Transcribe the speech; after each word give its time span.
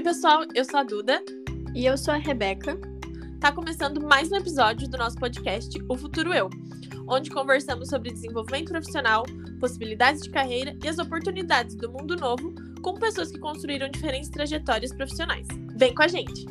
Oi, 0.00 0.04
pessoal, 0.04 0.44
eu 0.54 0.64
sou 0.64 0.80
a 0.80 0.82
Duda. 0.82 1.22
E 1.74 1.84
eu 1.84 1.94
sou 1.98 2.14
a 2.14 2.16
Rebeca. 2.16 2.74
Tá 3.38 3.52
começando 3.52 4.00
mais 4.00 4.32
um 4.32 4.36
episódio 4.36 4.88
do 4.88 4.96
nosso 4.96 5.18
podcast 5.18 5.78
O 5.90 5.94
Futuro 5.94 6.32
Eu, 6.32 6.48
onde 7.06 7.28
conversamos 7.28 7.90
sobre 7.90 8.10
desenvolvimento 8.10 8.70
profissional, 8.70 9.24
possibilidades 9.60 10.22
de 10.22 10.30
carreira 10.30 10.74
e 10.82 10.88
as 10.88 10.98
oportunidades 10.98 11.74
do 11.74 11.92
mundo 11.92 12.16
novo 12.16 12.54
com 12.80 12.94
pessoas 12.94 13.30
que 13.30 13.38
construíram 13.38 13.90
diferentes 13.90 14.30
trajetórias 14.30 14.90
profissionais. 14.90 15.46
Vem 15.76 15.94
com 15.94 16.02
a 16.02 16.08
gente! 16.08 16.46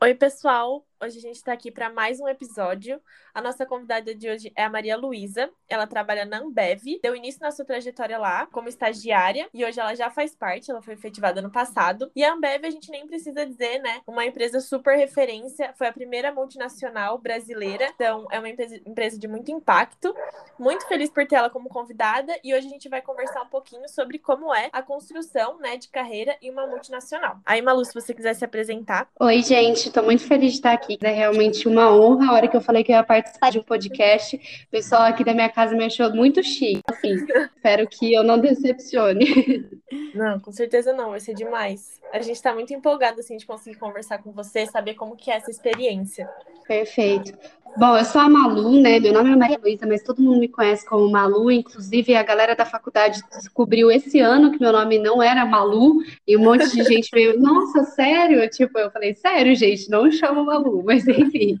Oi, 0.00 0.14
pessoal! 0.14 0.86
Hoje 1.04 1.18
a 1.18 1.20
gente 1.20 1.36
está 1.36 1.52
aqui 1.52 1.70
para 1.70 1.90
mais 1.90 2.18
um 2.18 2.26
episódio. 2.26 2.98
A 3.34 3.42
nossa 3.42 3.66
convidada 3.66 4.14
de 4.14 4.26
hoje 4.26 4.50
é 4.56 4.64
a 4.64 4.70
Maria 4.70 4.96
Luísa. 4.96 5.50
Ela 5.68 5.86
trabalha 5.86 6.24
na 6.24 6.38
Ambev, 6.38 6.80
deu 7.02 7.14
início 7.14 7.42
na 7.42 7.50
sua 7.50 7.62
trajetória 7.62 8.16
lá 8.16 8.46
como 8.46 8.70
estagiária 8.70 9.46
e 9.52 9.62
hoje 9.66 9.78
ela 9.78 9.94
já 9.94 10.08
faz 10.08 10.34
parte, 10.34 10.70
ela 10.70 10.80
foi 10.80 10.94
efetivada 10.94 11.42
no 11.42 11.50
passado. 11.50 12.10
E 12.16 12.24
a 12.24 12.32
Ambev 12.32 12.64
a 12.64 12.70
gente 12.70 12.90
nem 12.90 13.06
precisa 13.06 13.44
dizer, 13.44 13.80
né? 13.80 14.00
Uma 14.06 14.24
empresa 14.24 14.60
super 14.60 14.96
referência, 14.96 15.74
foi 15.76 15.88
a 15.88 15.92
primeira 15.92 16.32
multinacional 16.32 17.18
brasileira, 17.18 17.90
então 17.94 18.26
é 18.30 18.38
uma 18.38 18.48
empresa 18.48 19.18
de 19.18 19.28
muito 19.28 19.50
impacto. 19.50 20.14
Muito 20.58 20.88
feliz 20.88 21.10
por 21.10 21.26
ter 21.26 21.36
ela 21.36 21.50
como 21.50 21.68
convidada 21.68 22.34
e 22.42 22.54
hoje 22.54 22.66
a 22.66 22.70
gente 22.70 22.88
vai 22.88 23.02
conversar 23.02 23.42
um 23.42 23.48
pouquinho 23.48 23.86
sobre 23.90 24.18
como 24.18 24.54
é 24.54 24.70
a 24.72 24.80
construção, 24.80 25.58
né, 25.58 25.76
de 25.76 25.88
carreira 25.88 26.34
em 26.40 26.50
uma 26.50 26.66
multinacional. 26.66 27.40
Aí, 27.44 27.60
Malu, 27.60 27.84
se 27.84 27.92
você 27.92 28.14
quiser 28.14 28.32
se 28.32 28.44
apresentar. 28.44 29.06
Oi, 29.20 29.42
gente, 29.42 29.88
estou 29.88 30.02
muito 30.02 30.26
feliz 30.26 30.52
de 30.52 30.58
estar 30.58 30.72
aqui 30.72 30.93
aqui. 30.94 31.06
É 31.06 31.10
realmente 31.10 31.68
uma 31.68 31.94
honra. 31.94 32.30
A 32.30 32.32
hora 32.32 32.48
que 32.48 32.56
eu 32.56 32.60
falei 32.60 32.82
que 32.82 32.92
eu 32.92 32.96
ia 32.96 33.04
participar 33.04 33.50
de 33.50 33.58
um 33.58 33.62
podcast, 33.62 34.36
o 34.36 34.70
pessoal 34.70 35.02
aqui 35.02 35.24
da 35.24 35.34
minha 35.34 35.48
casa 35.48 35.76
me 35.76 35.84
achou 35.84 36.14
muito 36.14 36.42
chique. 36.42 36.82
Assim, 36.88 37.14
espero 37.54 37.86
que 37.88 38.12
eu 38.12 38.22
não 38.22 38.38
decepcione. 38.38 39.68
Não, 40.14 40.40
com 40.40 40.52
certeza 40.52 40.92
não, 40.92 41.10
vai 41.10 41.20
ser 41.20 41.34
demais. 41.34 42.00
A 42.12 42.20
gente 42.20 42.36
está 42.36 42.54
muito 42.54 42.72
empolgado 42.72 43.20
assim 43.20 43.36
de 43.36 43.46
conseguir 43.46 43.78
conversar 43.78 44.18
com 44.18 44.32
você, 44.32 44.66
saber 44.66 44.94
como 44.94 45.16
que 45.16 45.30
é 45.30 45.34
essa 45.34 45.50
experiência. 45.50 46.28
Perfeito. 46.66 47.32
Bom, 47.76 47.96
eu 47.96 48.04
sou 48.04 48.20
a 48.20 48.28
Malu, 48.28 48.80
né? 48.80 49.00
Meu 49.00 49.12
nome 49.12 49.32
é 49.32 49.36
Maria 49.36 49.58
Luísa, 49.60 49.84
mas 49.84 50.00
todo 50.00 50.22
mundo 50.22 50.38
me 50.38 50.46
conhece 50.46 50.86
como 50.86 51.10
Malu. 51.10 51.50
Inclusive, 51.50 52.14
a 52.14 52.22
galera 52.22 52.54
da 52.54 52.64
faculdade 52.64 53.20
descobriu 53.36 53.90
esse 53.90 54.20
ano 54.20 54.52
que 54.52 54.60
meu 54.60 54.70
nome 54.70 54.96
não 55.00 55.20
era 55.20 55.44
Malu, 55.44 55.96
e 56.24 56.36
um 56.36 56.40
monte 56.44 56.70
de 56.70 56.84
gente 56.84 57.08
veio, 57.12 57.34
nossa, 57.40 57.82
sério? 57.82 58.48
Tipo, 58.48 58.78
eu 58.78 58.92
falei, 58.92 59.16
sério, 59.16 59.56
gente, 59.56 59.90
não 59.90 60.08
chamo 60.12 60.44
Malu, 60.44 60.84
mas 60.84 61.06
enfim, 61.08 61.58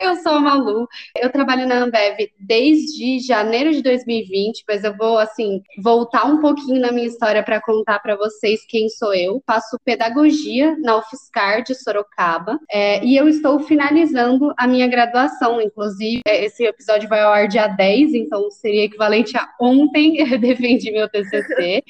eu 0.00 0.14
sou 0.16 0.34
a 0.34 0.40
Malu. 0.40 0.86
Eu 1.16 1.30
trabalho 1.32 1.66
na 1.66 1.78
Ambev 1.78 2.16
desde 2.38 3.18
janeiro 3.18 3.72
de 3.72 3.82
2020, 3.82 4.62
mas 4.68 4.84
eu 4.84 4.96
vou, 4.96 5.18
assim, 5.18 5.60
voltar 5.82 6.26
um 6.26 6.40
pouquinho 6.40 6.80
na 6.80 6.92
minha 6.92 7.08
história 7.08 7.42
para 7.42 7.60
contar 7.60 7.98
para 7.98 8.14
vocês 8.14 8.60
quem 8.68 8.88
sou 8.88 9.12
eu. 9.12 9.42
Faço 9.44 9.76
pedagogia 9.84 10.76
na 10.78 10.96
UFSCar 10.96 11.64
de 11.64 11.74
Sorocaba, 11.74 12.56
é, 12.70 13.04
e 13.04 13.16
eu 13.16 13.28
estou 13.28 13.58
finalizando 13.58 14.54
a 14.56 14.68
minha 14.68 14.86
graduação 14.86 15.55
inclusive, 15.60 16.20
é, 16.26 16.44
esse 16.44 16.64
episódio 16.64 17.08
vai 17.08 17.20
ao 17.20 17.32
ar 17.32 17.48
dia 17.48 17.66
10, 17.66 18.14
então 18.14 18.50
seria 18.50 18.84
equivalente 18.84 19.36
a 19.36 19.48
ontem 19.60 20.16
eu 20.32 20.38
defendi 20.38 20.90
meu 20.90 21.08
TCC, 21.08 21.82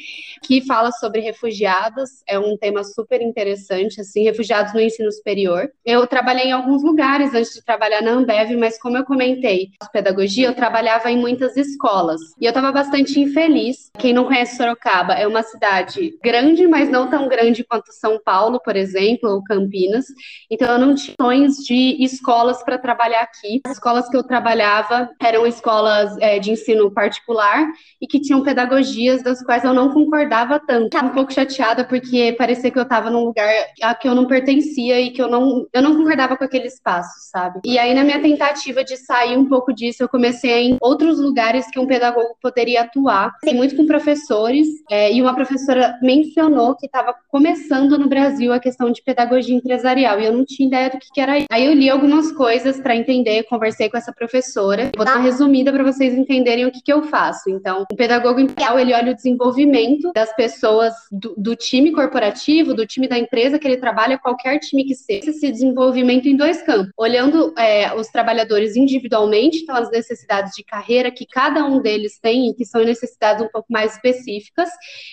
que 0.42 0.64
fala 0.66 0.90
sobre 0.92 1.20
refugiados, 1.20 2.22
é 2.26 2.38
um 2.38 2.56
tema 2.56 2.84
super 2.84 3.20
interessante, 3.20 4.00
assim, 4.00 4.24
refugiados 4.24 4.72
no 4.72 4.80
ensino 4.80 5.10
superior. 5.10 5.70
Eu 5.84 6.06
trabalhei 6.06 6.46
em 6.46 6.52
alguns 6.52 6.82
lugares 6.82 7.34
antes 7.34 7.54
de 7.54 7.64
trabalhar 7.64 8.02
na 8.02 8.12
Ambev, 8.12 8.56
mas 8.56 8.78
como 8.78 8.96
eu 8.96 9.04
comentei, 9.04 9.70
pedagogia, 9.92 10.48
eu 10.48 10.54
trabalhava 10.54 11.10
em 11.10 11.18
muitas 11.18 11.56
escolas, 11.56 12.20
e 12.40 12.44
eu 12.44 12.50
estava 12.50 12.72
bastante 12.72 13.20
infeliz. 13.20 13.90
Quem 13.98 14.12
não 14.12 14.24
conhece 14.24 14.56
Sorocaba, 14.56 15.14
é 15.14 15.26
uma 15.26 15.42
cidade 15.42 16.16
grande, 16.22 16.66
mas 16.66 16.90
não 16.90 17.08
tão 17.08 17.28
grande 17.28 17.64
quanto 17.64 17.92
São 17.92 18.20
Paulo, 18.22 18.60
por 18.60 18.76
exemplo, 18.76 19.30
ou 19.30 19.44
Campinas, 19.44 20.06
então 20.50 20.72
eu 20.72 20.78
não 20.78 20.94
tinha 20.94 21.16
sonhos 21.20 21.56
de 21.56 21.96
escolas 22.02 22.62
para 22.62 22.78
trabalhar 22.78 23.22
aqui, 23.22 23.55
as 23.64 23.72
escolas 23.72 24.08
que 24.08 24.16
eu 24.16 24.22
trabalhava 24.22 25.10
eram 25.20 25.46
escolas 25.46 26.16
é, 26.18 26.38
de 26.38 26.52
ensino 26.52 26.90
particular 26.90 27.66
e 28.00 28.06
que 28.06 28.20
tinham 28.20 28.42
pedagogias 28.42 29.22
das 29.22 29.42
quais 29.42 29.64
eu 29.64 29.72
não 29.72 29.92
concordava 29.92 30.60
tanto. 30.60 30.96
Um 30.96 31.10
pouco 31.10 31.32
chateada 31.32 31.84
porque 31.84 32.34
parecia 32.36 32.70
que 32.70 32.78
eu 32.78 32.82
estava 32.82 33.10
num 33.10 33.24
lugar 33.24 33.48
a 33.82 33.94
que 33.94 34.08
eu 34.08 34.14
não 34.14 34.26
pertencia 34.26 35.00
e 35.00 35.10
que 35.10 35.20
eu 35.20 35.28
não, 35.28 35.66
eu 35.72 35.82
não 35.82 35.96
concordava 35.96 36.36
com 36.36 36.44
aquele 36.44 36.66
espaço, 36.66 37.30
sabe? 37.30 37.60
E 37.64 37.78
aí, 37.78 37.94
na 37.94 38.04
minha 38.04 38.20
tentativa 38.20 38.84
de 38.84 38.96
sair 38.96 39.36
um 39.36 39.48
pouco 39.48 39.72
disso, 39.72 40.02
eu 40.02 40.08
comecei 40.08 40.70
em 40.70 40.76
outros 40.80 41.18
lugares 41.18 41.70
que 41.70 41.78
um 41.78 41.86
pedagogo 41.86 42.36
poderia 42.40 42.82
atuar. 42.82 43.32
Tem 43.40 43.54
muito 43.54 43.76
com 43.76 43.86
professores, 43.86 44.66
é, 44.90 45.12
e 45.12 45.22
uma 45.22 45.34
professora 45.34 45.98
mencionou 46.02 46.74
que 46.76 46.86
estava 46.86 47.14
começando 47.28 47.98
no 47.98 48.08
Brasil 48.08 48.52
a 48.52 48.60
questão 48.60 48.90
de 48.90 49.02
pedagogia 49.02 49.54
empresarial, 49.54 50.20
e 50.20 50.26
eu 50.26 50.32
não 50.32 50.44
tinha 50.44 50.66
ideia 50.66 50.90
do 50.90 50.98
que, 50.98 51.08
que 51.12 51.20
era 51.20 51.38
isso. 51.38 51.46
Aí 51.50 51.66
eu 51.66 51.72
li 51.72 51.88
algumas 51.90 52.32
coisas 52.32 52.80
para 52.80 52.96
entender 52.96 53.35
conversei 53.44 53.88
com 53.88 53.96
essa 53.96 54.12
professora. 54.12 54.90
Vou 54.96 55.04
dar 55.04 55.16
uma 55.16 55.24
resumida 55.24 55.72
para 55.72 55.84
vocês 55.84 56.14
entenderem 56.14 56.66
o 56.66 56.72
que, 56.72 56.82
que 56.82 56.92
eu 56.92 57.04
faço. 57.04 57.50
Então, 57.50 57.84
o 57.90 57.96
pedagogo 57.96 58.40
imperial, 58.40 58.78
ele 58.78 58.94
olha 58.94 59.12
o 59.12 59.14
desenvolvimento 59.14 60.12
das 60.14 60.34
pessoas 60.34 60.94
do, 61.10 61.34
do, 61.36 61.56
time 61.56 61.92
corporativo, 61.92 62.74
do 62.74 62.86
time 62.86 63.08
da 63.08 63.18
empresa 63.18 63.58
que 63.58 63.66
ele 63.66 63.76
trabalha, 63.76 64.18
qualquer 64.18 64.58
time 64.58 64.84
que 64.84 64.94
seja, 64.94 65.30
esse 65.30 65.50
desenvolvimento 65.50 66.26
em 66.26 66.36
dois 66.36 66.62
campos. 66.62 66.92
Olhando 66.96 67.54
é, 67.58 67.94
os 67.94 68.08
trabalhadores 68.08 68.76
individualmente, 68.76 69.58
então 69.58 69.74
as 69.74 69.90
necessidades 69.90 70.52
de 70.54 70.64
carreira 70.64 71.10
que 71.10 71.26
cada 71.26 71.64
um 71.64 71.80
deles 71.80 72.18
tem, 72.20 72.50
e 72.50 72.54
que 72.54 72.64
são 72.64 72.84
necessidades 72.84 73.44
um 73.44 73.48
pouco 73.48 73.66
mais 73.70 73.94
específicas, 73.94 74.68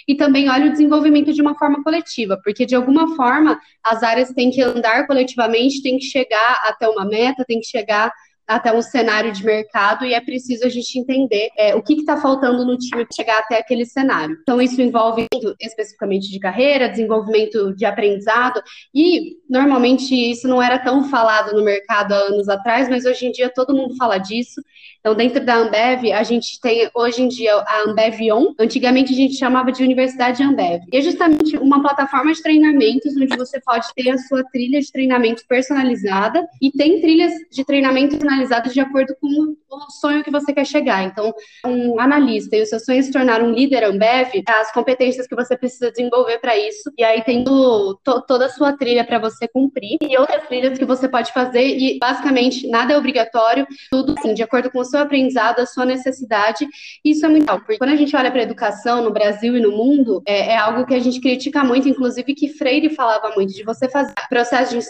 e 0.08 0.16
também 0.16 0.50
olha 0.50 0.68
o 0.68 0.72
desenvolvimento 0.72 1.34
de 1.34 1.42
uma 1.42 1.58
forma 1.58 1.84
coletiva, 1.84 2.40
porque 2.44 2.66
de 2.66 2.76
alguma 2.76 3.16
forma 3.16 3.60
as 3.84 4.04
áreas 4.04 4.30
têm 4.30 4.52
que 4.52 4.62
andar 4.62 5.08
coletivamente, 5.08 5.82
têm 5.82 5.98
que 5.98 6.06
chegar 6.06 6.62
até 6.66 6.88
uma 6.88 7.06
meta, 7.06 7.44
têm 7.46 7.60
que 7.60 7.68
chegar 7.68 8.12
até 8.48 8.74
um 8.74 8.82
cenário 8.82 9.32
de 9.32 9.44
mercado 9.44 10.06
e 10.06 10.14
é 10.14 10.22
preciso 10.22 10.66
a 10.66 10.70
gente 10.70 11.00
entender 11.00 11.50
é, 11.58 11.76
o 11.76 11.82
que 11.82 11.94
está 11.94 12.18
faltando 12.18 12.66
no 12.66 12.78
time 12.78 13.06
para 13.06 13.16
chegar 13.16 13.40
até 13.40 13.58
aquele 13.58 13.86
cenário. 13.86 14.38
Então, 14.42 14.62
isso 14.62 14.82
envolve 14.82 15.28
especificamente 15.60 16.30
de 16.30 16.40
carreira, 16.40 16.90
desenvolvimento 16.90 17.76
de 17.76 17.86
aprendizado, 17.86 18.62
e 18.94 19.38
normalmente 19.50 20.14
isso 20.14 20.48
não 20.48 20.62
era 20.62 20.78
tão 20.78 21.10
falado 21.10 21.56
no 21.56 21.64
mercado 21.64 22.14
há 22.14 22.18
anos 22.18 22.50
atrás, 22.50 22.90
mas 22.90 23.06
hoje 23.06 23.26
em 23.26 23.32
dia 23.32 23.50
todo 23.50 23.76
mundo 23.76 23.96
fala 23.96 24.18
disso. 24.18 24.62
Então, 25.00 25.16
dentro 25.16 25.44
da 25.44 25.56
Ambev, 25.56 26.14
a 26.14 26.24
gente 26.24 26.60
tem 26.62 26.90
hoje 26.96 27.22
em 27.22 27.28
dia 27.28 27.54
a 27.56 27.84
Ambev 27.86 28.22
On, 28.32 28.54
antigamente 28.58 29.12
a 29.12 29.16
gente 29.16 29.36
chamava 29.36 29.70
de 29.70 29.84
Universidade 29.84 30.42
Ambev. 30.42 30.82
E 30.92 30.98
é 30.98 31.02
justamente 31.02 31.58
uma 31.58 31.82
plataforma 31.82 32.32
de 32.32 32.42
treinamentos 32.42 33.14
onde 33.18 33.36
você 33.36 33.60
pode 33.60 33.86
ter 33.94 34.10
a 34.10 34.18
sua 34.18 34.44
trilha 34.46 34.80
de 34.80 34.90
treinamento 34.90 35.44
personalizada 35.46 36.48
e 36.62 36.72
tem 36.72 37.02
trilhas 37.02 37.34
de 37.52 37.66
treinamento 37.66 38.18
personalizadas 38.34 38.74
de 38.74 38.80
acordo 38.80 39.16
com 39.20 39.56
o 39.70 39.92
sonho 39.92 40.24
que 40.24 40.32
você 40.32 40.54
quer 40.54 40.66
chegar. 40.66 41.04
Então, 41.04 41.34
um 41.66 42.00
analista 42.00 42.56
e 42.56 42.62
o 42.62 42.66
seu 42.66 42.80
sonho 42.80 43.00
é 43.00 43.02
se 43.02 43.12
tornar 43.12 43.42
um 43.42 43.52
líder 43.52 43.84
Ambev, 43.84 44.44
as 44.48 44.72
competências 44.72 45.28
que 45.28 45.36
você 45.36 45.58
precisa 45.58 45.92
desenvolver 45.92 46.40
para 46.40 46.58
isso. 46.58 46.92
E 46.98 47.04
aí 47.04 47.22
tem 47.24 47.44
to, 47.44 48.00
toda 48.28 48.46
a 48.46 48.50
sua 48.50 48.74
trilha 48.74 49.04
para 49.04 49.20
você 49.20 49.48
cumprir 49.48 49.98
e 50.02 50.18
outras 50.18 50.48
trilhas 50.48 50.78
que 50.78 50.86
você 50.86 51.08
pode 51.08 51.32
fazer 51.32 51.66
e 51.66 52.00
basicamente 52.00 52.68
nada 52.68 52.94
é 52.94 52.98
obrigatório, 52.98 53.68
tudo 53.92 54.16
assim, 54.18 54.34
de 54.34 54.44
acordo 54.44 54.72
com 54.72 54.80
o 54.80 54.86
seu 54.86 55.00
aprendizado, 55.00 55.60
a 55.60 55.66
sua 55.66 55.86
necessidade. 55.86 56.68
Isso 57.04 57.26
é 57.26 57.30
muito 57.30 57.44
legal, 57.44 57.60
porque 57.60 57.78
quando 57.78 57.92
a 57.92 57.96
gente 57.96 58.16
olha 58.16 58.32
para 58.32 58.42
a 58.42 58.44
educação 58.44 59.04
no 59.04 59.12
Brasil 59.12 59.56
e 59.58 59.62
no 59.62 59.72
mundo, 59.72 60.22
é, 60.26 60.54
é, 60.54 60.58
algo 60.58 60.86
que 60.86 60.94
a 60.94 61.00
gente 61.00 61.20
critica 61.20 61.64
muito, 61.64 61.88
inclusive 61.88 62.34
que 62.34 62.50
Freire 62.50 62.90
falava 62.90 63.34
muito, 63.36 63.54
de 63.54 63.64
você 63.64 63.90
fazer 63.90 64.14
processo 64.30 64.72
de 64.74 64.84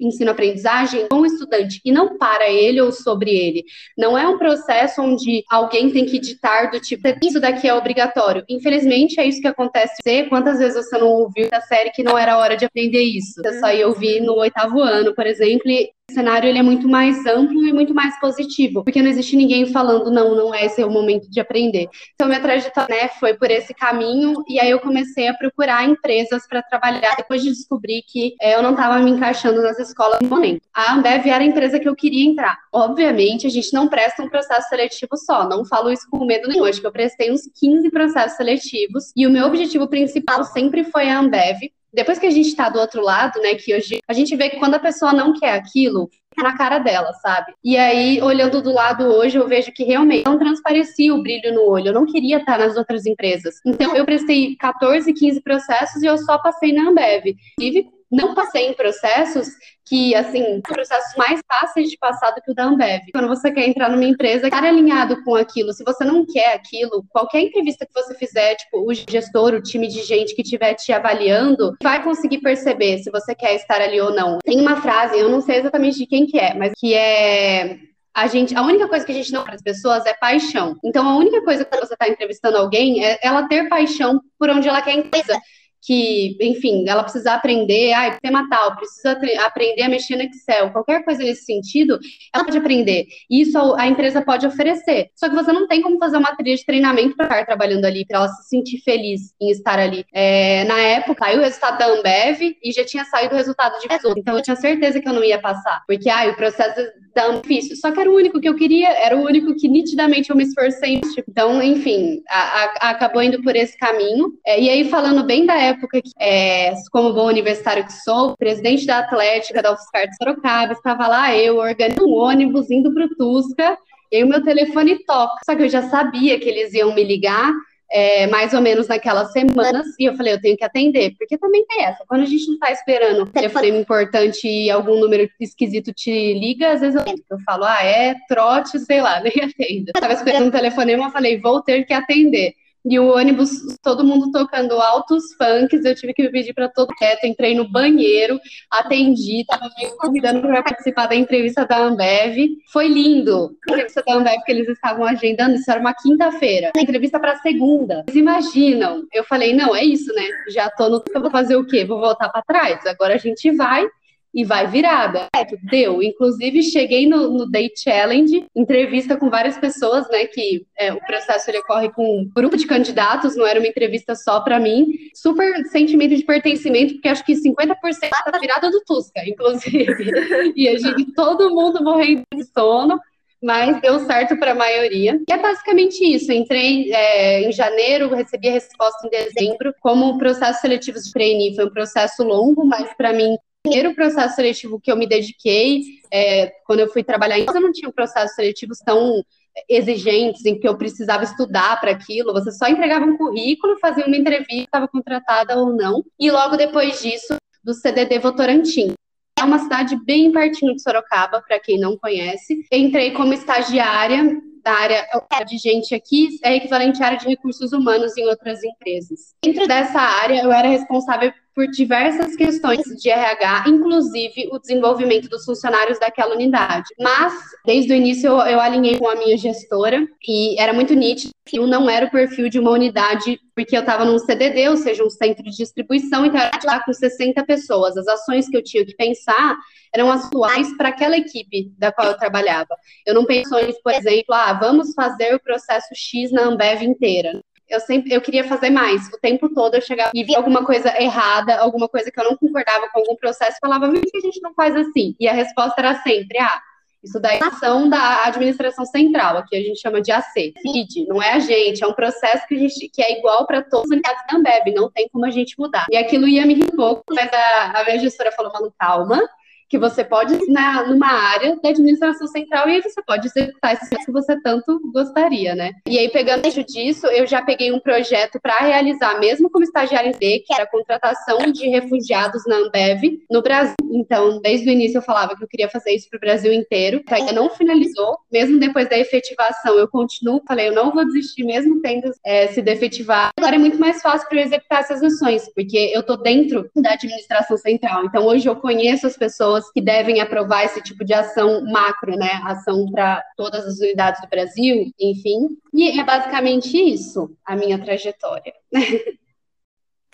ensino-aprendizagem 0.00 1.08
com 1.08 1.20
o 1.20 1.26
estudante 1.26 1.80
e 1.84 1.90
não 1.90 2.16
para 2.18 2.27
ele 2.50 2.80
ou 2.80 2.92
sobre 2.92 3.30
ele. 3.30 3.64
Não 3.96 4.16
é 4.16 4.26
um 4.26 4.38
processo 4.38 5.02
onde 5.02 5.44
alguém 5.50 5.90
tem 5.90 6.06
que 6.06 6.18
ditar 6.18 6.70
do 6.70 6.80
tipo, 6.80 7.02
isso 7.22 7.40
daqui 7.40 7.66
é 7.68 7.74
obrigatório. 7.74 8.44
Infelizmente, 8.48 9.20
é 9.20 9.26
isso 9.26 9.40
que 9.40 9.48
acontece. 9.48 9.94
Quantas 10.28 10.58
vezes 10.58 10.84
você 10.84 10.98
não 10.98 11.08
ouviu 11.08 11.48
da 11.50 11.60
série 11.60 11.90
que 11.90 12.02
não 12.02 12.16
era 12.16 12.38
hora 12.38 12.56
de 12.56 12.64
aprender 12.64 13.02
isso? 13.02 13.40
Você 13.42 13.60
só 13.60 13.72
ia 13.72 13.86
ouvir 13.88 14.20
no 14.20 14.34
oitavo 14.34 14.80
ano, 14.80 15.14
por 15.14 15.26
exemplo, 15.26 15.70
e 15.70 15.90
cenário 16.10 16.48
ele 16.48 16.58
é 16.58 16.62
muito 16.62 16.88
mais 16.88 17.24
amplo 17.26 17.66
e 17.66 17.72
muito 17.72 17.94
mais 17.94 18.18
positivo, 18.18 18.82
porque 18.82 19.02
não 19.02 19.10
existe 19.10 19.36
ninguém 19.36 19.66
falando 19.66 20.10
não, 20.10 20.34
não 20.34 20.54
é 20.54 20.64
esse 20.64 20.80
é 20.80 20.86
o 20.86 20.90
momento 20.90 21.30
de 21.30 21.38
aprender. 21.38 21.88
Então 22.14 22.26
minha 22.28 22.40
trajetória 22.40 22.94
né, 22.94 23.08
foi 23.20 23.34
por 23.34 23.50
esse 23.50 23.74
caminho 23.74 24.42
e 24.48 24.58
aí 24.58 24.70
eu 24.70 24.80
comecei 24.80 25.28
a 25.28 25.34
procurar 25.34 25.84
empresas 25.84 26.46
para 26.48 26.62
trabalhar 26.62 27.14
depois 27.16 27.42
de 27.42 27.50
descobrir 27.50 28.02
que 28.06 28.34
é, 28.40 28.56
eu 28.56 28.62
não 28.62 28.70
estava 28.70 28.98
me 29.00 29.10
encaixando 29.10 29.62
nas 29.62 29.78
escolas 29.78 30.18
no 30.22 30.28
momento. 30.28 30.62
A 30.74 30.94
Ambev 30.94 31.26
era 31.26 31.44
a 31.44 31.46
empresa 31.46 31.78
que 31.78 31.88
eu 31.88 31.94
queria 31.94 32.24
entrar. 32.24 32.58
Obviamente 32.72 33.46
a 33.46 33.50
gente 33.50 33.72
não 33.72 33.88
presta 33.88 34.22
um 34.22 34.28
processo 34.28 34.68
seletivo 34.68 35.16
só, 35.16 35.48
não 35.48 35.64
falo 35.64 35.90
isso 35.90 36.08
com 36.10 36.24
medo 36.24 36.48
nenhum. 36.48 36.64
Acho 36.64 36.80
que 36.80 36.86
eu 36.86 36.92
prestei 36.92 37.30
uns 37.30 37.42
15 37.60 37.90
processos 37.90 38.36
seletivos 38.36 39.12
e 39.14 39.26
o 39.26 39.30
meu 39.30 39.46
objetivo 39.46 39.86
principal 39.86 40.42
sempre 40.44 40.84
foi 40.84 41.08
a 41.08 41.18
Ambev 41.18 41.58
depois 41.92 42.18
que 42.18 42.26
a 42.26 42.30
gente 42.30 42.48
está 42.48 42.68
do 42.68 42.78
outro 42.78 43.02
lado, 43.02 43.40
né, 43.40 43.54
que 43.54 43.74
hoje 43.74 43.98
a 44.06 44.12
gente 44.12 44.34
vê 44.36 44.48
que 44.48 44.58
quando 44.58 44.74
a 44.74 44.78
pessoa 44.78 45.12
não 45.12 45.32
quer 45.32 45.52
aquilo, 45.52 46.10
é 46.38 46.42
na 46.42 46.56
cara 46.56 46.78
dela, 46.78 47.12
sabe? 47.14 47.52
E 47.64 47.76
aí, 47.76 48.22
olhando 48.22 48.62
do 48.62 48.72
lado 48.72 49.04
hoje, 49.04 49.36
eu 49.36 49.48
vejo 49.48 49.72
que 49.72 49.82
realmente 49.82 50.24
não 50.24 50.38
transparecia 50.38 51.14
o 51.14 51.22
brilho 51.22 51.52
no 51.52 51.68
olho. 51.68 51.88
Eu 51.88 51.94
não 51.94 52.06
queria 52.06 52.38
estar 52.38 52.58
nas 52.58 52.76
outras 52.76 53.06
empresas. 53.06 53.56
Então, 53.66 53.94
eu 53.96 54.04
prestei 54.04 54.54
14, 54.56 55.12
15 55.12 55.40
processos 55.40 56.02
e 56.02 56.06
eu 56.06 56.16
só 56.18 56.38
passei 56.38 56.72
na 56.72 56.88
Ambev. 56.88 57.34
Tive 57.58 57.88
não 58.10 58.34
passei 58.34 58.66
em 58.66 58.74
processos 58.74 59.48
que, 59.86 60.14
assim, 60.14 60.60
processos 60.60 61.16
mais 61.16 61.40
fáceis 61.46 61.90
de 61.90 61.96
passar 61.96 62.30
do 62.32 62.42
que 62.42 62.50
o 62.50 62.54
da 62.54 62.64
Ambev. 62.64 63.02
Quando 63.12 63.28
você 63.28 63.50
quer 63.50 63.66
entrar 63.66 63.88
numa 63.88 64.04
empresa, 64.04 64.46
estar 64.46 64.62
alinhado 64.64 65.22
com 65.24 65.34
aquilo. 65.34 65.72
Se 65.72 65.82
você 65.82 66.04
não 66.04 66.26
quer 66.26 66.54
aquilo, 66.54 67.04
qualquer 67.08 67.40
entrevista 67.40 67.86
que 67.86 67.92
você 67.92 68.14
fizer, 68.14 68.54
tipo, 68.56 68.80
o 68.80 68.92
gestor, 68.92 69.54
o 69.54 69.62
time 69.62 69.88
de 69.88 70.02
gente 70.02 70.34
que 70.34 70.42
estiver 70.42 70.74
te 70.74 70.92
avaliando, 70.92 71.74
vai 71.82 72.02
conseguir 72.02 72.38
perceber 72.38 72.98
se 72.98 73.10
você 73.10 73.34
quer 73.34 73.54
estar 73.54 73.80
ali 73.80 74.00
ou 74.00 74.14
não. 74.14 74.38
Tem 74.44 74.60
uma 74.60 74.80
frase, 74.80 75.18
eu 75.18 75.28
não 75.28 75.40
sei 75.40 75.56
exatamente 75.56 75.98
de 75.98 76.06
quem 76.06 76.26
que 76.26 76.38
é, 76.38 76.54
mas 76.54 76.72
que 76.78 76.94
é 76.94 77.78
a 78.14 78.26
gente, 78.26 78.54
a 78.56 78.62
única 78.62 78.88
coisa 78.88 79.06
que 79.06 79.12
a 79.12 79.14
gente 79.14 79.32
não 79.32 79.44
para 79.44 79.54
as 79.54 79.62
pessoas 79.62 80.04
é 80.04 80.12
paixão. 80.12 80.76
Então, 80.84 81.08
a 81.08 81.16
única 81.16 81.40
coisa 81.44 81.64
que 81.64 81.76
você 81.76 81.94
está 81.94 82.08
entrevistando 82.08 82.56
alguém 82.56 83.04
é 83.04 83.16
ela 83.22 83.46
ter 83.46 83.68
paixão 83.68 84.20
por 84.36 84.50
onde 84.50 84.68
ela 84.68 84.82
quer 84.82 84.94
empresa 84.94 85.38
que, 85.82 86.36
enfim, 86.40 86.84
ela 86.88 87.02
precisa 87.02 87.32
aprender, 87.32 87.92
ah, 87.92 88.18
tema 88.20 88.48
tal, 88.48 88.76
precisa 88.76 89.18
aprender 89.44 89.82
a 89.82 89.88
mexer 89.88 90.16
no 90.16 90.22
Excel, 90.22 90.70
qualquer 90.70 91.04
coisa 91.04 91.22
nesse 91.22 91.44
sentido, 91.44 91.98
ela 92.34 92.44
pode 92.44 92.58
aprender. 92.58 93.06
Isso 93.30 93.58
a 93.76 93.86
empresa 93.86 94.22
pode 94.22 94.46
oferecer. 94.46 95.10
Só 95.14 95.28
que 95.28 95.34
você 95.34 95.52
não 95.52 95.66
tem 95.66 95.80
como 95.82 95.98
fazer 95.98 96.16
uma 96.16 96.34
trilha 96.36 96.56
de 96.56 96.64
treinamento 96.64 97.16
para 97.16 97.26
estar 97.26 97.46
trabalhando 97.46 97.84
ali, 97.84 98.04
para 98.04 98.18
ela 98.18 98.28
se 98.28 98.48
sentir 98.48 98.78
feliz 98.82 99.32
em 99.40 99.50
estar 99.50 99.78
ali. 99.78 100.04
É, 100.12 100.64
na 100.64 100.78
época, 100.78 101.24
saiu 101.24 101.40
o 101.40 101.44
resultado 101.44 101.78
da 101.78 101.86
Ambev 101.86 102.56
e 102.62 102.72
já 102.72 102.84
tinha 102.84 103.04
saído 103.04 103.34
o 103.34 103.36
resultado 103.36 103.78
de 103.80 103.88
pessoas. 103.88 104.14
Então 104.16 104.36
eu 104.36 104.42
tinha 104.42 104.56
certeza 104.56 105.00
que 105.00 105.08
eu 105.08 105.12
não 105.12 105.24
ia 105.24 105.40
passar, 105.40 105.82
porque 105.86 106.08
ah, 106.08 106.28
o 106.28 106.36
processo 106.36 106.80
da 107.14 107.26
Ambev 107.26 107.48
é. 107.50 107.76
Só 107.76 107.90
que 107.90 108.00
era 108.00 108.10
o 108.10 108.14
único 108.14 108.40
que 108.40 108.48
eu 108.48 108.54
queria, 108.54 108.88
era 108.88 109.16
o 109.16 109.24
único 109.24 109.54
que 109.54 109.68
nitidamente 109.68 110.30
eu 110.30 110.36
me 110.36 110.44
esforcei. 110.44 111.00
Então, 111.28 111.62
enfim, 111.62 112.22
a, 112.28 112.38
a, 112.38 112.90
acabou 112.90 113.22
indo 113.22 113.42
por 113.42 113.54
esse 113.56 113.76
caminho. 113.78 114.32
É, 114.46 114.60
e 114.60 114.68
aí, 114.68 114.84
falando 114.88 115.24
bem 115.24 115.46
da 115.46 115.54
época 115.54 115.67
que, 115.74 116.02
é, 116.18 116.72
como 116.90 117.12
bom 117.12 117.26
universitário 117.26 117.84
que 117.84 117.92
sou, 117.92 118.36
presidente 118.36 118.86
da 118.86 118.98
Atlética 118.98 119.62
da 119.62 119.72
UFSCar 119.72 120.08
de 120.08 120.16
Sorocaba, 120.16 120.72
estava 120.72 121.06
lá 121.06 121.34
eu, 121.36 121.56
organizando 121.56 122.08
um 122.08 122.14
ônibus, 122.14 122.70
indo 122.70 122.92
para 122.92 123.06
o 123.06 123.14
Tusca, 123.16 123.76
e 124.10 124.24
o 124.24 124.26
meu 124.26 124.42
telefone 124.42 125.04
toca. 125.04 125.36
Só 125.44 125.54
que 125.54 125.62
eu 125.62 125.68
já 125.68 125.82
sabia 125.82 126.38
que 126.38 126.48
eles 126.48 126.72
iam 126.72 126.94
me 126.94 127.04
ligar, 127.04 127.52
é, 127.90 128.26
mais 128.26 128.52
ou 128.52 128.60
menos 128.60 128.86
naquelas 128.86 129.32
semanas, 129.32 129.86
e 129.98 130.04
eu 130.04 130.14
falei, 130.14 130.34
eu 130.34 130.40
tenho 130.40 130.56
que 130.56 130.64
atender, 130.64 131.14
porque 131.18 131.38
também 131.38 131.64
tem 131.66 131.84
essa, 131.84 132.04
quando 132.06 132.22
a 132.22 132.26
gente 132.26 132.46
não 132.46 132.54
está 132.54 132.70
esperando 132.70 133.22
um 133.22 133.26
telefone 133.26 133.70
importante 133.70 134.46
e 134.46 134.70
algum 134.70 135.00
número 135.00 135.28
esquisito 135.40 135.92
te 135.92 136.34
liga, 136.34 136.72
às 136.72 136.80
vezes 136.80 136.96
eu, 136.96 137.14
eu 137.30 137.38
falo, 137.46 137.64
ah, 137.64 137.82
é 137.82 138.14
trote, 138.28 138.78
sei 138.78 139.00
lá, 139.00 139.20
nem 139.20 139.32
atendo. 139.42 139.90
Eu 139.94 140.00
tava 140.00 140.12
esperando 140.12 140.48
um 140.48 140.50
telefonema, 140.50 141.06
eu 141.06 141.10
falei, 141.10 141.40
vou 141.40 141.62
ter 141.62 141.84
que 141.84 141.94
atender. 141.94 142.54
E 142.88 142.98
o 142.98 143.14
ônibus, 143.14 143.50
todo 143.82 144.02
mundo 144.02 144.32
tocando 144.32 144.72
altos 144.80 145.24
funks, 145.34 145.84
eu 145.84 145.94
tive 145.94 146.14
que 146.14 146.28
pedir 146.30 146.54
para 146.54 146.70
todo 146.70 146.94
quieto, 146.94 147.24
entrei 147.24 147.54
no 147.54 147.68
banheiro, 147.68 148.40
atendi, 148.70 149.44
tava 149.46 149.68
me 149.76 149.90
convidando 149.98 150.40
para 150.40 150.62
participar 150.62 151.06
da 151.06 151.14
entrevista 151.14 151.66
da 151.66 151.78
Ambev. 151.78 152.48
Foi 152.72 152.88
lindo. 152.88 153.50
A 153.68 153.72
entrevista 153.72 154.02
da 154.06 154.14
Ambev 154.14 154.40
que 154.44 154.52
eles 154.52 154.68
estavam 154.68 155.04
agendando, 155.04 155.56
isso 155.56 155.70
era 155.70 155.80
uma 155.80 155.92
quinta-feira. 155.92 156.70
Entrevista 156.76 157.20
para 157.20 157.36
segunda. 157.36 158.04
Vocês 158.06 158.16
imaginam? 158.16 159.02
Eu 159.12 159.24
falei, 159.24 159.54
não, 159.54 159.76
é 159.76 159.84
isso, 159.84 160.12
né? 160.14 160.22
Já 160.48 160.70
tô 160.70 160.88
no. 160.88 161.04
Eu 161.14 161.20
vou 161.20 161.30
fazer 161.30 161.56
o 161.56 161.66
quê? 161.66 161.84
Vou 161.84 162.00
voltar 162.00 162.30
para 162.30 162.42
trás. 162.42 162.86
Agora 162.86 163.14
a 163.14 163.18
gente 163.18 163.50
vai 163.50 163.86
e 164.34 164.44
vai 164.44 164.66
virada. 164.66 165.26
É, 165.34 165.44
deu. 165.70 166.02
Inclusive, 166.02 166.62
cheguei 166.62 167.06
no, 167.08 167.30
no 167.30 167.50
Day 167.50 167.70
Challenge, 167.76 168.44
entrevista 168.54 169.16
com 169.16 169.30
várias 169.30 169.58
pessoas, 169.58 170.08
né? 170.10 170.26
Que 170.26 170.66
é, 170.78 170.92
o 170.92 171.00
processo 171.00 171.50
ele 171.50 171.58
ocorre 171.58 171.90
com 171.90 172.20
um 172.20 172.30
grupo 172.34 172.56
de 172.56 172.66
candidatos, 172.66 173.36
não 173.36 173.46
era 173.46 173.58
uma 173.58 173.68
entrevista 173.68 174.14
só 174.14 174.40
para 174.40 174.60
mim. 174.60 174.86
Super 175.14 175.64
sentimento 175.66 176.16
de 176.16 176.24
pertencimento, 176.24 176.94
porque 176.94 177.08
acho 177.08 177.24
que 177.24 177.34
50% 177.34 177.76
tá 178.10 178.38
virada 178.38 178.70
do 178.70 178.82
Tusca, 178.84 179.22
inclusive. 179.26 180.52
e 180.54 180.68
a 180.68 180.78
gente, 180.78 181.12
todo 181.14 181.50
mundo 181.50 181.82
morrendo 181.82 182.22
de 182.34 182.44
sono 182.44 182.98
mas 183.42 183.80
deu 183.80 184.00
certo 184.00 184.36
para 184.36 184.52
a 184.52 184.54
maioria. 184.54 185.20
E 185.28 185.32
é 185.32 185.38
basicamente 185.38 186.04
isso. 186.04 186.32
Entrei 186.32 186.92
é, 186.92 187.42
em 187.48 187.52
janeiro, 187.52 188.14
recebi 188.14 188.48
a 188.48 188.52
resposta 188.52 189.06
em 189.06 189.10
dezembro. 189.10 189.74
Como 189.80 190.06
o 190.06 190.18
processo 190.18 190.60
seletivo 190.60 190.98
de 190.98 191.12
trainee 191.12 191.54
foi 191.54 191.66
um 191.66 191.70
processo 191.70 192.24
longo, 192.24 192.64
mas 192.64 192.92
para 192.94 193.12
mim 193.12 193.36
primeiro 193.62 193.94
processo 193.94 194.36
seletivo 194.36 194.80
que 194.80 194.90
eu 194.90 194.96
me 194.96 195.06
dediquei, 195.06 195.82
é, 196.12 196.52
quando 196.64 196.80
eu 196.80 196.88
fui 196.88 197.02
trabalhar, 197.04 197.38
eu 197.38 197.60
não 197.60 197.72
tinha 197.72 197.88
um 197.88 197.92
processo 197.92 198.34
seletivo 198.34 198.72
tão 198.84 199.22
exigentes 199.68 200.44
em 200.44 200.58
que 200.58 200.68
eu 200.68 200.76
precisava 200.76 201.24
estudar 201.24 201.80
para 201.80 201.90
aquilo. 201.90 202.32
Você 202.32 202.52
só 202.52 202.68
entregava 202.68 203.04
um 203.04 203.16
currículo, 203.16 203.78
fazia 203.80 204.06
uma 204.06 204.16
entrevista, 204.16 204.64
estava 204.64 204.88
contratada 204.88 205.56
ou 205.56 205.74
não. 205.74 206.04
E 206.18 206.30
logo 206.30 206.56
depois 206.56 207.00
disso, 207.00 207.36
do 207.64 207.74
CDD 207.74 208.18
Votorantim. 208.18 208.92
É 209.38 209.44
uma 209.44 209.58
cidade 209.58 209.96
bem 210.04 210.32
pertinho 210.32 210.74
de 210.74 210.82
Sorocaba, 210.82 211.40
para 211.46 211.60
quem 211.60 211.78
não 211.78 211.96
conhece. 211.96 212.66
Entrei 212.72 213.12
como 213.12 213.32
estagiária 213.32 214.36
da 214.62 214.72
área 214.72 215.06
de 215.46 215.56
gente 215.58 215.94
aqui 215.94 216.38
é 216.42 216.56
equivalente 216.56 217.02
à 217.02 217.06
área 217.06 217.18
de 217.18 217.26
recursos 217.26 217.72
humanos 217.72 218.16
em 218.16 218.26
outras 218.26 218.62
empresas. 218.62 219.34
Dentro 219.42 219.66
dessa 219.66 220.00
área, 220.00 220.42
eu 220.42 220.52
era 220.52 220.68
responsável 220.68 221.32
por 221.58 221.66
diversas 221.66 222.36
questões 222.36 222.84
de 222.84 223.10
RH, 223.10 223.64
inclusive 223.66 224.48
o 224.52 224.60
desenvolvimento 224.60 225.28
dos 225.28 225.44
funcionários 225.44 225.98
daquela 225.98 226.32
unidade. 226.32 226.86
Mas, 227.00 227.34
desde 227.66 227.92
o 227.92 227.96
início, 227.96 228.28
eu, 228.28 228.38
eu 228.42 228.60
alinhei 228.60 228.96
com 228.96 229.08
a 229.08 229.16
minha 229.16 229.36
gestora 229.36 230.06
e 230.28 230.60
era 230.60 230.72
muito 230.72 230.94
nítido 230.94 231.32
que 231.44 231.58
eu 231.58 231.66
não 231.66 231.90
era 231.90 232.06
o 232.06 232.10
perfil 232.10 232.48
de 232.48 232.60
uma 232.60 232.70
unidade, 232.70 233.40
porque 233.56 233.76
eu 233.76 233.80
estava 233.80 234.04
num 234.04 234.18
CDD, 234.18 234.68
ou 234.68 234.76
seja, 234.76 235.02
um 235.02 235.10
centro 235.10 235.42
de 235.42 235.56
distribuição, 235.56 236.24
então 236.24 236.38
era 236.38 236.60
lá 236.64 236.84
com 236.84 236.92
60 236.92 237.42
pessoas. 237.44 237.96
As 237.96 238.06
ações 238.06 238.48
que 238.48 238.56
eu 238.56 238.62
tinha 238.62 238.84
que 238.84 238.94
pensar 238.94 239.56
eram 239.92 240.12
atuais 240.12 240.76
para 240.76 240.90
aquela 240.90 241.16
equipe 241.16 241.72
da 241.78 241.90
qual 241.90 242.08
eu 242.08 242.16
trabalhava. 242.16 242.76
Eu 243.04 243.14
não 243.14 243.24
pensei, 243.24 243.74
por 243.82 243.92
exemplo, 243.92 244.34
ah, 244.34 244.47
vamos 244.52 244.94
fazer 244.94 245.34
o 245.34 245.40
processo 245.40 245.88
X 245.94 246.30
na 246.32 246.42
Ambev 246.42 246.82
inteira 246.82 247.40
eu 247.68 247.80
sempre 247.80 248.12
eu 248.12 248.20
queria 248.20 248.44
fazer 248.44 248.70
mais. 248.70 249.08
O 249.08 249.18
tempo 249.20 249.52
todo 249.52 249.74
eu 249.74 249.82
chegava 249.82 250.10
e 250.14 250.24
via 250.24 250.38
alguma 250.38 250.64
coisa 250.64 250.90
errada, 251.00 251.58
alguma 251.58 251.88
coisa 251.88 252.10
que 252.10 252.18
eu 252.18 252.24
não 252.24 252.36
concordava 252.36 252.88
com 252.88 253.00
algum 253.00 253.16
processo, 253.16 253.58
falava, 253.60 253.88
por 253.88 254.00
que 254.00 254.16
a 254.16 254.20
gente 254.20 254.40
não 254.40 254.54
faz 254.54 254.74
assim? 254.74 255.14
E 255.20 255.28
a 255.28 255.32
resposta 255.32 255.74
era 255.78 255.94
sempre, 256.02 256.38
ah, 256.38 256.60
isso 257.02 257.20
daí 257.20 257.38
é 257.38 257.44
ação 257.44 257.88
da 257.88 258.24
administração 258.24 258.84
central, 258.84 259.36
aqui 259.36 259.56
a 259.56 259.62
gente 259.62 259.80
chama 259.80 260.00
de 260.00 260.10
AC. 260.10 260.52
CID, 260.60 261.06
não 261.06 261.22
é 261.22 261.34
a 261.34 261.38
gente, 261.38 261.84
é 261.84 261.86
um 261.86 261.92
processo 261.92 262.46
que, 262.46 262.58
gente, 262.58 262.88
que 262.88 263.02
é 263.02 263.18
igual 263.18 263.46
para 263.46 263.62
todos 263.62 263.86
os 263.86 263.90
unidades 263.92 264.22
da 264.28 264.36
Ambev, 264.36 264.74
não 264.74 264.90
tem 264.90 265.08
como 265.12 265.24
a 265.24 265.30
gente 265.30 265.54
mudar. 265.58 265.86
E 265.90 265.96
aquilo 265.96 266.26
ia 266.26 266.44
me 266.44 266.54
rir 266.54 266.64
um 266.64 266.76
pouco, 266.76 267.04
mas 267.10 267.30
a, 267.32 267.80
a 267.80 267.84
minha 267.84 267.98
gestora 268.00 268.32
falou, 268.32 268.52
Manu, 268.52 268.72
calma, 268.78 269.20
que 269.68 269.78
você 269.78 270.04
pode 270.04 270.38
na 270.50 270.86
numa 270.86 271.08
área 271.08 271.56
da 271.62 271.68
administração 271.68 272.26
central 272.26 272.68
e 272.68 272.72
aí 272.72 272.82
você 272.82 273.02
pode 273.02 273.26
executar 273.26 273.74
esse 273.74 274.04
que 274.04 274.12
você 274.12 274.40
tanto 274.40 274.80
gostaria, 274.92 275.54
né? 275.54 275.72
E 275.86 275.98
aí, 275.98 276.08
pegando 276.08 276.48
disso, 276.64 277.06
eu 277.08 277.26
já 277.26 277.42
peguei 277.42 277.72
um 277.72 277.80
projeto 277.80 278.38
para 278.40 278.58
realizar, 278.58 279.18
mesmo 279.18 279.50
como 279.50 279.64
estagiário 279.64 280.12
D, 280.18 280.42
que 280.46 280.54
era 280.54 280.64
a 280.64 280.70
contratação 280.70 281.38
de 281.52 281.68
refugiados 281.68 282.42
na 282.46 282.56
Ambev 282.56 283.18
no 283.30 283.42
Brasil. 283.42 283.74
Então, 283.90 284.40
desde 284.40 284.68
o 284.68 284.72
início 284.72 284.98
eu 284.98 285.02
falava 285.02 285.36
que 285.36 285.44
eu 285.44 285.48
queria 285.48 285.68
fazer 285.68 285.92
isso 285.92 286.08
para 286.08 286.16
o 286.16 286.20
Brasil 286.20 286.52
inteiro. 286.52 287.02
Ainda 287.10 287.32
não 287.32 287.50
finalizou, 287.50 288.18
mesmo 288.32 288.58
depois 288.58 288.88
da 288.88 288.98
efetivação, 288.98 289.78
eu 289.78 289.88
continuo, 289.88 290.42
falei, 290.46 290.68
eu 290.68 290.74
não 290.74 290.92
vou 290.92 291.04
desistir, 291.04 291.44
mesmo 291.44 291.80
tendo 291.80 292.10
é, 292.24 292.48
se 292.48 292.62
defetivar. 292.62 293.30
Agora 293.38 293.56
é 293.56 293.58
muito 293.58 293.78
mais 293.78 294.00
fácil 294.00 294.28
para 294.28 294.38
eu 294.38 294.44
executar 294.44 294.80
essas 294.80 295.02
ações, 295.02 295.48
porque 295.54 295.90
eu 295.94 296.02
tô 296.02 296.16
dentro 296.16 296.70
da 296.76 296.92
administração 296.92 297.56
central. 297.56 298.04
Então, 298.04 298.24
hoje 298.26 298.48
eu 298.48 298.56
conheço 298.56 299.06
as 299.06 299.16
pessoas 299.16 299.57
pessoas 299.58 299.70
que 299.72 299.80
devem 299.80 300.20
aprovar 300.20 300.64
esse 300.64 300.80
tipo 300.82 301.04
de 301.04 301.12
ação 301.12 301.64
macro, 301.64 302.16
né? 302.16 302.40
Ação 302.44 302.90
para 302.90 303.22
todas 303.36 303.66
as 303.66 303.78
unidades 303.78 304.20
do 304.20 304.28
Brasil, 304.28 304.92
enfim. 304.98 305.58
E 305.74 305.98
é 305.98 306.04
basicamente 306.04 306.76
isso 306.76 307.36
a 307.44 307.56
minha 307.56 307.78
trajetória. 307.82 308.54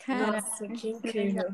Cara, 0.05 0.33
Nossa, 0.33 0.69
que 0.69 0.91
incrível. 0.91 1.51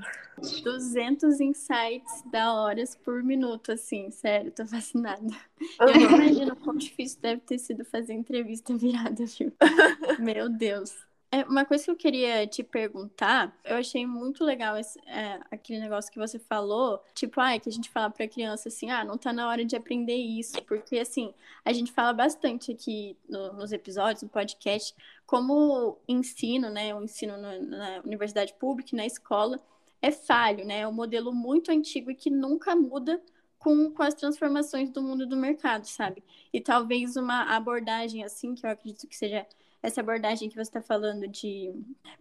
200 0.64 1.40
insights 1.40 2.24
da 2.32 2.52
horas 2.52 2.96
por 2.96 3.22
minuto, 3.22 3.70
assim, 3.70 4.10
sério, 4.10 4.50
tô 4.50 4.66
fascinada. 4.66 5.22
Uhum. 5.22 5.36
Eu 5.80 5.86
não 5.86 6.00
imagino 6.00 6.56
quão 6.56 6.76
difícil 6.76 7.20
deve 7.20 7.42
ter 7.42 7.58
sido 7.58 7.84
fazer 7.84 8.14
entrevista 8.14 8.74
virada, 8.76 9.24
viu? 9.24 9.52
Meu 10.18 10.48
Deus. 10.48 10.96
É, 11.32 11.44
uma 11.44 11.64
coisa 11.64 11.84
que 11.84 11.90
eu 11.92 11.96
queria 11.96 12.44
te 12.44 12.64
perguntar, 12.64 13.56
eu 13.64 13.76
achei 13.76 14.04
muito 14.04 14.44
legal 14.44 14.76
esse, 14.76 14.98
é, 15.06 15.40
aquele 15.48 15.78
negócio 15.78 16.10
que 16.10 16.18
você 16.18 16.40
falou, 16.40 17.00
tipo, 17.14 17.40
ah, 17.40 17.54
é 17.54 17.58
que 17.60 17.68
a 17.68 17.72
gente 17.72 17.88
fala 17.88 18.10
pra 18.10 18.26
criança 18.26 18.68
assim, 18.68 18.90
ah, 18.90 19.04
não 19.04 19.16
tá 19.16 19.32
na 19.32 19.48
hora 19.48 19.64
de 19.64 19.76
aprender 19.76 20.16
isso, 20.16 20.60
porque 20.64 20.98
assim, 20.98 21.32
a 21.64 21.72
gente 21.72 21.92
fala 21.92 22.12
bastante 22.12 22.72
aqui 22.72 23.16
no, 23.28 23.52
nos 23.52 23.70
episódios, 23.70 24.24
no 24.24 24.28
podcast, 24.28 24.92
como 25.24 25.98
ensino, 26.08 26.68
né, 26.68 26.92
o 26.92 27.02
ensino 27.04 27.36
no, 27.36 27.62
na 27.64 28.00
universidade 28.04 28.52
pública, 28.54 28.96
na 28.96 29.06
escola, 29.06 29.60
é 30.02 30.10
falho, 30.10 30.64
né? 30.64 30.80
É 30.80 30.88
um 30.88 30.92
modelo 30.92 31.32
muito 31.32 31.70
antigo 31.70 32.10
e 32.10 32.14
que 32.14 32.30
nunca 32.30 32.74
muda 32.74 33.22
com, 33.58 33.90
com 33.90 34.02
as 34.02 34.14
transformações 34.14 34.90
do 34.90 35.02
mundo 35.02 35.26
do 35.26 35.36
mercado, 35.36 35.84
sabe? 35.86 36.24
E 36.52 36.60
talvez 36.60 37.16
uma 37.16 37.54
abordagem 37.54 38.24
assim, 38.24 38.54
que 38.54 38.64
eu 38.64 38.70
acredito 38.70 39.06
que 39.06 39.16
seja 39.16 39.46
essa 39.82 40.00
abordagem 40.00 40.48
que 40.48 40.54
você 40.54 40.62
está 40.62 40.82
falando 40.82 41.26
de 41.26 41.72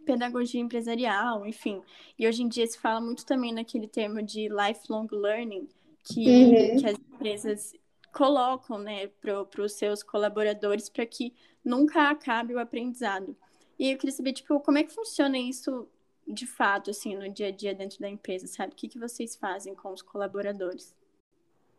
pedagogia 0.05 0.61
empresarial, 0.61 1.45
enfim. 1.45 1.81
E 2.17 2.27
hoje 2.27 2.43
em 2.43 2.47
dia 2.47 2.65
se 2.65 2.79
fala 2.79 3.01
muito 3.01 3.25
também 3.25 3.53
naquele 3.53 3.87
termo 3.87 4.21
de 4.21 4.47
lifelong 4.47 5.07
learning, 5.11 5.67
que, 6.03 6.27
uhum. 6.27 6.79
que 6.79 6.85
as 6.85 6.97
empresas 6.97 7.73
colocam 8.13 8.79
né, 8.79 9.07
para 9.07 9.61
os 9.61 9.73
seus 9.73 10.01
colaboradores 10.01 10.89
para 10.89 11.05
que 11.05 11.33
nunca 11.63 12.09
acabe 12.09 12.53
o 12.53 12.59
aprendizado. 12.59 13.35
E 13.77 13.91
eu 13.91 13.97
queria 13.97 14.15
saber, 14.15 14.33
tipo, 14.33 14.59
como 14.59 14.77
é 14.77 14.83
que 14.83 14.93
funciona 14.93 15.37
isso 15.37 15.87
de 16.27 16.45
fato, 16.45 16.91
assim, 16.91 17.15
no 17.15 17.29
dia 17.29 17.47
a 17.47 17.51
dia 17.51 17.73
dentro 17.73 17.99
da 17.99 18.09
empresa, 18.09 18.45
sabe? 18.45 18.73
O 18.73 18.75
que, 18.75 18.87
que 18.87 18.99
vocês 18.99 19.35
fazem 19.35 19.73
com 19.73 19.91
os 19.91 20.01
colaboradores? 20.01 20.93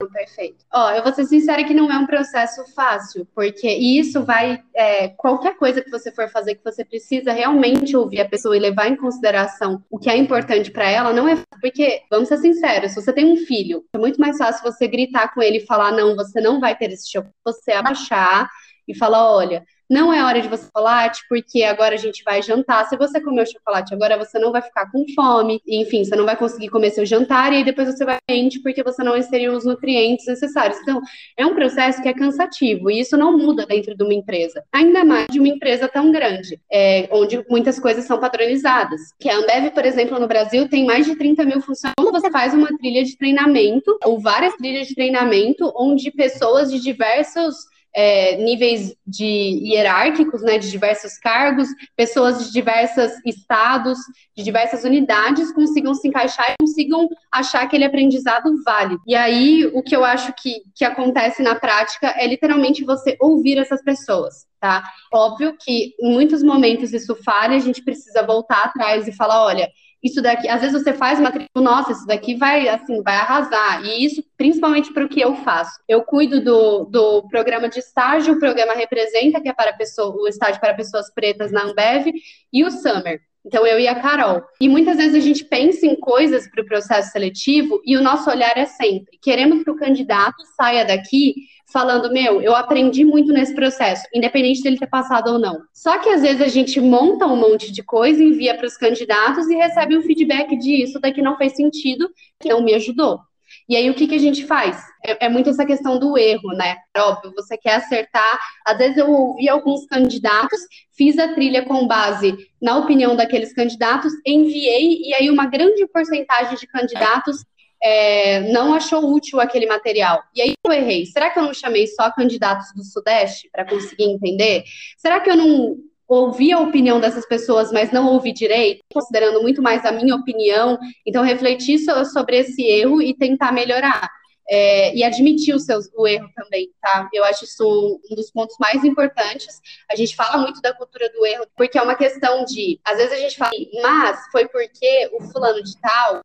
Perfeito. 0.09 0.65
Ó, 0.73 0.91
eu 0.93 1.03
vou 1.03 1.13
ser 1.13 1.25
sincera 1.27 1.63
que 1.65 1.75
não 1.75 1.91
é 1.91 1.99
um 1.99 2.07
processo 2.07 2.65
fácil, 2.75 3.27
porque 3.35 3.69
isso 3.69 4.25
vai. 4.25 4.63
É, 4.75 5.09
qualquer 5.09 5.57
coisa 5.57 5.83
que 5.83 5.91
você 5.91 6.11
for 6.11 6.29
fazer 6.29 6.55
que 6.55 6.65
você 6.65 6.85
precisa 6.85 7.33
realmente 7.33 7.97
ouvir 7.97 8.21
a 8.21 8.29
pessoa 8.29 8.57
e 8.57 8.61
levar 8.61 8.89
em 8.89 8.97
consideração 8.97 9.83
o 9.91 9.99
que 9.99 10.09
é 10.09 10.17
importante 10.17 10.71
para 10.71 10.89
ela, 10.89 11.13
não 11.13 11.29
é 11.29 11.37
porque, 11.61 12.03
vamos 12.11 12.29
ser 12.29 12.39
sinceros, 12.39 12.93
se 12.93 13.03
você 13.03 13.13
tem 13.13 13.27
um 13.27 13.37
filho, 13.37 13.85
é 13.93 13.99
muito 13.99 14.21
mais 14.21 14.39
fácil 14.39 14.63
você 14.63 14.89
gritar 14.89 15.35
com 15.35 15.43
ele 15.43 15.59
e 15.59 15.67
falar: 15.67 15.93
não, 15.93 16.17
você 16.17 16.41
não 16.41 16.61
vai 16.61 16.77
ter 16.77 16.91
esse 16.91 17.11
chocolate, 17.11 17.37
você 17.45 17.73
abaixar 17.73 18.49
e 18.89 18.97
falar: 18.97 19.31
olha 19.31 19.65
não 19.91 20.15
é 20.15 20.23
hora 20.23 20.41
de 20.41 20.49
você 20.49 20.71
chocolate, 20.81 21.23
porque 21.29 21.65
agora 21.65 21.95
a 21.95 21.99
gente 21.99 22.23
vai 22.23 22.41
jantar. 22.41 22.89
Se 22.89 22.97
você 22.97 23.21
comer 23.21 23.43
o 23.43 23.47
chocolate 23.47 23.93
agora, 23.93 24.17
você 24.17 24.39
não 24.39 24.53
vai 24.53 24.63
ficar 24.63 24.91
com 24.91 25.05
fome. 25.15 25.61
Enfim, 25.67 26.05
você 26.05 26.15
não 26.15 26.25
vai 26.25 26.37
conseguir 26.37 26.69
comer 26.69 26.91
seu 26.91 27.05
jantar 27.05 27.53
e 27.53 27.57
aí 27.57 27.65
depois 27.65 27.89
você 27.89 28.05
vai 28.05 28.19
mente 28.29 28.61
porque 28.61 28.83
você 28.83 29.03
não 29.03 29.17
inseriu 29.17 29.53
os 29.53 29.65
nutrientes 29.65 30.27
necessários. 30.27 30.79
Então, 30.81 31.01
é 31.37 31.45
um 31.45 31.55
processo 31.55 32.01
que 32.01 32.09
é 32.09 32.15
cansativo 32.15 32.91
e 32.91 33.01
isso 33.01 33.17
não 33.17 33.37
muda 33.37 33.67
dentro 33.67 33.97
de 33.97 34.03
uma 34.03 34.15
empresa. 34.15 34.63
Ainda 34.73 35.05
mais 35.05 35.27
de 35.29 35.39
uma 35.39 35.49
empresa 35.49 35.89
tão 35.89 36.13
grande, 36.13 36.61
é, 36.73 37.09
onde 37.11 37.45
muitas 37.49 37.79
coisas 37.79 38.05
são 38.05 38.19
padronizadas. 38.19 39.01
Que 39.19 39.29
a 39.29 39.37
Ambev, 39.37 39.73
por 39.73 39.85
exemplo, 39.85 40.19
no 40.19 40.29
Brasil, 40.29 40.69
tem 40.69 40.87
mais 40.87 41.07
de 41.07 41.17
30 41.17 41.45
mil 41.45 41.61
funcionários. 41.61 42.11
Você 42.13 42.31
faz 42.31 42.55
uma 42.55 42.69
trilha 42.79 43.05
de 43.05 43.17
treinamento, 43.17 43.99
ou 44.05 44.21
várias 44.21 44.55
trilhas 44.55 44.87
de 44.87 44.95
treinamento, 44.95 45.73
onde 45.77 46.11
pessoas 46.11 46.71
de 46.71 46.81
diversos 46.81 47.57
é, 47.95 48.37
níveis 48.37 48.95
de 49.07 49.25
hierárquicos, 49.25 50.43
né, 50.43 50.59
de 50.59 50.71
diversos 50.71 51.19
cargos, 51.19 51.69
pessoas 51.97 52.47
de 52.47 52.53
diversos 52.53 53.13
estados, 53.27 53.99
de 54.37 54.43
diversas 54.43 54.85
unidades 54.85 55.53
consigam 55.53 55.95
se 55.95 56.09
encaixar 56.09 56.53
e 56.53 56.57
consigam 56.61 57.09
achar 57.31 57.63
aquele 57.63 57.85
aprendizado 57.85 58.53
válido. 58.65 59.03
E 59.07 59.15
aí, 59.15 59.67
o 59.75 59.83
que 59.83 59.95
eu 59.95 60.05
acho 60.05 60.33
que, 60.41 60.63
que 60.75 60.85
acontece 60.85 61.43
na 61.43 61.55
prática 61.55 62.15
é 62.17 62.27
literalmente 62.27 62.85
você 62.85 63.17
ouvir 63.21 63.59
essas 63.59 63.83
pessoas. 63.83 64.49
Tá? 64.61 64.85
Óbvio 65.11 65.57
que 65.59 65.95
em 65.99 66.13
muitos 66.13 66.43
momentos 66.43 66.93
isso 66.93 67.17
falha, 67.25 67.57
a 67.57 67.61
gente 67.61 67.83
precisa 67.83 68.23
voltar 68.27 68.65
atrás 68.65 69.09
e 69.09 69.13
falar, 69.13 69.43
olha, 69.43 69.67
isso 70.03 70.23
daqui, 70.23 70.49
às 70.49 70.61
vezes 70.61 70.83
você 70.83 70.93
faz 70.93 71.19
uma 71.19 71.33
nossa, 71.57 71.93
isso 71.93 72.07
daqui 72.07 72.35
vai 72.35 72.69
assim, 72.69 73.03
vai 73.03 73.17
arrasar. 73.17 73.85
E 73.85 74.05
isso 74.05 74.23
principalmente 74.37 74.93
para 74.93 75.05
o 75.05 75.09
que 75.09 75.21
eu 75.21 75.35
faço. 75.37 75.79
Eu 75.89 76.03
cuido 76.03 76.43
do, 76.43 76.85
do 76.85 77.29
programa 77.29 77.69
de 77.69 77.79
estágio, 77.79 78.35
o 78.35 78.39
programa 78.39 78.73
Representa, 78.73 79.41
que 79.41 79.49
é 79.49 79.53
para 79.53 79.73
pessoa, 79.73 80.15
o 80.17 80.27
estágio 80.27 80.61
para 80.61 80.75
pessoas 80.75 81.13
pretas 81.13 81.53
na 81.53 81.65
Ambev, 81.65 82.07
e 82.53 82.65
o 82.65 82.71
Summer. 82.71 83.21
Então, 83.45 83.67
eu 83.67 83.79
e 83.79 83.89
a 83.89 83.99
Carol. 83.99 84.43
E 84.61 84.69
muitas 84.69 84.99
vezes 84.99 85.15
a 85.15 85.21
gente 85.21 85.45
pensa 85.45 85.87
em 85.87 85.99
coisas 85.99 86.49
para 86.51 86.63
o 86.63 86.67
processo 86.67 87.11
seletivo 87.11 87.81
e 87.85 87.97
o 87.97 88.03
nosso 88.03 88.29
olhar 88.29 88.57
é 88.57 88.67
sempre: 88.67 89.19
queremos 89.23 89.65
que 89.65 89.71
o 89.71 89.77
candidato 89.77 90.45
saia 90.57 90.85
daqui 90.85 91.35
falando, 91.73 92.13
meu, 92.13 92.41
eu 92.41 92.55
aprendi 92.55 93.05
muito 93.05 93.33
nesse 93.33 93.55
processo, 93.55 94.05
independente 94.15 94.63
dele 94.63 94.79
ter 94.79 94.89
passado 94.89 95.33
ou 95.33 95.39
não. 95.39 95.61
Só 95.73 95.99
que 95.99 96.09
às 96.09 96.23
vezes 96.23 96.41
a 96.41 96.49
gente 96.49 96.81
monta 96.81 97.27
um 97.27 97.37
monte 97.37 97.73
de 97.73 97.83
coisa, 97.83 98.23
envia 98.23 98.57
para 98.57 98.67
os 98.67 98.77
candidatos 98.77 99.49
e 99.49 99.55
recebe 99.55 99.97
um 99.97 100.03
feedback 100.03 100.57
de 100.57 100.83
isso 100.83 101.01
daqui 101.01 101.23
não 101.23 101.37
fez 101.37 101.55
sentido, 101.55 102.11
não 102.45 102.63
me 102.63 102.75
ajudou. 102.75 103.21
E 103.69 103.77
aí, 103.77 103.89
o 103.91 103.95
que, 103.95 104.07
que 104.07 104.15
a 104.15 104.19
gente 104.19 104.45
faz? 104.47 104.81
É, 105.05 105.27
é, 105.27 105.29
muito 105.29 105.51
essa 105.51 105.65
questão 105.65 105.99
do 105.99 106.17
erro, 106.17 106.53
né? 106.55 106.77
Óbvio, 106.97 107.33
você 107.35 107.57
quer 107.57 107.77
acertar. 107.77 108.39
Às 108.67 108.79
vezes 108.79 108.97
eu 108.97 109.11
ouvi 109.11 109.49
alguns 109.49 109.87
candidatos, 109.87 110.61
fiz 110.93 111.19
a 111.19 111.35
trilha 111.35 111.65
com 111.65 111.87
base 111.87 112.37
na 112.61 112.77
opinião 112.79 113.17
daqueles 113.17 113.53
candidatos, 113.53 114.13
enviei, 114.27 115.03
e 115.03 115.15
aí 115.15 115.31
uma 115.31 115.47
grande 115.47 115.87
porcentagem 115.87 116.57
de 116.57 116.67
candidatos 116.67 117.45
é, 117.83 118.41
não 118.53 118.75
achou 118.75 119.13
útil 119.13 119.41
aquele 119.41 119.67
material. 119.67 120.23
E 120.35 120.43
aí 120.43 120.53
eu 120.65 120.73
errei. 120.73 121.07
Será 121.07 121.31
que 121.31 121.39
eu 121.39 121.43
não 121.43 121.55
chamei 121.55 121.87
só 121.87 122.11
candidatos 122.11 122.67
do 122.75 122.85
Sudeste 122.85 123.49
para 123.51 123.65
conseguir 123.65 124.05
entender? 124.05 124.65
Será 124.99 125.21
que 125.21 125.31
eu 125.31 125.37
não 125.37 125.77
ouvi 126.07 126.53
a 126.53 126.59
opinião 126.59 127.01
dessas 127.01 127.27
pessoas, 127.27 127.71
mas 127.73 127.93
não 127.93 128.09
ouvi 128.09 128.33
direito, 128.33 128.81
considerando 128.93 129.41
muito 129.41 129.63
mais 129.63 129.85
a 129.85 129.93
minha 129.93 130.15
opinião? 130.15 130.79
Então, 131.07 131.23
refletir 131.23 131.79
sobre 131.79 132.39
esse 132.39 132.63
erro 132.63 133.01
e 133.01 133.15
tentar 133.15 133.53
melhorar. 133.53 134.09
É, 134.53 134.93
e 134.97 135.05
admitir 135.05 135.55
o, 135.55 135.61
seu, 135.61 135.79
o 135.97 136.09
erro 136.09 136.29
também, 136.35 136.73
tá? 136.83 137.09
Eu 137.13 137.23
acho 137.23 137.45
isso 137.45 138.01
um 138.11 138.17
dos 138.17 138.33
pontos 138.33 138.57
mais 138.59 138.83
importantes. 138.83 139.61
A 139.89 139.95
gente 139.95 140.17
fala 140.17 140.39
muito 140.39 140.61
da 140.61 140.75
cultura 140.75 141.09
do 141.11 141.25
erro, 141.25 141.47
porque 141.57 141.79
é 141.79 141.83
uma 141.83 141.95
questão 141.95 142.45
de, 142.45 142.81
às 142.85 142.97
vezes 142.97 143.13
a 143.13 143.17
gente 143.21 143.37
fala, 143.37 143.53
mas 143.81 144.19
foi 144.33 144.49
porque 144.49 145.09
o 145.13 145.23
fulano 145.23 145.63
de 145.63 145.81
tal 145.81 146.21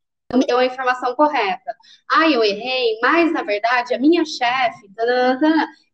deu 0.47 0.57
a 0.57 0.65
informação 0.65 1.15
correta. 1.15 1.75
Ah, 2.11 2.29
eu 2.29 2.43
errei, 2.43 2.97
mas 3.01 3.31
na 3.31 3.43
verdade 3.43 3.93
a 3.93 3.99
minha 3.99 4.23
chefe. 4.25 4.89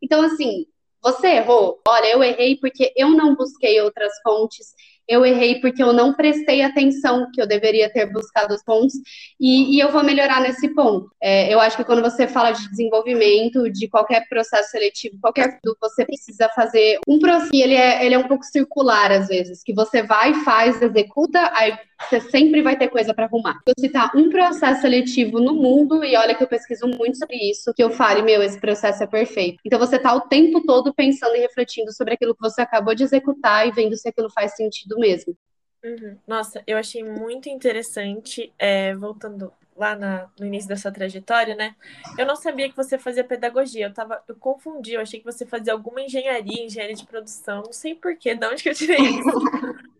Então, 0.01 0.21
assim, 0.21 0.65
você 1.01 1.27
errou. 1.27 1.79
Olha, 1.87 2.07
eu 2.07 2.23
errei 2.23 2.57
porque 2.57 2.93
eu 2.95 3.09
não 3.09 3.35
busquei 3.35 3.81
outras 3.81 4.13
fontes, 4.23 4.73
eu 5.07 5.25
errei 5.25 5.59
porque 5.59 5.83
eu 5.83 5.91
não 5.91 6.13
prestei 6.13 6.61
atenção 6.61 7.29
que 7.33 7.41
eu 7.41 7.47
deveria 7.47 7.91
ter 7.91 8.05
buscado 8.05 8.53
os 8.53 8.63
pontos 8.63 8.93
e, 9.39 9.75
e 9.75 9.79
eu 9.79 9.91
vou 9.91 10.03
melhorar 10.03 10.39
nesse 10.39 10.73
ponto. 10.73 11.11
É, 11.19 11.53
eu 11.53 11.59
acho 11.59 11.75
que 11.75 11.83
quando 11.83 12.01
você 12.01 12.27
fala 12.27 12.51
de 12.51 12.69
desenvolvimento, 12.69 13.69
de 13.69 13.89
qualquer 13.89 14.27
processo 14.29 14.69
seletivo, 14.69 15.17
qualquer 15.19 15.59
você 15.81 16.05
precisa 16.05 16.47
fazer 16.49 16.99
um 17.07 17.19
processo, 17.19 17.49
ele 17.53 17.75
é, 17.75 18.05
ele 18.05 18.15
é 18.15 18.19
um 18.19 18.27
pouco 18.27 18.45
circular 18.45 19.11
às 19.11 19.27
vezes, 19.27 19.63
que 19.63 19.73
você 19.73 20.01
vai, 20.03 20.33
faz, 20.45 20.81
executa, 20.81 21.51
aí 21.55 21.77
você 22.09 22.21
sempre 22.21 22.61
vai 22.61 22.77
ter 22.77 22.89
coisa 22.89 23.13
para 23.13 23.25
arrumar. 23.25 23.61
Vou 23.65 23.75
citar 23.77 24.11
um 24.15 24.29
processo 24.29 24.81
seletivo 24.81 25.39
no 25.39 25.53
mundo, 25.53 26.03
e 26.03 26.15
olha 26.15 26.35
que 26.35 26.43
eu 26.43 26.47
pesquiso 26.47 26.87
muito 26.87 27.17
sobre 27.17 27.37
isso, 27.37 27.73
que 27.73 27.83
eu 27.83 27.91
fale, 27.91 28.21
meu, 28.21 28.41
esse 28.41 28.59
processo 28.59 29.03
é 29.03 29.07
perfeito. 29.07 29.59
Então 29.65 29.79
você 29.79 29.97
tá 29.97 30.13
o 30.13 30.21
tempo 30.21 30.61
todo 30.65 30.93
pensando 30.93 31.35
e 31.35 31.39
refletindo 31.39 31.91
sobre 31.93 32.13
aquilo 32.13 32.35
que 32.35 32.41
você 32.41 32.61
acabou 32.61 32.95
de 32.95 33.03
executar 33.03 33.67
e 33.67 33.71
vendo 33.71 33.95
se 33.97 34.07
aquilo 34.07 34.29
faz 34.29 34.55
sentido 34.55 34.97
mesmo. 34.97 35.35
Uhum. 35.83 36.17
Nossa, 36.27 36.61
eu 36.67 36.77
achei 36.77 37.03
muito 37.03 37.49
interessante, 37.49 38.53
é, 38.59 38.93
voltando 38.95 39.51
lá 39.75 39.95
na, 39.95 40.29
no 40.39 40.45
início 40.45 40.69
da 40.69 40.75
sua 40.75 40.91
trajetória, 40.91 41.55
né? 41.55 41.75
Eu 42.17 42.25
não 42.25 42.35
sabia 42.35 42.69
que 42.69 42.75
você 42.75 42.97
fazia 42.99 43.23
pedagogia, 43.23 43.87
eu 43.87 43.93
tava, 43.93 44.21
eu 44.27 44.35
confundi, 44.35 44.93
eu 44.93 45.01
achei 45.01 45.19
que 45.19 45.25
você 45.25 45.45
fazia 45.45 45.73
alguma 45.73 46.01
engenharia, 46.01 46.63
engenharia 46.63 46.95
de 46.95 47.05
produção, 47.05 47.63
não 47.65 47.73
sei 47.73 47.95
porquê, 47.95 48.35
de 48.35 48.45
onde 48.45 48.61
que 48.61 48.69
eu 48.69 48.75
tirei 48.75 48.99
isso. 48.99 49.21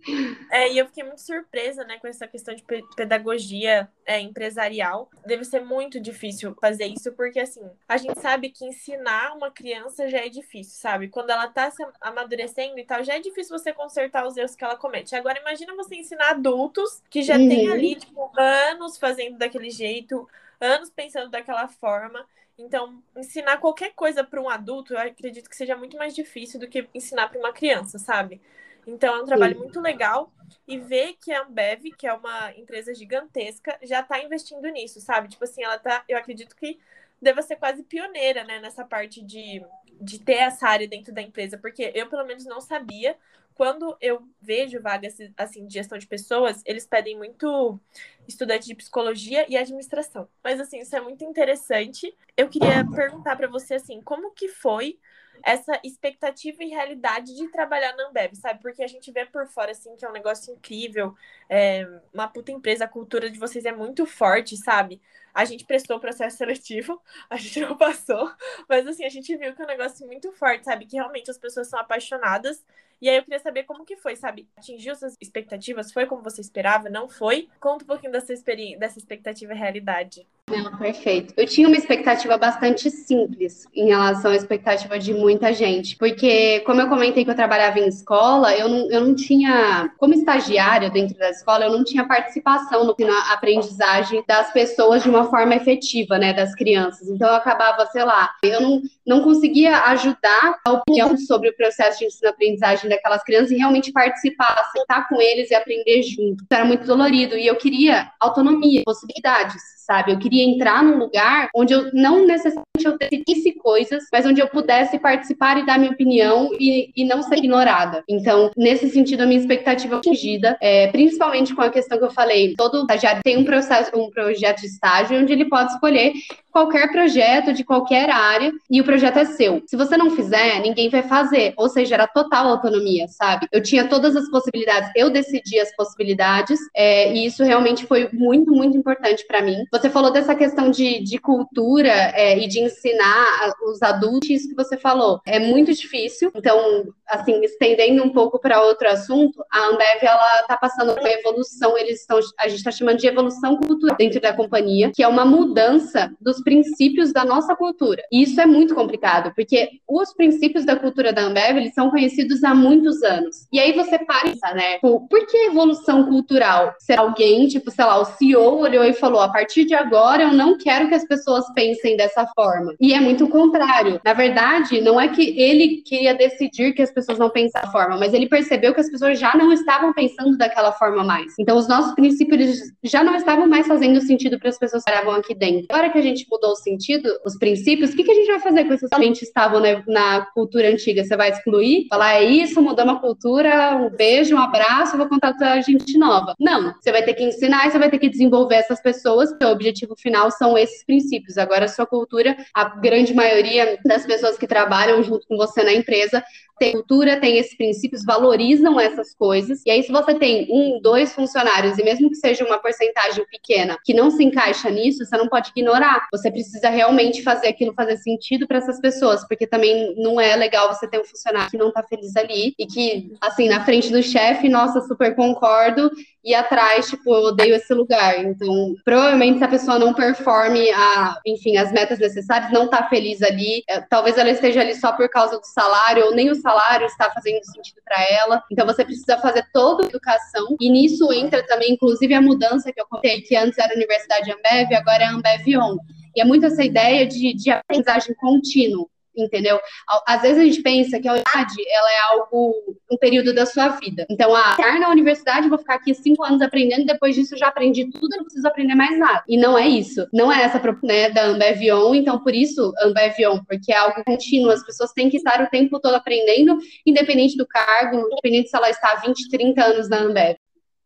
é, 0.51 0.71
e 0.71 0.77
eu 0.77 0.85
fiquei 0.87 1.03
muito 1.03 1.21
surpresa, 1.21 1.83
né, 1.83 1.97
com 1.99 2.07
essa 2.07 2.27
questão 2.27 2.53
de 2.55 2.63
pedagogia 2.95 3.89
é, 4.05 4.19
empresarial. 4.19 5.09
Deve 5.25 5.45
ser 5.45 5.61
muito 5.61 5.99
difícil 5.99 6.55
fazer 6.59 6.85
isso, 6.85 7.11
porque 7.13 7.39
assim, 7.39 7.63
a 7.87 7.97
gente 7.97 8.19
sabe 8.19 8.49
que 8.49 8.65
ensinar 8.65 9.35
uma 9.35 9.51
criança 9.51 10.07
já 10.07 10.19
é 10.19 10.29
difícil, 10.29 10.79
sabe? 10.79 11.07
Quando 11.07 11.29
ela 11.29 11.47
tá 11.47 11.69
se 11.69 11.85
amadurecendo 11.99 12.77
e 12.79 12.83
tal, 12.83 13.03
já 13.03 13.15
é 13.15 13.19
difícil 13.19 13.57
você 13.57 13.71
consertar 13.73 14.25
os 14.25 14.37
erros 14.37 14.55
que 14.55 14.63
ela 14.63 14.75
comete. 14.75 15.15
Agora, 15.15 15.39
imagina 15.39 15.75
você 15.75 15.95
ensinar 15.95 16.31
adultos 16.31 17.01
que 17.09 17.21
já 17.21 17.37
uhum. 17.37 17.47
têm 17.49 17.71
ali, 17.71 17.95
tipo, 17.95 18.31
anos 18.37 18.97
fazendo 18.97 19.37
daquele 19.37 19.69
jeito, 19.69 20.27
anos 20.59 20.89
pensando 20.89 21.29
daquela 21.29 21.67
forma. 21.67 22.25
Então, 22.57 23.01
ensinar 23.17 23.57
qualquer 23.57 23.93
coisa 23.93 24.23
para 24.23 24.41
um 24.41 24.49
adulto, 24.49 24.93
eu 24.93 24.99
acredito 24.99 25.49
que 25.49 25.55
seja 25.55 25.75
muito 25.75 25.97
mais 25.97 26.13
difícil 26.13 26.59
do 26.59 26.67
que 26.67 26.87
ensinar 26.93 27.27
para 27.27 27.39
uma 27.39 27.51
criança, 27.51 27.97
sabe? 27.97 28.39
Então, 28.85 29.15
é 29.15 29.21
um 29.21 29.25
trabalho 29.25 29.53
Sim. 29.55 29.61
muito 29.61 29.79
legal 29.79 30.31
e 30.67 30.77
ver 30.79 31.15
que 31.21 31.31
a 31.31 31.43
Ambev, 31.43 31.83
que 31.97 32.07
é 32.07 32.13
uma 32.13 32.51
empresa 32.55 32.93
gigantesca, 32.93 33.77
já 33.83 34.01
está 34.01 34.19
investindo 34.19 34.67
nisso, 34.69 34.99
sabe? 34.99 35.29
Tipo 35.29 35.43
assim, 35.43 35.63
ela 35.63 35.77
tá, 35.77 36.03
eu 36.07 36.17
acredito 36.17 36.55
que 36.55 36.79
deva 37.21 37.41
ser 37.41 37.55
quase 37.57 37.83
pioneira, 37.83 38.43
né, 38.43 38.59
nessa 38.59 38.83
parte 38.83 39.21
de, 39.21 39.63
de 39.99 40.19
ter 40.19 40.37
essa 40.37 40.67
área 40.67 40.87
dentro 40.87 41.13
da 41.13 41.21
empresa, 41.21 41.57
porque 41.57 41.91
eu, 41.93 42.07
pelo 42.09 42.25
menos, 42.25 42.45
não 42.45 42.59
sabia 42.59 43.15
quando 43.53 43.95
eu 44.01 44.27
vejo 44.41 44.81
vagas 44.81 45.17
assim 45.37 45.67
de 45.67 45.73
gestão 45.73 45.97
de 45.97 46.07
pessoas, 46.07 46.63
eles 46.65 46.87
pedem 46.87 47.15
muito 47.15 47.79
estudante 48.27 48.65
de 48.65 48.73
psicologia 48.73 49.45
e 49.47 49.55
administração. 49.55 50.27
Mas 50.43 50.59
assim, 50.59 50.79
isso 50.79 50.95
é 50.95 51.01
muito 51.01 51.23
interessante. 51.23 52.11
Eu 52.35 52.49
queria 52.49 52.83
perguntar 52.95 53.35
para 53.35 53.47
você 53.47 53.75
assim, 53.75 54.01
como 54.01 54.31
que 54.31 54.47
foi 54.47 54.97
essa 55.45 55.79
expectativa 55.83 56.63
e 56.63 56.69
realidade 56.69 57.35
de 57.35 57.47
trabalhar 57.49 57.95
na 57.95 58.07
Ambev, 58.09 58.35
sabe? 58.35 58.61
Porque 58.61 58.83
a 58.83 58.87
gente 58.87 59.11
vê 59.11 59.25
por 59.25 59.47
fora, 59.47 59.71
assim, 59.71 59.95
que 59.95 60.05
é 60.05 60.09
um 60.09 60.13
negócio 60.13 60.53
incrível, 60.53 61.15
é 61.49 61.85
uma 62.13 62.27
puta 62.27 62.51
empresa, 62.51 62.85
a 62.85 62.87
cultura 62.87 63.29
de 63.29 63.39
vocês 63.39 63.65
é 63.65 63.71
muito 63.71 64.05
forte, 64.05 64.57
sabe? 64.57 65.01
A 65.33 65.45
gente 65.45 65.65
prestou 65.65 65.97
o 65.97 65.99
processo 65.99 66.37
seletivo, 66.37 67.01
a 67.29 67.37
gente 67.37 67.61
não 67.61 67.77
passou, 67.77 68.31
mas 68.67 68.85
assim, 68.87 69.05
a 69.05 69.09
gente 69.09 69.35
viu 69.35 69.53
que 69.53 69.61
é 69.61 69.65
um 69.65 69.67
negócio 69.67 70.05
muito 70.05 70.31
forte, 70.33 70.65
sabe? 70.65 70.85
Que 70.85 70.97
realmente 70.97 71.31
as 71.31 71.37
pessoas 71.37 71.67
são 71.67 71.79
apaixonadas. 71.79 72.63
E 73.01 73.09
aí 73.09 73.17
eu 73.17 73.23
queria 73.23 73.39
saber 73.39 73.63
como 73.63 73.83
que 73.83 73.97
foi, 73.97 74.15
sabe? 74.15 74.47
Atingiu 74.55 74.95
suas 74.95 75.17
expectativas? 75.19 75.91
Foi 75.91 76.05
como 76.05 76.21
você 76.21 76.39
esperava? 76.39 76.87
Não 76.87 77.09
foi? 77.09 77.49
Conta 77.59 77.83
um 77.83 77.87
pouquinho 77.87 78.11
dessa, 78.11 78.31
experiência, 78.31 78.77
dessa 78.77 78.99
expectativa 78.99 79.53
e 79.53 79.57
realidade. 79.57 80.27
Não, 80.47 80.77
perfeito. 80.77 81.33
Eu 81.35 81.47
tinha 81.47 81.67
uma 81.67 81.77
expectativa 81.77 82.37
bastante 82.37 82.91
simples 82.91 83.65
em 83.73 83.87
relação 83.87 84.31
à 84.31 84.35
expectativa 84.35 84.99
de 84.99 85.13
muita 85.13 85.53
gente, 85.53 85.95
porque, 85.95 86.59
como 86.59 86.81
eu 86.81 86.89
comentei 86.89 87.23
que 87.23 87.31
eu 87.31 87.35
trabalhava 87.35 87.79
em 87.79 87.87
escola, 87.87 88.55
eu 88.55 88.67
não, 88.67 88.91
eu 88.91 89.01
não 89.01 89.15
tinha, 89.15 89.91
como 89.97 90.13
estagiária 90.13 90.89
dentro 90.89 91.17
da 91.17 91.29
escola, 91.29 91.65
eu 91.65 91.71
não 91.71 91.83
tinha 91.83 92.05
participação 92.05 92.85
no, 92.85 92.95
na 92.99 93.33
aprendizagem 93.33 94.23
das 94.27 94.51
pessoas 94.51 95.01
de 95.01 95.09
uma 95.09 95.20
forma 95.25 95.55
efetiva, 95.55 96.17
né, 96.17 96.33
das 96.33 96.53
crianças. 96.55 97.07
Então, 97.07 97.27
eu 97.27 97.35
acabava, 97.35 97.85
sei 97.87 98.03
lá, 98.03 98.29
eu 98.43 98.61
não, 98.61 98.81
não 99.05 99.23
conseguia 99.23 99.77
ajudar 99.85 100.59
a 100.65 100.71
opinião 100.71 101.17
sobre 101.17 101.49
o 101.49 101.55
processo 101.55 101.99
de 101.99 102.05
ensino-aprendizagem 102.05 102.89
daquelas 102.89 103.23
crianças 103.23 103.51
e 103.51 103.57
realmente 103.57 103.91
participar, 103.91 104.69
sentar 104.75 105.07
com 105.07 105.21
eles 105.21 105.51
e 105.51 105.55
aprender 105.55 106.01
junto. 106.03 106.43
Era 106.49 106.65
muito 106.65 106.85
dolorido 106.85 107.37
e 107.37 107.47
eu 107.47 107.55
queria 107.55 108.11
autonomia, 108.19 108.83
possibilidades, 108.85 109.61
sabe? 109.85 110.11
Eu 110.11 110.19
queria 110.19 110.43
entrar 110.43 110.83
num 110.83 110.97
lugar 110.97 111.49
onde 111.55 111.73
eu 111.73 111.91
não 111.93 112.25
necessariamente 112.25 112.85
eu 112.85 112.97
decidisse 112.97 113.51
coisas, 113.53 114.05
mas 114.11 114.25
onde 114.25 114.41
eu 114.41 114.47
pudesse 114.47 114.97
participar 114.97 115.57
e 115.57 115.65
dar 115.65 115.77
minha 115.77 115.91
opinião 115.91 116.49
e, 116.59 116.91
e 116.95 117.05
não 117.05 117.21
ser 117.21 117.37
ignorada. 117.37 118.03
Então, 118.07 118.51
nesse 118.57 118.89
sentido, 118.89 119.21
a 119.21 119.25
minha 119.25 119.39
expectativa 119.39 119.95
é 119.95 119.97
atingida, 119.97 120.57
é, 120.61 120.87
principalmente 120.87 121.53
com 121.53 121.61
a 121.61 121.69
questão 121.69 121.97
que 121.97 122.05
eu 122.05 122.11
falei, 122.11 122.55
todo 122.55 122.81
estagiário 122.81 123.21
tem 123.23 123.37
um 123.37 123.43
processo, 123.43 123.91
um 123.95 124.09
projeto 124.09 124.61
de 124.61 124.67
estágio 124.67 125.10
onde 125.17 125.33
ele 125.33 125.45
pode 125.45 125.73
escolher 125.73 126.13
qualquer 126.51 126.91
projeto 126.91 127.53
de 127.53 127.63
qualquer 127.63 128.09
área 128.09 128.51
e 128.69 128.81
o 128.81 128.83
projeto 128.83 129.17
é 129.17 129.25
seu. 129.25 129.63
Se 129.65 129.75
você 129.75 129.97
não 129.97 130.11
fizer, 130.11 130.59
ninguém 130.59 130.89
vai 130.89 131.03
fazer, 131.03 131.53
ou 131.57 131.69
seja, 131.69 131.95
era 131.95 132.07
total 132.07 132.47
autonomia, 132.47 133.07
sabe? 133.07 133.47
Eu 133.51 133.61
tinha 133.61 133.87
todas 133.87 134.15
as 134.15 134.29
possibilidades, 134.29 134.91
eu 134.95 135.09
decidi 135.09 135.59
as 135.59 135.73
possibilidades 135.75 136.59
é, 136.75 137.13
e 137.13 137.25
isso 137.25 137.43
realmente 137.43 137.85
foi 137.85 138.09
muito, 138.11 138.51
muito 138.51 138.77
importante 138.77 139.25
para 139.25 139.41
mim. 139.41 139.63
Você 139.71 139.89
falou 139.89 140.11
dessa 140.11 140.35
questão 140.35 140.69
de, 140.69 141.01
de 141.03 141.17
cultura 141.17 141.89
é, 141.89 142.37
e 142.37 142.47
de 142.47 142.59
ensinar 142.59 143.53
os 143.65 143.81
adultos, 143.81 144.29
isso 144.29 144.49
que 144.49 144.55
você 144.55 144.77
falou, 144.77 145.21
é 145.25 145.39
muito 145.39 145.73
difícil. 145.73 146.31
Então, 146.35 146.85
assim, 147.07 147.41
estendendo 147.43 148.03
um 148.03 148.09
pouco 148.09 148.39
para 148.39 148.61
outro 148.61 148.89
assunto, 148.89 149.43
a 149.51 149.67
Ambev 149.67 150.01
ela 150.01 150.41
está 150.41 150.57
passando 150.57 150.93
por 150.93 151.01
uma 151.01 151.09
evolução, 151.09 151.77
eles 151.77 152.01
estão, 152.01 152.19
a 152.39 152.47
gente 152.47 152.57
está 152.57 152.71
chamando 152.71 152.97
de 152.97 153.07
evolução 153.07 153.57
cultural 153.57 153.95
dentro 153.97 154.19
da 154.19 154.33
companhia, 154.33 154.91
que 154.93 155.03
é 155.03 155.07
uma 155.07 155.25
mudança 155.25 156.11
dos 156.19 156.40
princípios 156.41 157.11
da 157.11 157.23
nossa 157.23 157.55
cultura. 157.55 158.01
E 158.11 158.23
isso 158.23 158.39
é 158.39 158.45
muito 158.45 158.75
complicado, 158.75 159.33
porque 159.35 159.69
os 159.87 160.13
princípios 160.13 160.65
da 160.65 160.75
cultura 160.75 161.13
da 161.13 161.23
Ambev, 161.23 161.57
eles 161.57 161.73
são 161.73 161.89
conhecidos 161.89 162.43
há 162.43 162.53
muitos 162.53 163.01
anos. 163.03 163.47
E 163.51 163.59
aí 163.59 163.71
você 163.73 163.97
pensa, 163.99 164.53
né? 164.53 164.77
Por 164.79 165.27
que 165.27 165.37
evolução 165.47 166.05
cultural? 166.05 166.73
Se 166.79 166.93
alguém, 166.93 167.47
tipo, 167.47 167.71
sei 167.71 167.85
lá, 167.85 167.99
o 167.99 168.05
CEO 168.05 168.59
olhou 168.59 168.83
e 168.83 168.93
falou: 168.93 169.21
a 169.21 169.29
partir 169.29 169.65
de 169.65 169.73
agora 169.73 170.23
eu 170.23 170.33
não 170.33 170.57
quero 170.57 170.87
que 170.87 170.95
as 170.95 171.05
pessoas 171.05 171.45
pensem 171.53 171.97
dessa 171.97 172.27
forma. 172.35 172.73
E 172.79 172.93
é 172.93 172.99
muito 172.99 173.25
o 173.25 173.29
contrário. 173.29 173.99
Na 174.03 174.13
verdade, 174.13 174.81
não 174.81 174.99
é 174.99 175.07
que 175.07 175.39
ele 175.39 175.81
queria 175.85 176.13
decidir 176.13 176.73
que 176.73 176.81
as 176.81 176.91
pessoas 176.91 177.17
não 177.17 177.29
pensam 177.29 177.61
dessa 177.61 177.71
forma, 177.71 177.97
mas 177.97 178.13
ele 178.13 178.27
percebeu 178.27 178.73
que 178.73 178.81
as 178.81 178.89
pessoas 178.89 179.19
já 179.19 179.35
não 179.35 179.51
estavam 179.51 179.93
pensando 179.93 180.37
daquela 180.37 180.71
forma 180.71 181.03
mais. 181.03 181.33
Então, 181.39 181.57
os 181.57 181.67
nossos 181.67 181.93
princípios 181.93 182.59
já 182.83 183.03
não 183.03 183.15
estavam 183.15 183.47
mais 183.47 183.67
fazendo 183.67 184.01
sentido 184.01 184.39
para 184.39 184.49
as 184.49 184.57
pessoas 184.57 184.83
que 184.83 184.89
estavam 184.89 185.13
aqui 185.13 185.35
dentro. 185.35 185.67
Agora 185.69 185.89
que 185.89 185.97
a 185.97 186.01
gente 186.01 186.25
mudou 186.31 186.51
o 186.51 186.55
sentido, 186.55 187.09
os 187.25 187.37
princípios, 187.37 187.91
o 187.91 187.95
que, 187.95 188.03
que 188.03 188.11
a 188.11 188.15
gente 188.15 188.27
vai 188.27 188.39
fazer 188.39 188.65
com 188.65 188.73
esses 188.73 188.89
que 188.89 189.25
estavam 189.25 189.59
na, 189.59 189.83
na, 189.87 190.25
cultura 190.33 190.69
antiga? 190.69 191.03
Você 191.03 191.17
vai 191.17 191.29
excluir? 191.29 191.87
Falar, 191.89 192.15
é 192.15 192.23
isso, 192.23 192.61
mudou 192.61 192.85
uma 192.85 192.99
cultura, 192.99 193.75
um 193.75 193.89
beijo, 193.89 194.35
um 194.35 194.39
abraço, 194.39 194.97
vou 194.97 195.09
contratar 195.09 195.61
gente 195.63 195.97
nova. 195.97 196.33
Não, 196.39 196.73
você 196.79 196.91
vai 196.91 197.03
ter 197.03 197.13
que 197.13 197.23
ensinar 197.23 197.67
e 197.67 197.71
você 197.71 197.79
vai 197.79 197.89
ter 197.89 197.99
que 197.99 198.09
desenvolver 198.09 198.55
essas 198.55 198.81
pessoas, 198.81 199.29
o 199.31 199.45
objetivo 199.47 199.95
final 199.97 200.31
são 200.31 200.57
esses 200.57 200.85
princípios. 200.85 201.37
Agora, 201.37 201.65
a 201.65 201.67
sua 201.67 201.85
cultura, 201.85 202.37
a 202.53 202.63
grande 202.63 203.13
maioria 203.13 203.77
das 203.85 204.05
pessoas 204.05 204.37
que 204.37 204.47
trabalham 204.47 205.03
junto 205.03 205.27
com 205.27 205.35
você 205.35 205.63
na 205.63 205.73
empresa 205.73 206.23
tem 206.61 206.73
cultura, 206.73 207.19
tem 207.19 207.39
esses 207.39 207.57
princípios, 207.57 208.05
valorizam 208.05 208.79
essas 208.79 209.15
coisas. 209.15 209.63
E 209.65 209.71
aí, 209.71 209.81
se 209.81 209.91
você 209.91 210.13
tem 210.13 210.47
um, 210.47 210.79
dois 210.79 211.11
funcionários, 211.11 211.79
e 211.79 211.83
mesmo 211.83 212.07
que 212.07 212.15
seja 212.15 212.45
uma 212.45 212.59
porcentagem 212.59 213.25
pequena 213.25 213.79
que 213.83 213.95
não 213.95 214.11
se 214.11 214.23
encaixa 214.23 214.69
nisso, 214.69 215.03
você 215.03 215.17
não 215.17 215.27
pode 215.27 215.49
ignorar. 215.49 216.07
Você 216.11 216.20
precisa 216.29 216.69
realmente 216.69 217.23
fazer 217.23 217.47
aquilo 217.47 217.73
fazer 217.73 217.97
sentido 217.97 218.47
para 218.47 218.57
essas 218.57 218.79
pessoas, 218.79 219.25
porque 219.27 219.47
também 219.47 219.95
não 219.95 220.19
é 220.19 220.35
legal 220.35 220.67
você 220.73 220.87
ter 220.87 220.99
um 220.99 221.05
funcionário 221.05 221.49
que 221.49 221.57
não 221.57 221.69
está 221.69 221.81
feliz 221.83 222.15
ali 222.15 222.53
e 222.59 222.65
que, 222.67 223.13
assim, 223.21 223.47
na 223.47 223.63
frente 223.63 223.91
do 223.91 224.03
chefe, 224.03 224.49
nossa, 224.49 224.81
super 224.81 225.15
concordo, 225.15 225.89
e 226.23 226.35
atrás, 226.35 226.87
tipo, 226.87 227.13
eu 227.15 227.23
odeio 227.23 227.55
esse 227.55 227.73
lugar. 227.73 228.23
Então, 228.23 228.75
provavelmente 228.85 229.39
se 229.39 229.43
a 229.43 229.47
pessoa 229.47 229.79
não 229.79 229.93
performe 229.93 230.69
a, 230.69 231.17
enfim, 231.25 231.57
as 231.57 231.71
metas 231.71 231.97
necessárias, 231.97 232.51
não 232.51 232.67
tá 232.67 232.87
feliz 232.87 233.21
ali, 233.21 233.63
é, 233.67 233.81
talvez 233.81 234.17
ela 234.17 234.29
esteja 234.29 234.61
ali 234.61 234.75
só 234.75 234.91
por 234.91 235.09
causa 235.09 235.39
do 235.39 235.45
salário, 235.45 236.05
ou 236.05 236.15
nem 236.15 236.29
o 236.29 236.35
salário 236.35 236.85
está 236.85 237.09
fazendo 237.09 237.43
sentido 237.45 237.81
para 237.83 238.03
ela. 238.03 238.43
Então, 238.51 238.65
você 238.65 238.85
precisa 238.85 239.17
fazer 239.17 239.45
toda 239.51 239.83
a 239.83 239.87
educação, 239.87 240.55
e 240.59 240.69
nisso 240.69 241.11
entra 241.11 241.45
também, 241.47 241.73
inclusive, 241.73 242.13
a 242.13 242.21
mudança 242.21 242.71
que 242.71 242.79
eu 242.79 242.85
contei, 242.87 243.21
que 243.21 243.35
antes 243.35 243.57
era 243.57 243.73
Universidade 243.73 244.31
Ambev, 244.31 244.73
agora 244.75 245.03
é 245.03 245.07
Ambev 245.07 245.57
On. 245.57 245.77
E 246.15 246.21
é 246.21 246.25
muito 246.25 246.45
essa 246.45 246.63
ideia 246.63 247.05
de, 247.05 247.33
de 247.33 247.51
aprendizagem 247.51 248.13
contínua 248.15 248.87
entendeu? 249.15 249.59
Às 250.07 250.21
vezes 250.21 250.37
a 250.37 250.45
gente 250.45 250.61
pensa 250.61 250.99
que 250.99 251.07
a 251.07 251.13
universidade 251.13 251.55
ela 251.69 251.91
é 251.91 251.99
algo, 252.11 252.77
um 252.91 252.97
período 252.97 253.33
da 253.33 253.45
sua 253.45 253.69
vida. 253.69 254.05
Então, 254.09 254.35
ah, 254.35 254.55
na 254.79 254.89
universidade, 254.89 255.49
vou 255.49 255.57
ficar 255.57 255.75
aqui 255.75 255.93
cinco 255.93 256.23
anos 256.23 256.41
aprendendo, 256.41 256.85
depois 256.85 257.15
disso 257.15 257.35
eu 257.35 257.39
já 257.39 257.47
aprendi 257.47 257.89
tudo, 257.89 258.15
não 258.15 258.23
preciso 258.23 258.47
aprender 258.47 258.75
mais 258.75 258.97
nada. 258.97 259.23
E 259.27 259.37
não 259.37 259.57
é 259.57 259.67
isso. 259.67 260.07
Não 260.13 260.31
é 260.31 260.43
essa 260.43 260.61
né, 260.83 261.09
da 261.09 261.25
Ambevion, 261.25 261.93
então 261.95 262.19
por 262.23 262.33
isso 262.33 262.73
Ambevion, 262.81 263.39
porque 263.47 263.71
é 263.71 263.77
algo 263.77 264.03
contínuo, 264.03 264.51
as 264.51 264.65
pessoas 264.65 264.91
têm 264.93 265.09
que 265.09 265.17
estar 265.17 265.41
o 265.41 265.49
tempo 265.49 265.79
todo 265.79 265.95
aprendendo, 265.95 266.57
independente 266.85 267.35
do 267.35 267.47
cargo, 267.47 268.07
independente 268.11 268.49
se 268.49 268.55
ela 268.55 268.69
está 268.69 268.93
há 268.93 268.95
20, 268.95 269.29
30 269.29 269.63
anos 269.63 269.89
na 269.89 269.99
Ambev. 269.99 270.37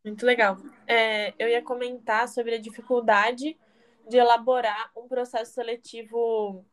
Muito 0.03 0.25
legal. 0.25 0.57
É, 0.87 1.33
eu 1.39 1.47
ia 1.47 1.63
comentar 1.63 2.27
sobre 2.27 2.53
a 2.53 2.59
dificuldade 2.59 3.57
de 4.07 4.17
elaborar 4.17 4.91
um 4.95 5.07
processo 5.07 5.53
seletivo 5.53 6.65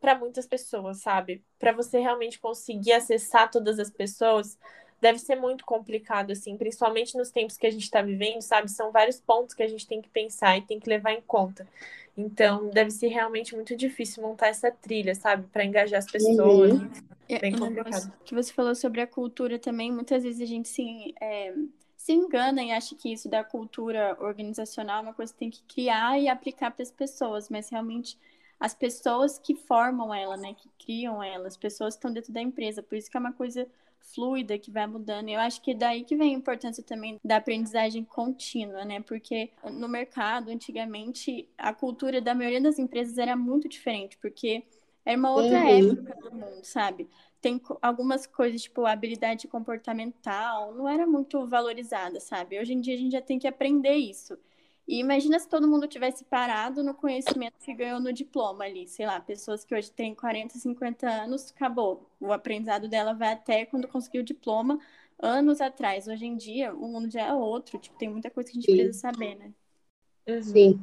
para 0.00 0.16
muitas 0.16 0.46
pessoas, 0.46 0.98
sabe? 0.98 1.42
Para 1.58 1.72
você 1.72 1.98
realmente 1.98 2.38
conseguir 2.38 2.92
acessar 2.92 3.50
todas 3.50 3.78
as 3.78 3.90
pessoas, 3.90 4.58
deve 5.00 5.18
ser 5.18 5.36
muito 5.36 5.64
complicado, 5.64 6.32
assim, 6.32 6.56
principalmente 6.56 7.16
nos 7.16 7.30
tempos 7.30 7.56
que 7.56 7.66
a 7.66 7.70
gente 7.70 7.84
está 7.84 8.02
vivendo, 8.02 8.42
sabe? 8.42 8.70
São 8.70 8.90
vários 8.92 9.20
pontos 9.20 9.54
que 9.54 9.62
a 9.62 9.68
gente 9.68 9.86
tem 9.86 10.00
que 10.00 10.08
pensar 10.08 10.56
e 10.56 10.62
tem 10.62 10.78
que 10.78 10.88
levar 10.88 11.12
em 11.12 11.20
conta. 11.20 11.66
Então, 12.16 12.68
deve 12.70 12.90
ser 12.90 13.08
realmente 13.08 13.54
muito 13.54 13.76
difícil 13.76 14.22
montar 14.22 14.48
essa 14.48 14.70
trilha, 14.72 15.14
sabe? 15.14 15.46
Para 15.52 15.64
engajar 15.64 15.98
as 15.98 16.10
pessoas. 16.10 16.72
Uhum. 16.72 16.90
Bem 17.40 17.56
complicado. 17.56 18.12
que 18.24 18.34
você 18.34 18.52
falou 18.52 18.74
sobre 18.74 19.00
a 19.00 19.06
cultura 19.06 19.58
também, 19.58 19.92
muitas 19.92 20.22
vezes 20.22 20.40
a 20.40 20.46
gente 20.46 20.68
se, 20.68 21.14
é, 21.20 21.54
se 22.08 22.14
engana 22.14 22.64
e 22.64 22.72
acha 22.72 22.94
que 22.94 23.12
isso 23.12 23.28
da 23.28 23.44
cultura 23.44 24.16
organizacional 24.18 25.00
é 25.00 25.02
uma 25.02 25.12
coisa 25.12 25.30
que 25.30 25.38
tem 25.38 25.50
que 25.50 25.62
criar 25.64 26.18
e 26.18 26.26
aplicar 26.26 26.70
para 26.70 26.82
as 26.82 26.90
pessoas, 26.90 27.50
mas 27.50 27.68
realmente 27.68 28.18
as 28.58 28.72
pessoas 28.74 29.38
que 29.38 29.54
formam 29.54 30.14
ela, 30.14 30.34
né, 30.34 30.54
que 30.54 30.70
criam 30.82 31.22
ela, 31.22 31.46
as 31.46 31.56
pessoas 31.58 31.94
que 31.94 31.98
estão 31.98 32.10
dentro 32.10 32.32
da 32.32 32.40
empresa. 32.40 32.82
Por 32.82 32.96
isso 32.96 33.10
que 33.10 33.16
é 33.18 33.20
uma 33.20 33.34
coisa 33.34 33.66
fluida 34.14 34.58
que 34.58 34.70
vai 34.70 34.86
mudando. 34.86 35.28
Eu 35.28 35.38
acho 35.38 35.60
que 35.60 35.72
é 35.72 35.74
daí 35.74 36.02
que 36.02 36.16
vem 36.16 36.34
a 36.34 36.38
importância 36.38 36.82
também 36.82 37.20
da 37.22 37.36
aprendizagem 37.36 38.02
contínua, 38.04 38.86
né? 38.86 39.00
Porque 39.02 39.50
no 39.70 39.86
mercado, 39.86 40.50
antigamente, 40.50 41.46
a 41.58 41.74
cultura 41.74 42.22
da 42.22 42.34
maioria 42.34 42.62
das 42.62 42.78
empresas 42.78 43.18
era 43.18 43.36
muito 43.36 43.68
diferente, 43.68 44.16
porque 44.16 44.64
era 45.04 45.18
uma 45.18 45.30
outra 45.30 45.58
uhum. 45.58 45.90
época 45.90 46.16
do 46.22 46.34
mundo, 46.34 46.64
sabe? 46.64 47.06
Tem 47.40 47.60
algumas 47.80 48.26
coisas, 48.26 48.62
tipo, 48.62 48.84
a 48.84 48.92
habilidade 48.92 49.46
comportamental, 49.48 50.74
não 50.74 50.88
era 50.88 51.06
muito 51.06 51.46
valorizada, 51.46 52.20
sabe? 52.20 52.58
Hoje 52.60 52.72
em 52.72 52.80
dia 52.80 52.94
a 52.94 52.98
gente 52.98 53.12
já 53.12 53.22
tem 53.22 53.38
que 53.38 53.46
aprender 53.46 53.94
isso. 53.94 54.36
E 54.86 54.98
imagina 55.00 55.38
se 55.38 55.46
todo 55.48 55.68
mundo 55.68 55.86
tivesse 55.86 56.24
parado 56.24 56.82
no 56.82 56.94
conhecimento 56.94 57.58
que 57.60 57.74
ganhou 57.74 58.00
no 58.00 58.12
diploma 58.12 58.64
ali. 58.64 58.88
Sei 58.88 59.04
lá, 59.06 59.20
pessoas 59.20 59.62
que 59.64 59.74
hoje 59.74 59.90
têm 59.92 60.14
40, 60.14 60.58
50 60.58 61.06
anos, 61.08 61.50
acabou. 61.50 62.10
O 62.18 62.32
aprendizado 62.32 62.88
dela 62.88 63.12
vai 63.12 63.32
até 63.34 63.66
quando 63.66 63.86
conseguiu 63.86 64.22
o 64.22 64.24
diploma, 64.24 64.80
anos 65.18 65.60
atrás. 65.60 66.08
Hoje 66.08 66.24
em 66.26 66.36
dia, 66.36 66.74
o 66.74 66.88
mundo 66.88 67.10
já 67.10 67.26
é 67.26 67.32
outro. 67.34 67.78
Tipo, 67.78 67.98
tem 67.98 68.08
muita 68.08 68.30
coisa 68.30 68.50
que 68.50 68.58
a 68.58 68.60
gente 68.60 68.70
Sim. 68.70 68.76
precisa 68.78 68.98
saber, 68.98 69.34
né? 69.36 69.52
Uhum. 70.28 70.42
Sim. 70.42 70.80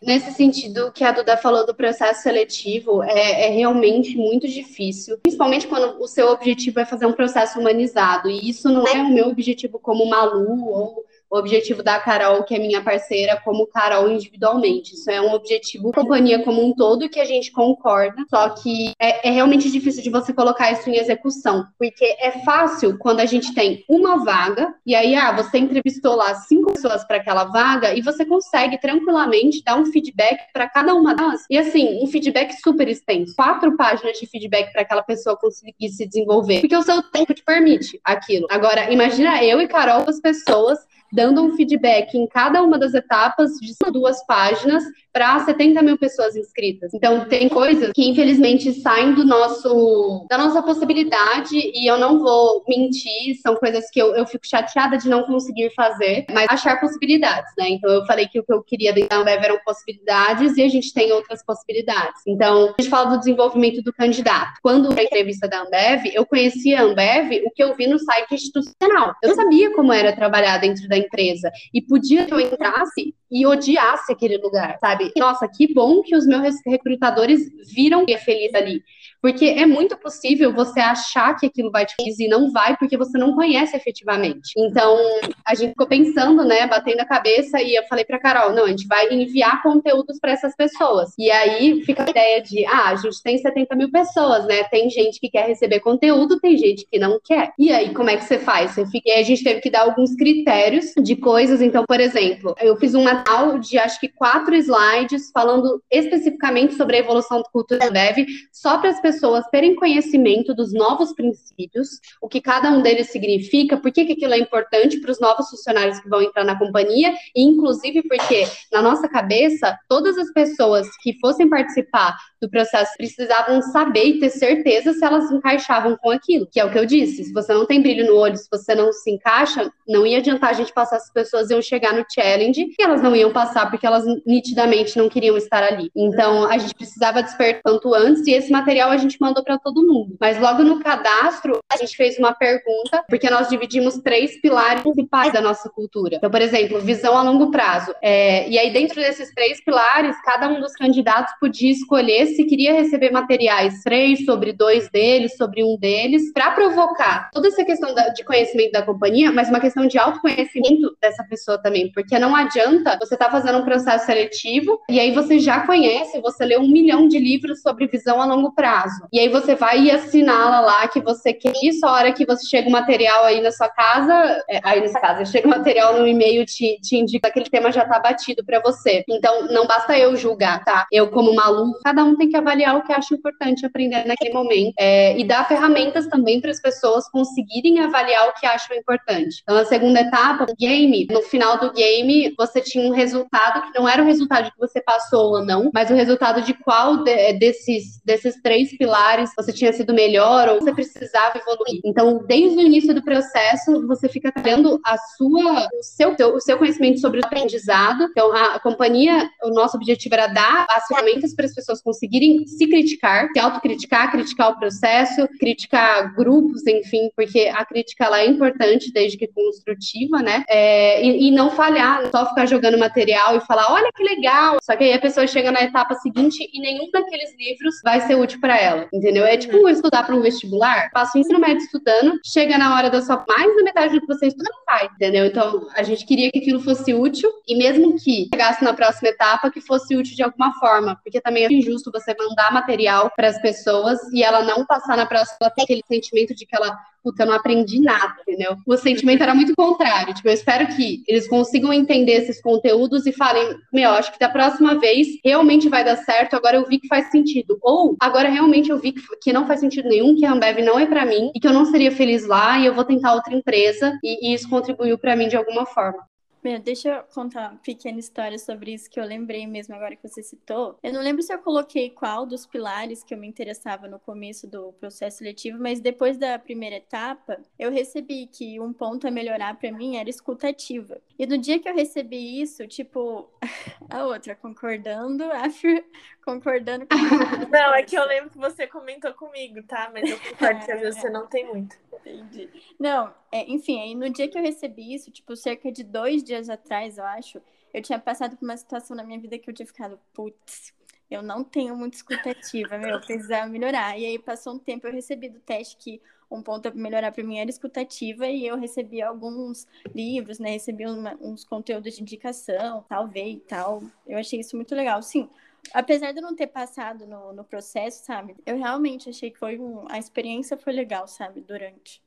Nesse 0.00 0.30
sentido, 0.32 0.92
que 0.92 1.02
a 1.02 1.10
Duda 1.10 1.36
falou 1.36 1.66
do 1.66 1.74
processo 1.74 2.22
seletivo, 2.22 3.02
é, 3.02 3.46
é, 3.46 3.48
realmente 3.50 4.16
muito 4.16 4.46
difícil, 4.46 5.18
principalmente 5.18 5.66
quando 5.66 6.00
o 6.00 6.06
seu 6.06 6.28
objetivo 6.28 6.78
é 6.78 6.84
fazer 6.84 7.06
um 7.06 7.12
processo 7.12 7.58
humanizado. 7.58 8.30
E 8.30 8.48
isso 8.48 8.68
não 8.68 8.86
é 8.86 9.02
o 9.02 9.12
meu 9.12 9.26
objetivo 9.26 9.78
como 9.80 10.08
Malu 10.08 10.68
ou 10.68 11.04
o 11.30 11.38
objetivo 11.38 11.82
da 11.82 11.98
Carol, 11.98 12.42
que 12.44 12.54
é 12.54 12.58
minha 12.58 12.82
parceira, 12.82 13.40
como 13.44 13.66
Carol 13.66 14.10
individualmente. 14.10 14.94
Isso 14.94 15.10
é 15.10 15.20
um 15.20 15.32
objetivo 15.32 15.92
companhia 15.92 16.42
como 16.42 16.64
um 16.64 16.74
todo 16.74 17.08
que 17.08 17.20
a 17.20 17.24
gente 17.24 17.52
concorda, 17.52 18.24
só 18.30 18.50
que 18.50 18.92
é, 18.98 19.28
é, 19.28 19.30
realmente 19.30 19.70
difícil 19.70 20.02
de 20.02 20.10
você 20.10 20.32
colocar 20.32 20.70
isso 20.72 20.88
em 20.88 20.96
execução, 20.96 21.64
porque 21.78 22.16
é 22.20 22.32
fácil 22.44 22.98
quando 22.98 23.20
a 23.20 23.26
gente 23.26 23.54
tem 23.54 23.84
uma 23.88 24.24
vaga 24.24 24.74
e 24.86 24.94
aí, 24.94 25.14
ah, 25.14 25.32
você 25.32 25.58
entrevistou 25.58 26.14
lá 26.14 26.34
cinco 26.34 26.72
pessoas 26.72 27.04
para 27.04 27.16
aquela 27.16 27.44
vaga 27.44 27.94
e 27.94 28.02
você 28.02 28.24
consegue 28.24 28.78
tranquilamente 28.78 29.62
dar 29.64 29.76
um 29.76 29.86
feedback 29.86 30.52
para 30.52 30.68
cada 30.68 30.94
uma 30.94 31.14
delas. 31.14 31.42
E 31.50 31.58
assim, 31.58 32.02
um 32.02 32.06
feedback 32.06 32.52
super 32.60 32.88
extenso, 32.88 33.34
quatro 33.34 33.76
páginas 33.76 34.18
de 34.18 34.26
feedback 34.26 34.72
para 34.72 34.82
aquela 34.82 35.02
pessoa 35.02 35.36
conseguir 35.36 35.88
se 35.90 36.06
desenvolver, 36.06 36.60
porque 36.60 36.76
o 36.76 36.82
seu 36.82 37.02
tempo 37.02 37.34
te 37.34 37.42
permite 37.42 38.00
aquilo. 38.04 38.46
Agora, 38.50 38.92
imagina 38.92 39.42
eu 39.44 39.60
e 39.60 39.68
Carol, 39.68 40.04
as 40.08 40.20
pessoas 40.20 40.78
dando 41.12 41.42
um 41.42 41.56
feedback 41.56 42.14
em 42.16 42.26
cada 42.26 42.62
uma 42.62 42.78
das 42.78 42.94
etapas 42.94 43.52
de 43.52 43.74
duas 43.92 44.24
páginas 44.26 44.84
para 45.12 45.40
70 45.40 45.82
mil 45.82 45.98
pessoas 45.98 46.36
inscritas. 46.36 46.92
Então, 46.94 47.24
tem 47.24 47.48
coisas 47.48 47.90
que, 47.92 48.08
infelizmente, 48.08 48.72
saem 48.72 49.14
do 49.14 49.24
nosso, 49.24 50.26
da 50.28 50.38
nossa 50.38 50.62
possibilidade, 50.62 51.56
e 51.56 51.90
eu 51.90 51.98
não 51.98 52.20
vou 52.20 52.62
mentir, 52.68 53.36
são 53.42 53.56
coisas 53.56 53.90
que 53.90 54.00
eu, 54.00 54.14
eu 54.14 54.26
fico 54.26 54.46
chateada 54.46 54.96
de 54.96 55.08
não 55.08 55.24
conseguir 55.24 55.70
fazer, 55.74 56.26
mas 56.32 56.46
achar 56.48 56.80
possibilidades, 56.80 57.52
né? 57.58 57.70
Então, 57.70 57.90
eu 57.90 58.06
falei 58.06 58.28
que 58.28 58.38
o 58.38 58.44
que 58.44 58.52
eu 58.52 58.62
queria 58.62 58.92
da 58.92 59.16
Ambev 59.16 59.44
eram 59.44 59.58
possibilidades, 59.64 60.56
e 60.56 60.62
a 60.62 60.68
gente 60.68 60.92
tem 60.92 61.10
outras 61.10 61.44
possibilidades. 61.44 62.22
Então, 62.26 62.74
a 62.78 62.82
gente 62.82 62.90
fala 62.90 63.10
do 63.10 63.18
desenvolvimento 63.18 63.82
do 63.82 63.92
candidato. 63.92 64.58
Quando 64.62 64.96
a 64.96 65.02
entrevista 65.02 65.48
da 65.48 65.62
Ambev, 65.62 66.12
eu 66.14 66.26
conhecia 66.26 66.80
a 66.80 66.82
Ambev 66.82 67.42
o 67.46 67.50
que 67.50 67.62
eu 67.62 67.74
vi 67.74 67.86
no 67.86 67.98
site 67.98 68.34
institucional. 68.34 69.14
Eu 69.22 69.34
sabia 69.34 69.74
como 69.74 69.92
era 69.92 70.14
trabalhar 70.14 70.58
dentro 70.58 70.86
da 70.88 70.97
empresa, 70.98 71.50
e 71.72 71.80
podia 71.80 72.26
que 72.26 72.34
eu 72.34 72.40
entrasse 72.40 73.14
e 73.30 73.46
odiasse 73.46 74.12
aquele 74.12 74.38
lugar, 74.38 74.78
sabe? 74.78 75.12
Nossa, 75.16 75.48
que 75.48 75.72
bom 75.72 76.02
que 76.02 76.16
os 76.16 76.26
meus 76.26 76.56
recrutadores 76.66 77.40
viram 77.72 78.06
que 78.06 78.14
é 78.14 78.18
feliz 78.18 78.54
ali. 78.54 78.82
Porque 79.20 79.46
é 79.46 79.66
muito 79.66 79.96
possível 79.96 80.52
você 80.52 80.78
achar 80.78 81.34
que 81.34 81.46
aquilo 81.46 81.70
vai 81.70 81.84
te 81.84 81.94
fazer 81.96 82.24
e 82.24 82.28
não 82.28 82.52
vai, 82.52 82.76
porque 82.76 82.96
você 82.96 83.18
não 83.18 83.34
conhece 83.34 83.76
efetivamente. 83.76 84.52
Então, 84.56 84.96
a 85.44 85.54
gente 85.54 85.70
ficou 85.70 85.88
pensando, 85.88 86.44
né, 86.44 86.66
batendo 86.68 87.00
a 87.00 87.06
cabeça, 87.06 87.60
e 87.60 87.74
eu 87.74 87.82
falei 87.84 88.04
pra 88.04 88.20
Carol: 88.20 88.52
não, 88.52 88.64
a 88.64 88.68
gente 88.68 88.86
vai 88.86 89.12
enviar 89.12 89.62
conteúdos 89.62 90.18
para 90.20 90.32
essas 90.32 90.54
pessoas. 90.54 91.12
E 91.18 91.30
aí 91.30 91.82
fica 91.84 92.04
a 92.04 92.10
ideia 92.10 92.40
de: 92.40 92.64
ah, 92.66 92.90
a 92.90 92.96
gente 92.96 93.20
tem 93.22 93.36
70 93.36 93.74
mil 93.74 93.90
pessoas, 93.90 94.46
né? 94.46 94.62
Tem 94.64 94.88
gente 94.88 95.18
que 95.18 95.28
quer 95.28 95.46
receber 95.46 95.80
conteúdo, 95.80 96.38
tem 96.38 96.56
gente 96.56 96.86
que 96.86 96.98
não 96.98 97.20
quer. 97.22 97.52
E 97.58 97.72
aí, 97.72 97.92
como 97.92 98.10
é 98.10 98.16
que 98.16 98.24
você 98.24 98.38
faz? 98.38 98.72
Você 98.72 98.86
fica... 98.86 99.12
a 99.18 99.22
gente 99.22 99.42
teve 99.42 99.60
que 99.60 99.70
dar 99.70 99.82
alguns 99.82 100.14
critérios 100.14 100.92
de 100.96 101.16
coisas. 101.16 101.60
Então, 101.60 101.84
por 101.86 101.98
exemplo, 101.98 102.54
eu 102.60 102.76
fiz 102.76 102.94
uma 102.94 103.17
de 103.60 103.78
acho 103.78 104.00
que 104.00 104.08
quatro 104.08 104.54
slides 104.54 105.30
falando 105.32 105.82
especificamente 105.90 106.74
sobre 106.74 106.96
a 106.96 107.00
evolução 107.00 107.38
do 107.38 107.50
cultura 107.50 107.90
dev, 107.90 108.26
só 108.52 108.78
para 108.78 108.90
as 108.90 109.00
pessoas 109.00 109.44
terem 109.50 109.74
conhecimento 109.74 110.54
dos 110.54 110.72
novos 110.72 111.12
princípios, 111.12 111.88
o 112.20 112.28
que 112.28 112.40
cada 112.40 112.70
um 112.70 112.82
deles 112.82 113.10
significa, 113.10 113.76
por 113.76 113.92
que, 113.92 114.04
que 114.04 114.12
aquilo 114.12 114.34
é 114.34 114.38
importante 114.38 115.00
para 115.00 115.10
os 115.10 115.20
novos 115.20 115.48
funcionários 115.50 116.00
que 116.00 116.08
vão 116.08 116.22
entrar 116.22 116.44
na 116.44 116.58
companhia, 116.58 117.14
e 117.34 117.42
inclusive 117.42 118.02
porque, 118.02 118.46
na 118.72 118.82
nossa 118.82 119.08
cabeça, 119.08 119.76
todas 119.88 120.18
as 120.18 120.32
pessoas 120.32 120.86
que 121.02 121.18
fossem 121.18 121.48
participar 121.48 122.16
do 122.40 122.48
processo 122.48 122.92
precisavam 122.96 123.60
saber 123.62 124.04
e 124.04 124.20
ter 124.20 124.30
certeza 124.30 124.92
se 124.92 125.04
elas 125.04 125.30
encaixavam 125.30 125.96
com 125.96 126.10
aquilo, 126.10 126.46
que 126.46 126.60
é 126.60 126.64
o 126.64 126.70
que 126.70 126.78
eu 126.78 126.86
disse. 126.86 127.24
Se 127.24 127.32
você 127.32 127.52
não 127.52 127.66
tem 127.66 127.82
brilho 127.82 128.06
no 128.06 128.16
olho, 128.16 128.36
se 128.36 128.48
você 128.50 128.74
não 128.74 128.92
se 128.92 129.10
encaixa, 129.10 129.70
não 129.86 130.06
ia 130.06 130.18
adiantar 130.18 130.50
a 130.50 130.54
gente 130.54 130.72
passar, 130.72 130.96
as 130.96 131.12
pessoas 131.12 131.50
iam 131.50 131.60
chegar 131.60 131.92
no 131.92 132.04
challenge 132.12 132.68
e 132.78 132.82
elas 132.82 133.02
não 133.02 133.07
iam 133.14 133.32
passar 133.32 133.70
porque 133.70 133.86
elas 133.86 134.04
nitidamente 134.26 134.96
não 134.96 135.08
queriam 135.08 135.36
estar 135.36 135.62
ali. 135.62 135.90
Então, 135.94 136.44
a 136.44 136.58
gente 136.58 136.74
precisava 136.74 137.22
despertar 137.22 137.62
quanto 137.62 137.94
antes 137.94 138.26
e 138.26 138.32
esse 138.32 138.50
material 138.50 138.90
a 138.90 138.96
gente 138.96 139.18
mandou 139.20 139.42
para 139.42 139.58
todo 139.58 139.86
mundo. 139.86 140.16
Mas 140.20 140.38
logo 140.40 140.62
no 140.62 140.80
cadastro, 140.80 141.58
a 141.70 141.76
gente 141.76 141.96
fez 141.96 142.18
uma 142.18 142.32
pergunta, 142.32 143.04
porque 143.08 143.28
nós 143.30 143.48
dividimos 143.48 143.98
três 143.98 144.40
pilares 144.40 144.82
principais 144.82 145.32
da 145.32 145.40
nossa 145.40 145.68
cultura. 145.68 146.16
Então, 146.16 146.30
por 146.30 146.40
exemplo, 146.40 146.80
visão 146.80 147.16
a 147.16 147.22
longo 147.22 147.50
prazo. 147.50 147.94
É, 148.02 148.48
e 148.48 148.58
aí, 148.58 148.72
dentro 148.72 148.96
desses 148.96 149.32
três 149.34 149.62
pilares, 149.64 150.16
cada 150.22 150.48
um 150.48 150.60
dos 150.60 150.72
candidatos 150.72 151.32
podia 151.40 151.70
escolher 151.70 152.26
se 152.26 152.44
queria 152.44 152.72
receber 152.72 153.10
materiais, 153.10 153.82
três 153.82 154.24
sobre 154.24 154.52
dois 154.52 154.88
deles, 154.90 155.36
sobre 155.36 155.64
um 155.64 155.76
deles, 155.78 156.32
para 156.32 156.50
provocar 156.52 157.30
toda 157.32 157.48
essa 157.48 157.64
questão 157.64 157.94
da, 157.94 158.08
de 158.08 158.24
conhecimento 158.24 158.72
da 158.72 158.82
companhia, 158.82 159.32
mas 159.32 159.48
uma 159.48 159.60
questão 159.60 159.86
de 159.86 159.98
autoconhecimento 159.98 160.96
dessa 161.00 161.24
pessoa 161.24 161.58
também, 161.58 161.90
porque 161.92 162.18
não 162.18 162.34
adianta 162.34 162.97
você 162.98 163.14
estar 163.14 163.26
tá 163.26 163.30
fazendo 163.30 163.58
um 163.58 163.64
processo 163.64 164.06
seletivo 164.06 164.80
e 164.88 164.98
aí 164.98 165.12
você 165.12 165.38
já 165.38 165.66
conhece, 165.66 166.20
você 166.20 166.44
lê 166.44 166.58
um 166.58 166.68
milhão 166.68 167.08
de 167.08 167.18
livros 167.18 167.60
sobre 167.60 167.86
visão 167.86 168.20
a 168.20 168.26
longo 168.26 168.52
prazo. 168.54 169.06
E 169.12 169.18
aí 169.18 169.28
você 169.28 169.54
vai 169.54 169.82
e 169.82 169.90
assinala 169.90 170.60
lá 170.60 170.88
que 170.88 171.00
você 171.00 171.32
quer 171.32 171.52
isso, 171.62 171.86
a 171.86 171.92
hora 171.92 172.12
que 172.12 172.26
você 172.26 172.46
chega 172.46 172.68
o 172.68 172.72
material 172.72 173.24
aí 173.24 173.40
na 173.40 173.50
sua 173.50 173.68
casa, 173.68 174.42
é, 174.48 174.60
aí 174.62 174.80
nesse 174.80 175.00
caso, 175.00 175.30
chega 175.30 175.46
o 175.46 175.50
material 175.50 175.98
no 175.98 176.06
e-mail, 176.06 176.44
te, 176.44 176.78
te 176.80 176.96
indica 176.96 177.30
que 177.30 177.38
aquele 177.38 177.50
tema 177.50 177.72
já 177.72 177.82
está 177.82 177.98
batido 177.98 178.44
para 178.44 178.60
você. 178.60 179.04
Então, 179.08 179.48
não 179.48 179.66
basta 179.66 179.98
eu 179.98 180.16
julgar, 180.16 180.64
tá? 180.64 180.86
Eu, 180.92 181.10
como 181.10 181.34
maluco, 181.34 181.78
cada 181.84 182.04
um 182.04 182.16
tem 182.16 182.28
que 182.28 182.36
avaliar 182.36 182.76
o 182.76 182.82
que 182.82 182.92
acha 182.92 183.14
importante 183.14 183.66
aprender 183.66 184.06
naquele 184.06 184.32
momento 184.32 184.74
é, 184.78 185.18
e 185.18 185.24
dar 185.24 185.46
ferramentas 185.46 186.06
também 186.06 186.40
para 186.40 186.50
as 186.50 186.60
pessoas 186.60 187.08
conseguirem 187.10 187.80
avaliar 187.80 188.28
o 188.28 188.34
que 188.34 188.46
acham 188.46 188.76
importante. 188.76 189.42
Então, 189.42 189.56
a 189.56 189.64
segunda 189.64 190.00
etapa 190.00 190.46
do 190.46 190.54
game, 190.56 191.06
no 191.10 191.22
final 191.22 191.58
do 191.58 191.72
game, 191.72 192.34
você 192.36 192.60
tinha 192.60 192.87
um 192.88 192.94
resultado 192.94 193.62
que 193.62 193.78
não 193.78 193.88
era 193.88 194.02
o 194.02 194.06
resultado 194.06 194.50
que 194.50 194.58
você 194.58 194.80
passou 194.80 195.34
ou 195.34 195.44
não, 195.44 195.70
mas 195.72 195.90
o 195.90 195.94
resultado 195.94 196.42
de 196.42 196.54
qual 196.54 197.04
de, 197.04 197.32
desses, 197.34 198.00
desses 198.04 198.40
três 198.42 198.76
pilares 198.76 199.30
você 199.36 199.52
tinha 199.52 199.72
sido 199.72 199.94
melhor 199.94 200.48
ou 200.48 200.60
você 200.60 200.72
precisava 200.72 201.38
evoluir. 201.38 201.80
Então, 201.84 202.24
desde 202.26 202.58
o 202.58 202.62
início 202.62 202.94
do 202.94 203.02
processo, 203.02 203.86
você 203.86 204.08
fica 204.08 204.32
trabalhando 204.32 204.80
a 204.84 204.96
sua, 205.16 205.68
o 205.78 205.82
seu, 205.82 206.14
o 206.34 206.40
seu 206.40 206.58
conhecimento 206.58 207.00
sobre 207.00 207.20
o 207.20 207.24
aprendizado. 207.24 208.04
Então, 208.04 208.32
a, 208.32 208.54
a 208.54 208.60
companhia, 208.60 209.28
o 209.42 209.50
nosso 209.50 209.76
objetivo 209.76 210.14
era 210.14 210.26
dar 210.26 210.66
as 210.70 210.86
ferramentas 210.86 211.34
para 211.34 211.46
as 211.46 211.54
pessoas 211.54 211.82
conseguirem 211.82 212.46
se 212.46 212.66
criticar, 212.66 213.28
se 213.32 213.38
autocriticar, 213.38 214.10
criticar 214.10 214.52
o 214.52 214.58
processo, 214.58 215.28
criticar 215.38 216.14
grupos, 216.14 216.66
enfim, 216.66 217.10
porque 217.14 217.50
a 217.54 217.64
crítica 217.64 218.04
ela 218.04 218.20
é 218.20 218.26
importante 218.26 218.92
desde 218.92 219.16
que 219.16 219.26
construtiva, 219.28 220.18
né? 220.22 220.44
É, 220.48 221.04
e, 221.04 221.28
e, 221.28 221.30
não 221.30 221.50
falhar, 221.50 222.10
só 222.10 222.26
ficar 222.28 222.46
jogando 222.46 222.77
material 222.78 223.36
e 223.36 223.40
falar, 223.40 223.72
olha 223.72 223.90
que 223.94 224.02
legal. 224.02 224.58
Só 224.62 224.76
que 224.76 224.84
aí 224.84 224.92
a 224.92 225.00
pessoa 225.00 225.26
chega 225.26 225.50
na 225.50 225.62
etapa 225.62 225.94
seguinte 225.94 226.48
e 226.52 226.60
nenhum 226.60 226.90
daqueles 226.90 227.36
livros 227.38 227.74
vai 227.82 228.00
ser 228.00 228.14
útil 228.14 228.40
para 228.40 228.58
ela, 228.58 228.88
entendeu? 228.92 229.24
É 229.24 229.36
tipo 229.36 229.56
uhum. 229.56 229.68
estudar 229.68 230.04
para 230.04 230.14
um 230.14 230.22
vestibular, 230.22 230.90
passa 230.92 231.16
o 231.16 231.20
ensino 231.20 231.38
médio 231.38 231.62
estudando, 231.64 232.18
chega 232.24 232.56
na 232.56 232.76
hora 232.76 232.90
da 232.90 233.02
sua 233.02 233.24
mais 233.28 233.56
da 233.56 233.62
metade 233.62 233.94
do 233.94 234.00
que 234.00 234.06
você 234.06 234.26
estuda 234.26 234.50
não 234.50 234.64
vai, 234.64 234.86
entendeu? 234.86 235.26
Então 235.26 235.66
a 235.74 235.82
gente 235.82 236.06
queria 236.06 236.30
que 236.30 236.38
aquilo 236.38 236.60
fosse 236.60 236.94
útil 236.94 237.30
e 237.46 237.56
mesmo 237.56 237.96
que 237.98 238.28
chegasse 238.32 238.64
na 238.64 238.72
próxima 238.72 239.08
etapa 239.08 239.50
que 239.50 239.60
fosse 239.60 239.96
útil 239.96 240.14
de 240.14 240.22
alguma 240.22 240.52
forma, 240.54 240.98
porque 241.02 241.20
também 241.20 241.44
é 241.44 241.52
injusto 241.52 241.90
você 241.92 242.14
mandar 242.18 242.52
material 242.52 243.10
para 243.14 243.28
as 243.28 243.40
pessoas 243.40 243.98
e 244.12 244.22
ela 244.22 244.42
não 244.42 244.64
passar 244.64 244.96
na 244.96 245.06
próxima, 245.06 245.36
ela 245.40 245.50
ter 245.50 245.62
aquele 245.62 245.82
sentimento 245.86 246.34
de 246.34 246.46
que 246.46 246.56
ela 246.56 246.76
puta, 247.02 247.22
eu 247.22 247.26
não 247.26 247.34
aprendi 247.34 247.80
nada, 247.80 248.14
entendeu? 248.20 248.56
O 248.66 248.76
sentimento 248.76 249.22
era 249.22 249.34
muito 249.34 249.54
contrário. 249.56 250.14
Tipo, 250.14 250.28
eu 250.28 250.34
espero 250.34 250.66
que 250.68 251.02
eles 251.06 251.28
consigam 251.28 251.72
entender 251.72 252.12
esses 252.12 252.40
conteúdos 252.40 253.06
e 253.06 253.12
falem, 253.12 253.56
meu, 253.72 253.90
acho 253.90 254.12
que 254.12 254.18
da 254.18 254.28
próxima 254.28 254.78
vez 254.78 255.06
realmente 255.24 255.68
vai 255.68 255.84
dar 255.84 255.96
certo, 255.96 256.34
agora 256.34 256.56
eu 256.56 256.66
vi 256.66 256.78
que 256.78 256.88
faz 256.88 257.10
sentido. 257.10 257.58
Ou 257.62 257.96
agora 258.00 258.28
realmente 258.28 258.70
eu 258.70 258.78
vi 258.78 258.92
que, 258.92 259.02
que 259.22 259.32
não 259.32 259.46
faz 259.46 259.60
sentido 259.60 259.88
nenhum, 259.88 260.16
que 260.16 260.24
a 260.24 260.32
Ambev 260.32 260.58
não 260.60 260.78
é 260.78 260.86
para 260.86 261.04
mim 261.04 261.30
e 261.34 261.40
que 261.40 261.46
eu 261.46 261.52
não 261.52 261.64
seria 261.64 261.92
feliz 261.92 262.26
lá 262.26 262.58
e 262.58 262.66
eu 262.66 262.74
vou 262.74 262.84
tentar 262.84 263.14
outra 263.14 263.34
empresa 263.34 263.98
e, 264.02 264.30
e 264.30 264.34
isso 264.34 264.48
contribuiu 264.48 264.98
para 264.98 265.16
mim 265.16 265.28
de 265.28 265.36
alguma 265.36 265.66
forma. 265.66 266.07
Meu, 266.42 266.58
deixa 266.60 266.88
eu 266.88 267.02
contar 267.12 267.50
uma 267.50 267.58
pequena 267.58 267.98
história 267.98 268.38
sobre 268.38 268.72
isso 268.72 268.88
que 268.88 269.00
eu 269.00 269.04
lembrei 269.04 269.44
mesmo 269.46 269.74
agora 269.74 269.96
que 269.96 270.08
você 270.08 270.22
citou. 270.22 270.78
Eu 270.82 270.92
não 270.92 271.02
lembro 271.02 271.20
se 271.22 271.32
eu 271.32 271.38
coloquei 271.40 271.90
qual 271.90 272.24
dos 272.24 272.46
pilares 272.46 273.02
que 273.02 273.12
eu 273.12 273.18
me 273.18 273.26
interessava 273.26 273.88
no 273.88 273.98
começo 273.98 274.46
do 274.46 274.72
processo 274.74 275.18
seletivo, 275.18 275.58
mas 275.60 275.80
depois 275.80 276.16
da 276.16 276.38
primeira 276.38 276.76
etapa, 276.76 277.40
eu 277.58 277.72
recebi 277.72 278.26
que 278.26 278.60
um 278.60 278.72
ponto 278.72 279.06
a 279.06 279.10
melhorar 279.10 279.58
para 279.58 279.72
mim 279.72 279.96
era 279.96 280.08
escutativa. 280.08 281.00
E 281.18 281.26
no 281.26 281.36
dia 281.36 281.58
que 281.58 281.68
eu 281.68 281.74
recebi 281.74 282.40
isso, 282.40 282.66
tipo, 282.68 283.28
a 283.90 284.04
outra 284.06 284.36
concordando, 284.36 285.24
afir, 285.32 285.84
concordando 286.28 286.86
com 286.86 286.94
Não, 287.48 287.74
é 287.74 287.82
que 287.82 287.96
eu 287.96 288.06
lembro 288.06 288.28
que 288.28 288.36
você 288.36 288.66
comentou 288.66 289.14
comigo, 289.14 289.62
tá? 289.62 289.90
Mas 289.90 290.10
eu 290.10 290.18
concordo 290.20 290.62
que 290.62 290.72
às 290.72 290.80
vezes 290.80 291.00
você 291.00 291.08
não 291.08 291.26
tem 291.26 291.46
muito. 291.46 291.74
Entendi. 291.94 292.50
Não, 292.78 293.14
é, 293.32 293.50
enfim, 293.50 293.80
aí 293.80 293.94
no 293.94 294.10
dia 294.10 294.28
que 294.28 294.36
eu 294.36 294.42
recebi 294.42 294.94
isso, 294.94 295.10
tipo, 295.10 295.34
cerca 295.34 295.72
de 295.72 295.82
dois 295.82 296.22
dias 296.22 296.50
atrás, 296.50 296.98
eu 296.98 297.04
acho, 297.04 297.40
eu 297.72 297.80
tinha 297.80 297.98
passado 297.98 298.36
por 298.36 298.44
uma 298.44 298.56
situação 298.58 298.94
na 298.94 299.02
minha 299.02 299.18
vida 299.18 299.38
que 299.38 299.48
eu 299.48 299.54
tinha 299.54 299.66
ficado, 299.66 299.98
putz, 300.12 300.74
eu 301.10 301.22
não 301.22 301.42
tenho 301.42 301.74
muita 301.74 301.96
escutativa, 301.96 302.76
meu, 302.76 302.90
eu 302.90 303.00
precisava 303.00 303.46
melhorar. 303.46 303.98
E 303.98 304.04
aí 304.04 304.18
passou 304.18 304.52
um 304.52 304.58
tempo, 304.58 304.86
eu 304.86 304.92
recebi 304.92 305.30
do 305.30 305.40
teste 305.40 305.78
que 305.78 306.02
um 306.30 306.42
ponto 306.42 306.68
a 306.68 306.70
melhorar 306.72 307.10
para 307.10 307.24
mim 307.24 307.38
era 307.38 307.48
escutativa 307.48 308.26
e 308.26 308.46
eu 308.46 308.58
recebi 308.58 309.00
alguns 309.00 309.66
livros, 309.94 310.38
né? 310.38 310.50
Recebi 310.50 310.84
uma, 310.84 311.16
uns 311.22 311.42
conteúdos 311.42 311.94
de 311.94 312.02
indicação, 312.02 312.84
talvez 312.86 313.36
e 313.36 313.40
tal. 313.40 313.82
Eu 314.06 314.18
achei 314.18 314.40
isso 314.40 314.54
muito 314.54 314.74
legal. 314.74 315.02
Sim, 315.02 315.30
apesar 315.72 316.12
de 316.12 316.18
eu 316.18 316.22
não 316.22 316.34
ter 316.36 316.46
passado 316.48 317.06
no, 317.06 317.32
no 317.32 317.44
processo, 317.44 318.04
sabe? 318.04 318.36
Eu 318.46 318.56
realmente 318.58 319.08
achei 319.08 319.30
que 319.30 319.38
foi 319.38 319.58
um, 319.58 319.86
a 319.90 319.98
experiência 319.98 320.56
foi 320.56 320.72
legal, 320.72 321.06
sabe? 321.08 321.40
Durante. 321.40 322.02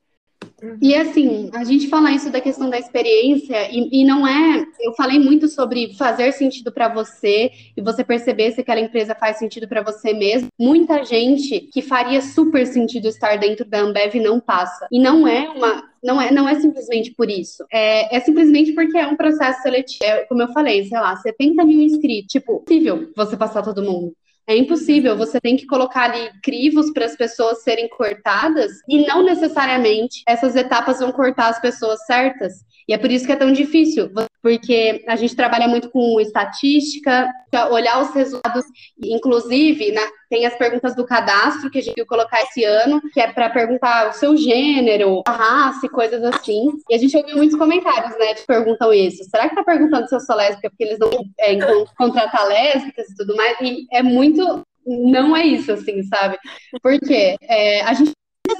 E 0.80 0.94
assim, 0.94 1.50
a 1.54 1.64
gente 1.64 1.88
falar 1.88 2.12
isso 2.12 2.30
da 2.30 2.40
questão 2.40 2.70
da 2.70 2.78
experiência, 2.78 3.68
e, 3.70 4.00
e 4.00 4.04
não 4.04 4.26
é. 4.26 4.64
Eu 4.80 4.92
falei 4.94 5.18
muito 5.18 5.48
sobre 5.48 5.94
fazer 5.94 6.32
sentido 6.32 6.72
para 6.72 6.88
você 6.88 7.50
e 7.76 7.82
você 7.82 8.04
perceber 8.04 8.52
se 8.52 8.60
aquela 8.60 8.80
empresa 8.80 9.14
faz 9.14 9.38
sentido 9.38 9.68
para 9.68 9.82
você 9.82 10.12
mesmo. 10.12 10.48
Muita 10.58 11.04
gente 11.04 11.60
que 11.72 11.82
faria 11.82 12.20
super 12.20 12.66
sentido 12.66 13.08
estar 13.08 13.36
dentro 13.36 13.64
da 13.64 13.80
Ambev 13.80 14.14
não 14.16 14.40
passa. 14.40 14.86
E 14.90 14.98
não 14.98 15.26
é 15.26 15.48
uma. 15.50 15.90
Não 16.02 16.20
é, 16.20 16.32
não 16.32 16.48
é 16.48 16.56
simplesmente 16.56 17.12
por 17.12 17.30
isso. 17.30 17.64
É, 17.72 18.16
é 18.16 18.20
simplesmente 18.20 18.72
porque 18.72 18.98
é 18.98 19.06
um 19.06 19.14
processo 19.14 19.62
seletivo. 19.62 20.02
É, 20.02 20.24
como 20.24 20.42
eu 20.42 20.52
falei, 20.52 20.84
sei 20.84 20.98
lá, 20.98 21.14
70 21.14 21.64
mil 21.64 21.80
inscritos. 21.80 22.32
Tipo, 22.32 22.58
possível 22.60 23.10
você 23.14 23.36
passar 23.36 23.62
todo 23.62 23.82
mundo. 23.84 24.12
É 24.46 24.56
impossível, 24.56 25.16
você 25.16 25.40
tem 25.40 25.56
que 25.56 25.66
colocar 25.66 26.10
ali 26.10 26.30
crivos 26.42 26.92
para 26.92 27.04
as 27.04 27.16
pessoas 27.16 27.62
serem 27.62 27.88
cortadas 27.88 28.72
e 28.88 29.06
não 29.06 29.22
necessariamente 29.22 30.22
essas 30.26 30.56
etapas 30.56 30.98
vão 30.98 31.12
cortar 31.12 31.48
as 31.48 31.60
pessoas 31.60 32.04
certas. 32.06 32.64
E 32.88 32.92
é 32.92 32.98
por 32.98 33.10
isso 33.10 33.24
que 33.24 33.32
é 33.32 33.36
tão 33.36 33.52
difícil, 33.52 34.10
porque 34.42 35.04
a 35.06 35.14
gente 35.14 35.36
trabalha 35.36 35.68
muito 35.68 35.88
com 35.90 36.20
estatística, 36.20 37.30
olhar 37.70 38.02
os 38.02 38.12
resultados, 38.12 38.64
inclusive 39.00 39.92
na, 39.92 40.02
tem 40.32 40.46
as 40.46 40.56
perguntas 40.56 40.96
do 40.96 41.04
cadastro 41.04 41.70
que 41.70 41.78
a 41.78 41.82
gente 41.82 41.94
viu 41.94 42.06
colocar 42.06 42.40
esse 42.40 42.64
ano, 42.64 43.02
que 43.12 43.20
é 43.20 43.30
para 43.30 43.50
perguntar 43.50 44.08
o 44.08 44.12
seu 44.14 44.34
gênero, 44.34 45.20
a 45.26 45.30
raça 45.30 45.84
e 45.84 45.90
coisas 45.90 46.24
assim. 46.24 46.70
E 46.88 46.94
a 46.94 46.98
gente 46.98 47.14
ouviu 47.14 47.36
muitos 47.36 47.58
comentários, 47.58 48.18
né, 48.18 48.32
que 48.32 48.46
perguntam 48.46 48.94
isso. 48.94 49.24
Será 49.24 49.46
que 49.46 49.54
tá 49.54 49.62
perguntando 49.62 50.08
se 50.08 50.14
eu 50.14 50.20
sou 50.20 50.34
lésbica 50.34 50.70
porque 50.70 50.84
eles 50.84 50.98
não 50.98 51.10
é, 51.38 51.54
contratar 51.98 52.48
lésbicas 52.48 53.10
e 53.10 53.14
tudo 53.14 53.36
mais? 53.36 53.60
E 53.60 53.86
é 53.92 54.02
muito 54.02 54.62
não 54.86 55.36
é 55.36 55.44
isso, 55.44 55.70
assim, 55.70 56.02
sabe? 56.04 56.38
Porque 56.82 57.36
é, 57.42 57.82
a 57.82 57.92
gente 57.92 58.12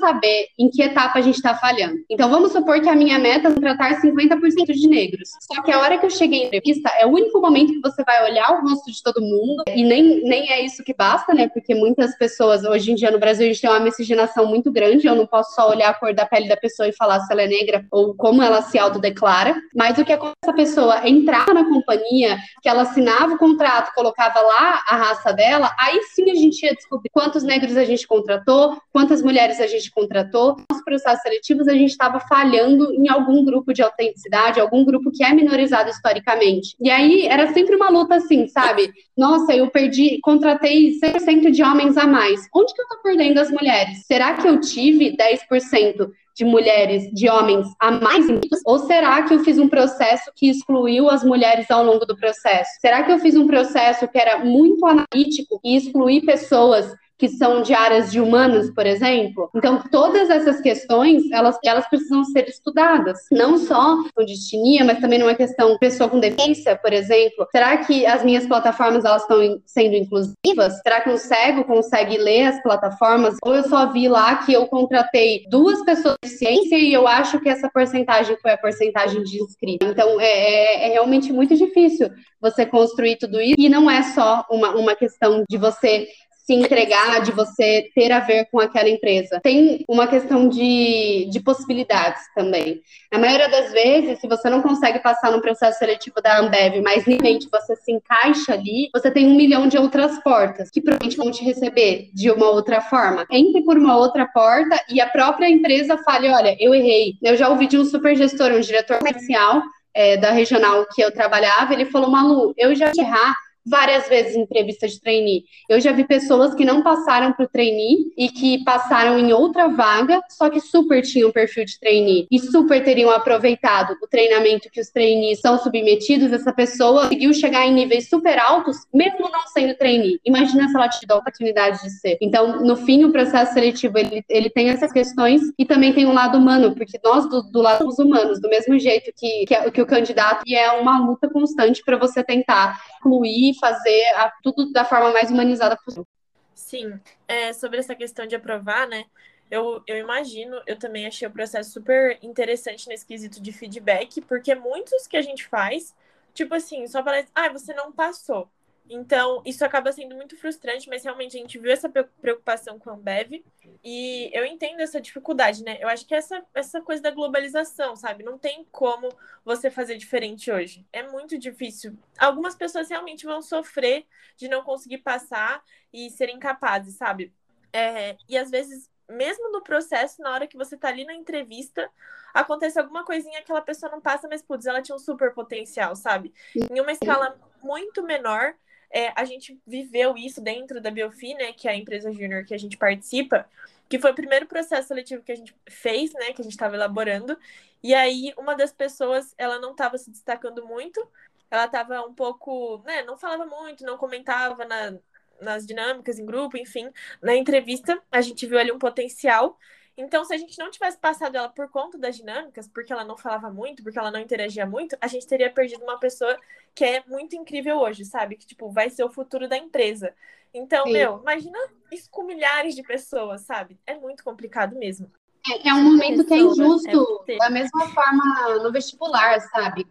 saber 0.02 0.48
em 0.58 0.68
que 0.68 0.82
etapa 0.82 1.18
a 1.18 1.22
gente 1.22 1.36
está 1.36 1.54
falhando. 1.54 1.98
Então, 2.10 2.28
vamos 2.28 2.52
supor 2.52 2.80
que 2.80 2.88
a 2.88 2.94
minha 2.94 3.18
meta 3.18 3.48
é 3.48 3.52
tratar 3.52 4.00
50% 4.00 4.72
de 4.72 4.88
negros. 4.88 5.30
Só 5.40 5.62
que 5.62 5.70
a 5.70 5.78
hora 5.78 5.98
que 5.98 6.06
eu 6.06 6.10
cheguei 6.10 6.40
em 6.40 6.46
entrevista, 6.46 6.90
é 7.00 7.06
o 7.06 7.10
único 7.10 7.40
momento 7.40 7.72
que 7.72 7.80
você 7.80 8.02
vai 8.04 8.30
olhar 8.30 8.50
o 8.52 8.68
rosto 8.68 8.90
de 8.90 9.02
todo 9.02 9.20
mundo, 9.20 9.62
e 9.68 9.84
nem, 9.84 10.22
nem 10.24 10.50
é 10.50 10.64
isso 10.64 10.82
que 10.82 10.94
basta, 10.94 11.34
né? 11.34 11.48
Porque 11.48 11.74
muitas 11.74 12.16
pessoas, 12.16 12.64
hoje 12.64 12.92
em 12.92 12.94
dia 12.94 13.10
no 13.10 13.18
Brasil, 13.18 13.46
a 13.46 13.48
gente 13.48 13.60
tem 13.60 13.70
uma 13.70 13.80
miscigenação 13.80 14.46
muito 14.46 14.70
grande, 14.72 15.06
eu 15.06 15.14
não 15.14 15.26
posso 15.26 15.54
só 15.54 15.70
olhar 15.70 15.90
a 15.90 15.94
cor 15.94 16.14
da 16.14 16.26
pele 16.26 16.48
da 16.48 16.56
pessoa 16.56 16.88
e 16.88 16.92
falar 16.92 17.20
se 17.20 17.32
ela 17.32 17.42
é 17.42 17.46
negra 17.46 17.84
ou 17.90 18.14
como 18.14 18.42
ela 18.42 18.62
se 18.62 18.78
autodeclara, 18.78 19.54
mas 19.74 19.98
o 19.98 20.04
que 20.04 20.12
acontece 20.12 20.32
essa 20.44 20.52
pessoa 20.52 21.08
entrava 21.08 21.54
na 21.54 21.64
companhia, 21.64 22.36
que 22.60 22.68
ela 22.68 22.82
assinava 22.82 23.34
o 23.34 23.38
contrato, 23.38 23.94
colocava 23.94 24.40
lá 24.40 24.82
a 24.88 24.96
raça 24.96 25.32
dela, 25.32 25.74
aí 25.78 26.02
sim 26.14 26.30
a 26.30 26.34
gente 26.34 26.64
ia 26.64 26.74
descobrir 26.74 27.10
quantos 27.10 27.42
negros 27.42 27.76
a 27.76 27.84
gente 27.84 28.06
contratou, 28.06 28.76
quantas 28.92 29.22
mulheres 29.22 29.60
a 29.60 29.66
gente 29.66 29.71
contratou, 29.90 30.56
nos 30.70 30.82
processos 30.84 31.22
seletivos 31.22 31.68
a 31.68 31.72
gente 31.72 31.90
estava 31.90 32.20
falhando 32.20 32.92
em 32.92 33.08
algum 33.08 33.44
grupo 33.44 33.72
de 33.72 33.82
autenticidade, 33.82 34.60
algum 34.60 34.84
grupo 34.84 35.10
que 35.10 35.24
é 35.24 35.32
minorizado 35.32 35.90
historicamente. 35.90 36.76
E 36.80 36.90
aí 36.90 37.26
era 37.26 37.52
sempre 37.52 37.76
uma 37.76 37.88
luta 37.88 38.16
assim, 38.16 38.46
sabe? 38.48 38.92
Nossa, 39.16 39.54
eu 39.54 39.70
perdi, 39.70 40.18
contratei 40.22 40.98
100% 40.98 41.50
de 41.50 41.62
homens 41.62 41.96
a 41.96 42.06
mais. 42.06 42.46
Onde 42.54 42.74
que 42.74 42.82
eu 42.82 42.88
tô 42.88 43.02
perdendo 43.02 43.38
as 43.38 43.50
mulheres? 43.50 44.04
Será 44.06 44.34
que 44.34 44.48
eu 44.48 44.60
tive 44.60 45.16
10% 45.16 46.10
de 46.34 46.44
mulheres, 46.44 47.10
de 47.12 47.28
homens 47.28 47.66
a 47.78 47.90
mais 47.90 48.26
ou 48.64 48.78
será 48.78 49.22
que 49.22 49.34
eu 49.34 49.40
fiz 49.40 49.58
um 49.58 49.68
processo 49.68 50.30
que 50.34 50.48
excluiu 50.48 51.10
as 51.10 51.22
mulheres 51.22 51.70
ao 51.70 51.84
longo 51.84 52.06
do 52.06 52.16
processo? 52.16 52.70
Será 52.80 53.02
que 53.02 53.12
eu 53.12 53.18
fiz 53.18 53.36
um 53.36 53.46
processo 53.46 54.08
que 54.08 54.18
era 54.18 54.38
muito 54.38 54.84
analítico 54.86 55.60
e 55.62 55.76
excluí 55.76 56.20
pessoas 56.24 56.92
que 57.22 57.28
são 57.28 57.62
de 57.62 57.72
áreas 57.72 58.10
de 58.10 58.20
humanas, 58.20 58.68
por 58.74 58.84
exemplo. 58.84 59.48
Então, 59.54 59.80
todas 59.92 60.28
essas 60.28 60.60
questões, 60.60 61.30
elas, 61.30 61.56
elas 61.64 61.88
precisam 61.88 62.24
ser 62.24 62.48
estudadas, 62.48 63.16
não 63.30 63.58
só 63.58 63.96
com 64.12 64.24
destinia, 64.24 64.84
mas 64.84 64.98
também 64.98 65.20
numa 65.20 65.36
questão 65.36 65.78
pessoa 65.78 66.10
com 66.10 66.18
deficiência, 66.18 66.74
por 66.74 66.92
exemplo. 66.92 67.46
Será 67.52 67.76
que 67.76 68.04
as 68.04 68.24
minhas 68.24 68.44
plataformas 68.44 69.04
elas 69.04 69.22
estão 69.22 69.38
sendo 69.64 69.94
inclusivas? 69.94 70.80
Será 70.82 71.00
que 71.00 71.10
um 71.10 71.16
cego 71.16 71.62
consegue 71.62 72.18
ler 72.18 72.46
as 72.46 72.60
plataformas? 72.60 73.36
Ou 73.40 73.54
eu 73.54 73.68
só 73.68 73.92
vi 73.92 74.08
lá 74.08 74.38
que 74.38 74.52
eu 74.52 74.66
contratei 74.66 75.44
duas 75.48 75.80
pessoas 75.84 76.16
de 76.24 76.28
ciência 76.28 76.76
e 76.76 76.92
eu 76.92 77.06
acho 77.06 77.38
que 77.38 77.48
essa 77.48 77.70
porcentagem 77.72 78.36
foi 78.42 78.50
a 78.50 78.58
porcentagem 78.58 79.22
de 79.22 79.40
inscritos. 79.40 79.88
Então, 79.88 80.20
é, 80.20 80.26
é, 80.26 80.88
é 80.88 80.92
realmente 80.94 81.32
muito 81.32 81.54
difícil 81.54 82.10
você 82.40 82.66
construir 82.66 83.14
tudo 83.14 83.40
isso. 83.40 83.54
E 83.56 83.68
não 83.68 83.88
é 83.88 84.02
só 84.02 84.44
uma, 84.50 84.74
uma 84.74 84.96
questão 84.96 85.44
de 85.48 85.56
você 85.56 86.08
se 86.44 86.54
entregar, 86.54 87.20
de 87.22 87.30
você 87.30 87.88
ter 87.94 88.10
a 88.10 88.20
ver 88.20 88.46
com 88.50 88.58
aquela 88.58 88.88
empresa. 88.88 89.40
Tem 89.42 89.84
uma 89.88 90.06
questão 90.06 90.48
de, 90.48 91.28
de 91.30 91.40
possibilidades 91.40 92.22
também. 92.34 92.80
Na 93.12 93.18
maioria 93.18 93.48
das 93.48 93.70
vezes, 93.72 94.20
se 94.20 94.26
você 94.26 94.50
não 94.50 94.60
consegue 94.60 94.98
passar 94.98 95.30
no 95.30 95.40
processo 95.40 95.78
seletivo 95.78 96.16
da 96.22 96.40
Ambev, 96.40 96.80
mas 96.82 97.04
realmente 97.04 97.48
você 97.50 97.76
se 97.76 97.92
encaixa 97.92 98.54
ali, 98.54 98.88
você 98.92 99.10
tem 99.10 99.26
um 99.26 99.36
milhão 99.36 99.68
de 99.68 99.78
outras 99.78 100.18
portas 100.22 100.70
que 100.70 100.80
provavelmente 100.80 101.16
vão 101.16 101.30
te 101.30 101.44
receber 101.44 102.10
de 102.12 102.30
uma 102.30 102.50
outra 102.50 102.80
forma. 102.80 103.24
Entre 103.30 103.62
por 103.62 103.78
uma 103.78 103.96
outra 103.96 104.26
porta 104.26 104.82
e 104.88 105.00
a 105.00 105.06
própria 105.06 105.48
empresa 105.48 105.96
fale: 105.98 106.28
olha, 106.28 106.56
eu 106.58 106.74
errei. 106.74 107.14
Eu 107.22 107.36
já 107.36 107.48
ouvi 107.48 107.66
de 107.66 107.78
um 107.78 107.84
super 107.84 108.16
gestor, 108.16 108.50
um 108.50 108.60
diretor 108.60 108.98
comercial 108.98 109.62
é, 109.94 110.16
da 110.16 110.30
regional 110.30 110.86
que 110.92 111.02
eu 111.02 111.12
trabalhava, 111.12 111.72
ele 111.72 111.86
falou: 111.86 112.10
Malu, 112.10 112.54
eu 112.56 112.74
já 112.74 112.90
errar 112.96 113.34
várias 113.64 114.08
vezes 114.08 114.34
em 114.34 114.42
entrevista 114.42 114.88
de 114.88 115.00
trainee. 115.00 115.44
Eu 115.68 115.80
já 115.80 115.92
vi 115.92 116.04
pessoas 116.04 116.54
que 116.54 116.64
não 116.64 116.82
passaram 116.82 117.32
para 117.32 117.44
o 117.44 117.48
trainee 117.48 118.12
e 118.16 118.28
que 118.28 118.62
passaram 118.64 119.18
em 119.18 119.32
outra 119.32 119.68
vaga, 119.68 120.20
só 120.30 120.50
que 120.50 120.60
super 120.60 121.02
tinham 121.02 121.30
perfil 121.30 121.64
de 121.64 121.78
trainee 121.78 122.26
e 122.30 122.38
super 122.38 122.82
teriam 122.82 123.10
aproveitado 123.10 123.96
o 124.02 124.06
treinamento 124.06 124.70
que 124.70 124.80
os 124.80 124.88
trainees 124.88 125.40
são 125.40 125.58
submetidos. 125.58 126.32
Essa 126.32 126.52
pessoa 126.52 127.02
conseguiu 127.02 127.32
chegar 127.32 127.66
em 127.66 127.72
níveis 127.72 128.08
super 128.08 128.38
altos, 128.38 128.76
mesmo 128.92 129.30
não 129.30 129.46
sendo 129.52 129.76
trainee. 129.76 130.20
Imagina 130.24 130.68
se 130.68 130.76
ela 130.76 130.88
te 130.88 131.06
dá 131.06 131.14
a 131.14 131.18
oportunidade 131.18 131.82
de 131.82 131.90
ser. 131.90 132.18
Então, 132.20 132.64
no 132.64 132.76
fim, 132.76 133.04
o 133.04 133.12
processo 133.12 133.54
seletivo 133.54 133.98
ele, 133.98 134.24
ele 134.28 134.50
tem 134.50 134.68
essas 134.68 134.92
questões 134.92 135.40
e 135.58 135.64
também 135.64 135.92
tem 135.92 136.06
um 136.06 136.12
lado 136.12 136.38
humano, 136.38 136.74
porque 136.74 136.98
nós 137.02 137.28
do, 137.28 137.42
do 137.42 137.60
lado 137.60 137.84
dos 137.84 137.98
humanos, 137.98 138.40
do 138.40 138.48
mesmo 138.48 138.78
jeito 138.78 139.12
que, 139.16 139.44
que, 139.46 139.70
que 139.70 139.82
o 139.82 139.86
candidato, 139.86 140.42
e 140.46 140.54
é 140.54 140.72
uma 140.72 140.98
luta 140.98 141.28
constante 141.28 141.82
para 141.84 141.96
você 141.96 142.22
tentar 142.22 142.80
incluir 142.98 143.51
fazer 143.54 144.02
a, 144.16 144.32
tudo 144.42 144.72
da 144.72 144.84
forma 144.84 145.12
mais 145.12 145.30
humanizada 145.30 145.76
possível. 145.76 146.06
Sim, 146.54 147.00
é, 147.26 147.52
sobre 147.52 147.78
essa 147.78 147.94
questão 147.94 148.26
de 148.26 148.36
aprovar, 148.36 148.86
né? 148.86 149.04
Eu, 149.50 149.82
eu 149.86 149.98
imagino, 149.98 150.60
eu 150.66 150.78
também 150.78 151.06
achei 151.06 151.28
o 151.28 151.30
processo 151.30 151.70
super 151.70 152.18
interessante 152.22 152.88
nesse 152.88 153.04
quesito 153.04 153.40
de 153.40 153.52
feedback, 153.52 154.20
porque 154.22 154.54
muitos 154.54 155.06
que 155.06 155.16
a 155.16 155.22
gente 155.22 155.46
faz, 155.46 155.94
tipo 156.32 156.54
assim, 156.54 156.86
só 156.86 157.02
parece, 157.02 157.28
ah, 157.34 157.50
você 157.50 157.74
não 157.74 157.92
passou. 157.92 158.48
Então, 158.94 159.42
isso 159.46 159.64
acaba 159.64 159.90
sendo 159.90 160.14
muito 160.14 160.36
frustrante, 160.36 160.88
mas 160.88 161.02
realmente 161.02 161.36
a 161.36 161.40
gente 161.40 161.58
viu 161.58 161.72
essa 161.72 161.88
preocupação 161.88 162.78
com 162.78 162.90
a 162.90 162.92
Ambev 162.92 163.42
e 163.82 164.30
eu 164.34 164.44
entendo 164.44 164.80
essa 164.80 165.00
dificuldade, 165.00 165.64
né? 165.64 165.78
Eu 165.80 165.88
acho 165.88 166.06
que 166.06 166.14
essa, 166.14 166.44
essa 166.54 166.80
coisa 166.82 167.02
da 167.02 167.10
globalização, 167.10 167.96
sabe? 167.96 168.22
Não 168.22 168.36
tem 168.36 168.66
como 168.70 169.08
você 169.44 169.70
fazer 169.70 169.96
diferente 169.96 170.50
hoje. 170.50 170.86
É 170.92 171.02
muito 171.08 171.38
difícil. 171.38 171.96
Algumas 172.18 172.54
pessoas 172.54 172.90
realmente 172.90 173.24
vão 173.24 173.40
sofrer 173.40 174.06
de 174.36 174.46
não 174.46 174.62
conseguir 174.62 174.98
passar 174.98 175.62
e 175.90 176.10
serem 176.10 176.38
capazes, 176.38 176.96
sabe? 176.96 177.32
É, 177.72 178.16
e 178.28 178.36
às 178.36 178.50
vezes, 178.50 178.90
mesmo 179.08 179.50
no 179.50 179.62
processo, 179.62 180.20
na 180.20 180.32
hora 180.32 180.46
que 180.46 180.56
você 180.56 180.76
tá 180.76 180.88
ali 180.88 181.06
na 181.06 181.14
entrevista, 181.14 181.90
acontece 182.34 182.78
alguma 182.78 183.04
coisinha 183.04 183.38
que 183.38 183.44
aquela 183.44 183.62
pessoa 183.62 183.90
não 183.90 184.02
passa, 184.02 184.28
mas, 184.28 184.42
putz, 184.42 184.66
ela 184.66 184.82
tinha 184.82 184.94
um 184.94 184.98
super 184.98 185.32
potencial, 185.32 185.96
sabe? 185.96 186.34
Em 186.54 186.78
uma 186.80 186.92
escala 186.92 187.38
muito 187.62 188.02
menor, 188.02 188.54
é, 188.92 189.12
a 189.16 189.24
gente 189.24 189.58
viveu 189.66 190.16
isso 190.16 190.40
dentro 190.40 190.80
da 190.80 190.90
Biofi, 190.90 191.34
né, 191.34 191.52
que 191.52 191.66
é 191.66 191.72
a 191.72 191.76
empresa 191.76 192.12
júnior 192.12 192.44
que 192.44 192.54
a 192.54 192.58
gente 192.58 192.76
participa, 192.76 193.48
que 193.88 193.98
foi 193.98 194.10
o 194.12 194.14
primeiro 194.14 194.46
processo 194.46 194.88
seletivo 194.88 195.22
que 195.22 195.32
a 195.32 195.36
gente 195.36 195.54
fez, 195.68 196.12
né, 196.12 196.32
que 196.32 196.42
a 196.42 196.44
gente 196.44 196.52
estava 196.52 196.76
elaborando. 196.76 197.36
E 197.82 197.94
aí, 197.94 198.32
uma 198.36 198.54
das 198.54 198.72
pessoas, 198.72 199.34
ela 199.38 199.58
não 199.58 199.72
estava 199.72 199.96
se 199.98 200.10
destacando 200.10 200.64
muito, 200.66 201.06
ela 201.50 201.64
estava 201.64 202.02
um 202.02 202.14
pouco, 202.14 202.82
né, 202.84 203.02
não 203.02 203.16
falava 203.16 203.46
muito, 203.46 203.84
não 203.84 203.96
comentava 203.96 204.64
na, 204.64 204.98
nas 205.40 205.66
dinâmicas 205.66 206.18
em 206.18 206.26
grupo, 206.26 206.56
enfim. 206.56 206.90
Na 207.20 207.34
entrevista, 207.34 208.00
a 208.10 208.20
gente 208.20 208.46
viu 208.46 208.58
ali 208.58 208.70
um 208.70 208.78
potencial 208.78 209.58
Então, 209.96 210.24
se 210.24 210.32
a 210.32 210.38
gente 210.38 210.58
não 210.58 210.70
tivesse 210.70 210.98
passado 210.98 211.36
ela 211.36 211.48
por 211.48 211.68
conta 211.68 211.98
das 211.98 212.16
dinâmicas, 212.16 212.66
porque 212.66 212.92
ela 212.92 213.04
não 213.04 213.16
falava 213.16 213.50
muito, 213.50 213.82
porque 213.82 213.98
ela 213.98 214.10
não 214.10 214.20
interagia 214.20 214.64
muito, 214.64 214.96
a 215.00 215.06
gente 215.06 215.26
teria 215.26 215.50
perdido 215.50 215.82
uma 215.82 215.98
pessoa 215.98 216.38
que 216.74 216.84
é 216.84 217.04
muito 217.06 217.36
incrível 217.36 217.78
hoje, 217.78 218.04
sabe? 218.04 218.36
Que, 218.36 218.46
tipo, 218.46 218.70
vai 218.70 218.88
ser 218.88 219.04
o 219.04 219.10
futuro 219.10 219.48
da 219.48 219.56
empresa. 219.56 220.14
Então, 220.54 220.84
Sim. 220.86 220.92
meu, 220.92 221.18
imagina 221.20 221.58
isso 221.90 222.10
com 222.10 222.22
milhares 222.22 222.74
de 222.74 222.82
pessoas, 222.82 223.42
sabe? 223.42 223.78
É 223.86 223.94
muito 223.94 224.24
complicado 224.24 224.76
mesmo. 224.76 225.10
É, 225.50 225.68
é 225.68 225.74
um 225.74 225.82
momento 225.82 226.24
que 226.24 226.34
é 226.34 226.38
injusto, 226.38 227.24
é 227.28 227.36
da 227.36 227.50
mesma 227.50 227.88
forma 227.88 228.58
no 228.62 228.70
vestibular, 228.70 229.40
sabe? 229.40 229.86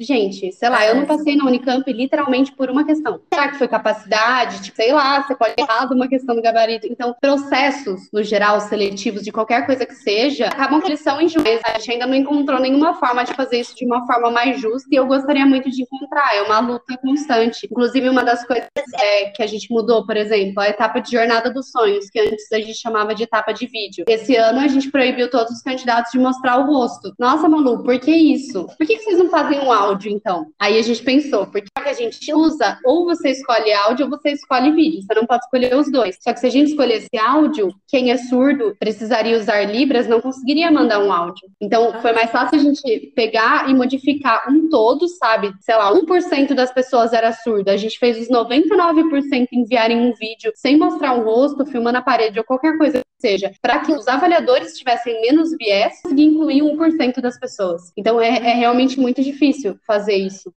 Gente, 0.00 0.52
sei 0.52 0.68
lá, 0.68 0.86
eu 0.86 0.94
não 0.94 1.06
passei 1.06 1.34
na 1.34 1.44
Unicamp 1.44 1.92
literalmente 1.92 2.52
por 2.52 2.70
uma 2.70 2.84
questão. 2.84 3.20
Será 3.34 3.48
que 3.48 3.58
foi 3.58 3.66
capacidade? 3.66 4.62
Tipo, 4.62 4.76
sei 4.76 4.92
lá, 4.92 5.20
você 5.22 5.34
pode 5.34 5.54
errado 5.58 5.92
uma 5.92 6.06
questão 6.06 6.36
do 6.36 6.42
gabarito. 6.42 6.86
Então, 6.86 7.16
processos, 7.20 8.08
no 8.12 8.22
geral, 8.22 8.60
seletivos, 8.60 9.22
de 9.22 9.32
qualquer 9.32 9.66
coisa 9.66 9.84
que 9.84 9.94
seja, 9.96 10.46
acabam 10.46 10.80
que 10.80 10.86
eles 10.86 11.00
são 11.00 11.20
injustos. 11.20 11.48
A 11.64 11.78
gente 11.78 11.90
ainda 11.90 12.06
não 12.06 12.14
encontrou 12.14 12.60
nenhuma 12.60 12.94
forma 12.94 13.24
de 13.24 13.34
fazer 13.34 13.58
isso 13.58 13.74
de 13.74 13.84
uma 13.84 14.06
forma 14.06 14.30
mais 14.30 14.60
justa 14.60 14.88
e 14.92 14.94
eu 14.94 15.06
gostaria 15.06 15.44
muito 15.44 15.68
de 15.68 15.82
encontrar. 15.82 16.32
É 16.36 16.42
uma 16.42 16.60
luta 16.60 16.96
constante. 16.98 17.66
Inclusive, 17.68 18.08
uma 18.08 18.22
das 18.22 18.46
coisas 18.46 18.68
é, 19.00 19.30
que 19.30 19.42
a 19.42 19.48
gente 19.48 19.68
mudou, 19.68 20.06
por 20.06 20.16
exemplo, 20.16 20.60
a 20.60 20.68
etapa 20.68 21.00
de 21.00 21.10
jornada 21.10 21.50
dos 21.50 21.72
sonhos, 21.72 22.08
que 22.08 22.20
antes 22.20 22.52
a 22.52 22.60
gente 22.60 22.78
chamava 22.78 23.16
de 23.16 23.24
etapa 23.24 23.50
de 23.52 23.66
vídeo. 23.66 24.04
Esse 24.06 24.36
ano 24.36 24.60
a 24.60 24.68
gente 24.68 24.87
proibiu 24.90 25.30
todos 25.30 25.52
os 25.52 25.62
candidatos 25.62 26.12
de 26.12 26.18
mostrar 26.18 26.58
o 26.58 26.66
rosto. 26.66 27.12
Nossa, 27.18 27.48
Malu, 27.48 27.82
por 27.82 27.98
que 27.98 28.10
isso? 28.10 28.66
Por 28.76 28.86
que 28.86 28.98
vocês 28.98 29.18
não 29.18 29.28
fazem 29.28 29.60
um 29.60 29.72
áudio, 29.72 30.10
então. 30.10 30.46
Aí 30.58 30.78
a 30.78 30.82
gente 30.82 31.02
pensou, 31.02 31.46
porque 31.46 31.67
a 31.86 31.92
gente 31.92 32.32
usa, 32.32 32.78
ou 32.84 33.04
você 33.04 33.30
escolhe 33.30 33.72
áudio 33.72 34.06
ou 34.06 34.10
você 34.10 34.30
escolhe 34.30 34.72
vídeo. 34.72 35.02
Você 35.02 35.14
não 35.14 35.26
pode 35.26 35.44
escolher 35.44 35.74
os 35.76 35.90
dois. 35.90 36.16
Só 36.20 36.32
que 36.32 36.40
se 36.40 36.46
a 36.46 36.50
gente 36.50 36.70
escolhesse 36.70 37.08
áudio, 37.18 37.68
quem 37.86 38.10
é 38.10 38.16
surdo 38.16 38.76
precisaria 38.78 39.36
usar 39.36 39.64
Libras, 39.64 40.08
não 40.08 40.20
conseguiria 40.20 40.70
mandar 40.70 41.00
um 41.00 41.12
áudio. 41.12 41.48
Então 41.60 42.00
foi 42.00 42.12
mais 42.12 42.30
fácil 42.30 42.58
a 42.58 42.62
gente 42.62 43.12
pegar 43.14 43.68
e 43.68 43.74
modificar 43.74 44.44
um 44.48 44.68
todo, 44.68 45.06
sabe? 45.08 45.52
Sei 45.60 45.74
lá, 45.74 45.92
1% 45.92 46.54
das 46.54 46.72
pessoas 46.72 47.12
era 47.12 47.32
surdo. 47.32 47.70
A 47.70 47.76
gente 47.76 47.98
fez 47.98 48.18
os 48.18 48.28
99% 48.28 49.48
enviarem 49.52 49.98
um 49.98 50.12
vídeo 50.14 50.52
sem 50.54 50.76
mostrar 50.76 51.14
o 51.14 51.20
um 51.20 51.24
rosto, 51.24 51.66
filmando 51.66 51.98
a 51.98 52.02
parede 52.02 52.38
ou 52.38 52.44
qualquer 52.44 52.76
coisa 52.78 52.98
que 52.98 53.04
seja, 53.20 53.52
para 53.60 53.80
que 53.80 53.92
os 53.92 54.06
avaliadores 54.08 54.76
tivessem 54.78 55.20
menos 55.20 55.56
viés 55.56 55.94
e 56.14 56.24
incluir 56.24 56.62
1% 56.62 57.20
das 57.20 57.38
pessoas. 57.38 57.92
Então 57.96 58.20
é, 58.20 58.28
é 58.28 58.54
realmente 58.54 58.98
muito 58.98 59.22
difícil 59.22 59.78
fazer 59.86 60.14
isso. 60.14 60.52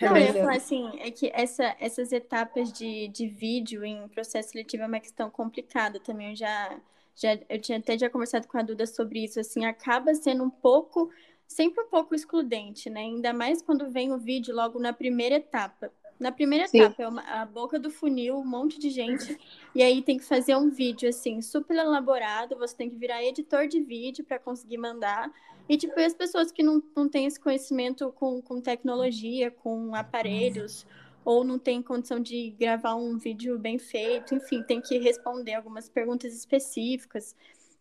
Não, 0.00 0.16
eu 0.16 0.24
ia 0.24 0.34
falar 0.34 0.56
assim, 0.56 0.90
é 0.98 1.10
que 1.10 1.30
essa, 1.32 1.74
essas 1.80 2.12
etapas 2.12 2.72
de, 2.72 3.08
de 3.08 3.26
vídeo 3.26 3.84
em 3.84 4.06
processo 4.08 4.50
seletivo 4.50 4.82
é 4.82 4.86
uma 4.86 5.00
questão 5.00 5.30
complicada 5.30 5.98
também. 5.98 6.30
Eu 6.30 6.36
já, 6.36 6.78
já 7.14 7.38
eu 7.48 7.60
tinha 7.60 7.78
até 7.78 7.98
já 7.98 8.10
conversado 8.10 8.46
com 8.46 8.58
a 8.58 8.62
Duda 8.62 8.86
sobre 8.86 9.24
isso, 9.24 9.40
assim, 9.40 9.64
acaba 9.64 10.14
sendo 10.14 10.44
um 10.44 10.50
pouco, 10.50 11.10
sempre 11.46 11.82
um 11.82 11.88
pouco 11.88 12.14
excludente, 12.14 12.90
né? 12.90 13.00
Ainda 13.00 13.32
mais 13.32 13.62
quando 13.62 13.90
vem 13.90 14.12
o 14.12 14.18
vídeo 14.18 14.54
logo 14.54 14.78
na 14.78 14.92
primeira 14.92 15.36
etapa. 15.36 15.90
Na 16.18 16.32
primeira 16.32 16.66
Sim. 16.66 16.80
etapa, 16.80 17.02
é 17.02 17.08
uma, 17.08 17.22
a 17.22 17.44
boca 17.44 17.78
do 17.78 17.90
funil, 17.90 18.38
um 18.38 18.46
monte 18.46 18.78
de 18.78 18.88
gente, 18.88 19.38
e 19.74 19.82
aí 19.82 20.00
tem 20.00 20.16
que 20.16 20.24
fazer 20.24 20.56
um 20.56 20.70
vídeo, 20.70 21.08
assim, 21.08 21.42
super 21.42 21.76
elaborado, 21.76 22.56
você 22.56 22.74
tem 22.74 22.88
que 22.88 22.96
virar 22.96 23.22
editor 23.22 23.68
de 23.68 23.80
vídeo 23.80 24.24
para 24.24 24.38
conseguir 24.38 24.78
mandar. 24.78 25.30
E, 25.68 25.76
tipo, 25.76 25.98
e 25.98 26.04
as 26.04 26.14
pessoas 26.14 26.50
que 26.50 26.62
não, 26.62 26.82
não 26.96 27.08
têm 27.08 27.26
esse 27.26 27.38
conhecimento 27.38 28.10
com, 28.12 28.40
com 28.40 28.60
tecnologia, 28.60 29.50
com 29.50 29.94
aparelhos, 29.94 30.86
ou 31.24 31.44
não 31.44 31.58
tem 31.58 31.82
condição 31.82 32.20
de 32.20 32.50
gravar 32.58 32.94
um 32.94 33.18
vídeo 33.18 33.58
bem 33.58 33.78
feito, 33.78 34.34
enfim, 34.34 34.62
tem 34.62 34.80
que 34.80 34.96
responder 34.98 35.54
algumas 35.54 35.88
perguntas 35.88 36.34
específicas. 36.34 37.34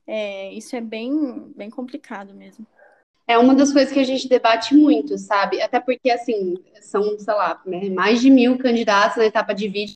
É, 0.05 0.51
isso 0.53 0.75
é 0.75 0.81
bem, 0.81 1.53
bem 1.55 1.69
complicado 1.69 2.33
mesmo 2.33 2.67
é 3.27 3.37
uma 3.37 3.55
das 3.55 3.73
coisas 3.73 3.91
que 3.91 3.99
a 3.99 4.03
gente 4.03 4.27
debate 4.27 4.75
muito, 4.75 5.17
sabe? 5.17 5.61
Até 5.61 5.79
porque, 5.79 6.09
assim, 6.09 6.55
são, 6.81 7.17
sei 7.17 7.33
lá, 7.33 7.61
né, 7.65 7.89
mais 7.89 8.21
de 8.21 8.29
mil 8.29 8.57
candidatos 8.57 9.17
na 9.17 9.25
etapa 9.25 9.53
de 9.53 9.67
vídeo, 9.67 9.95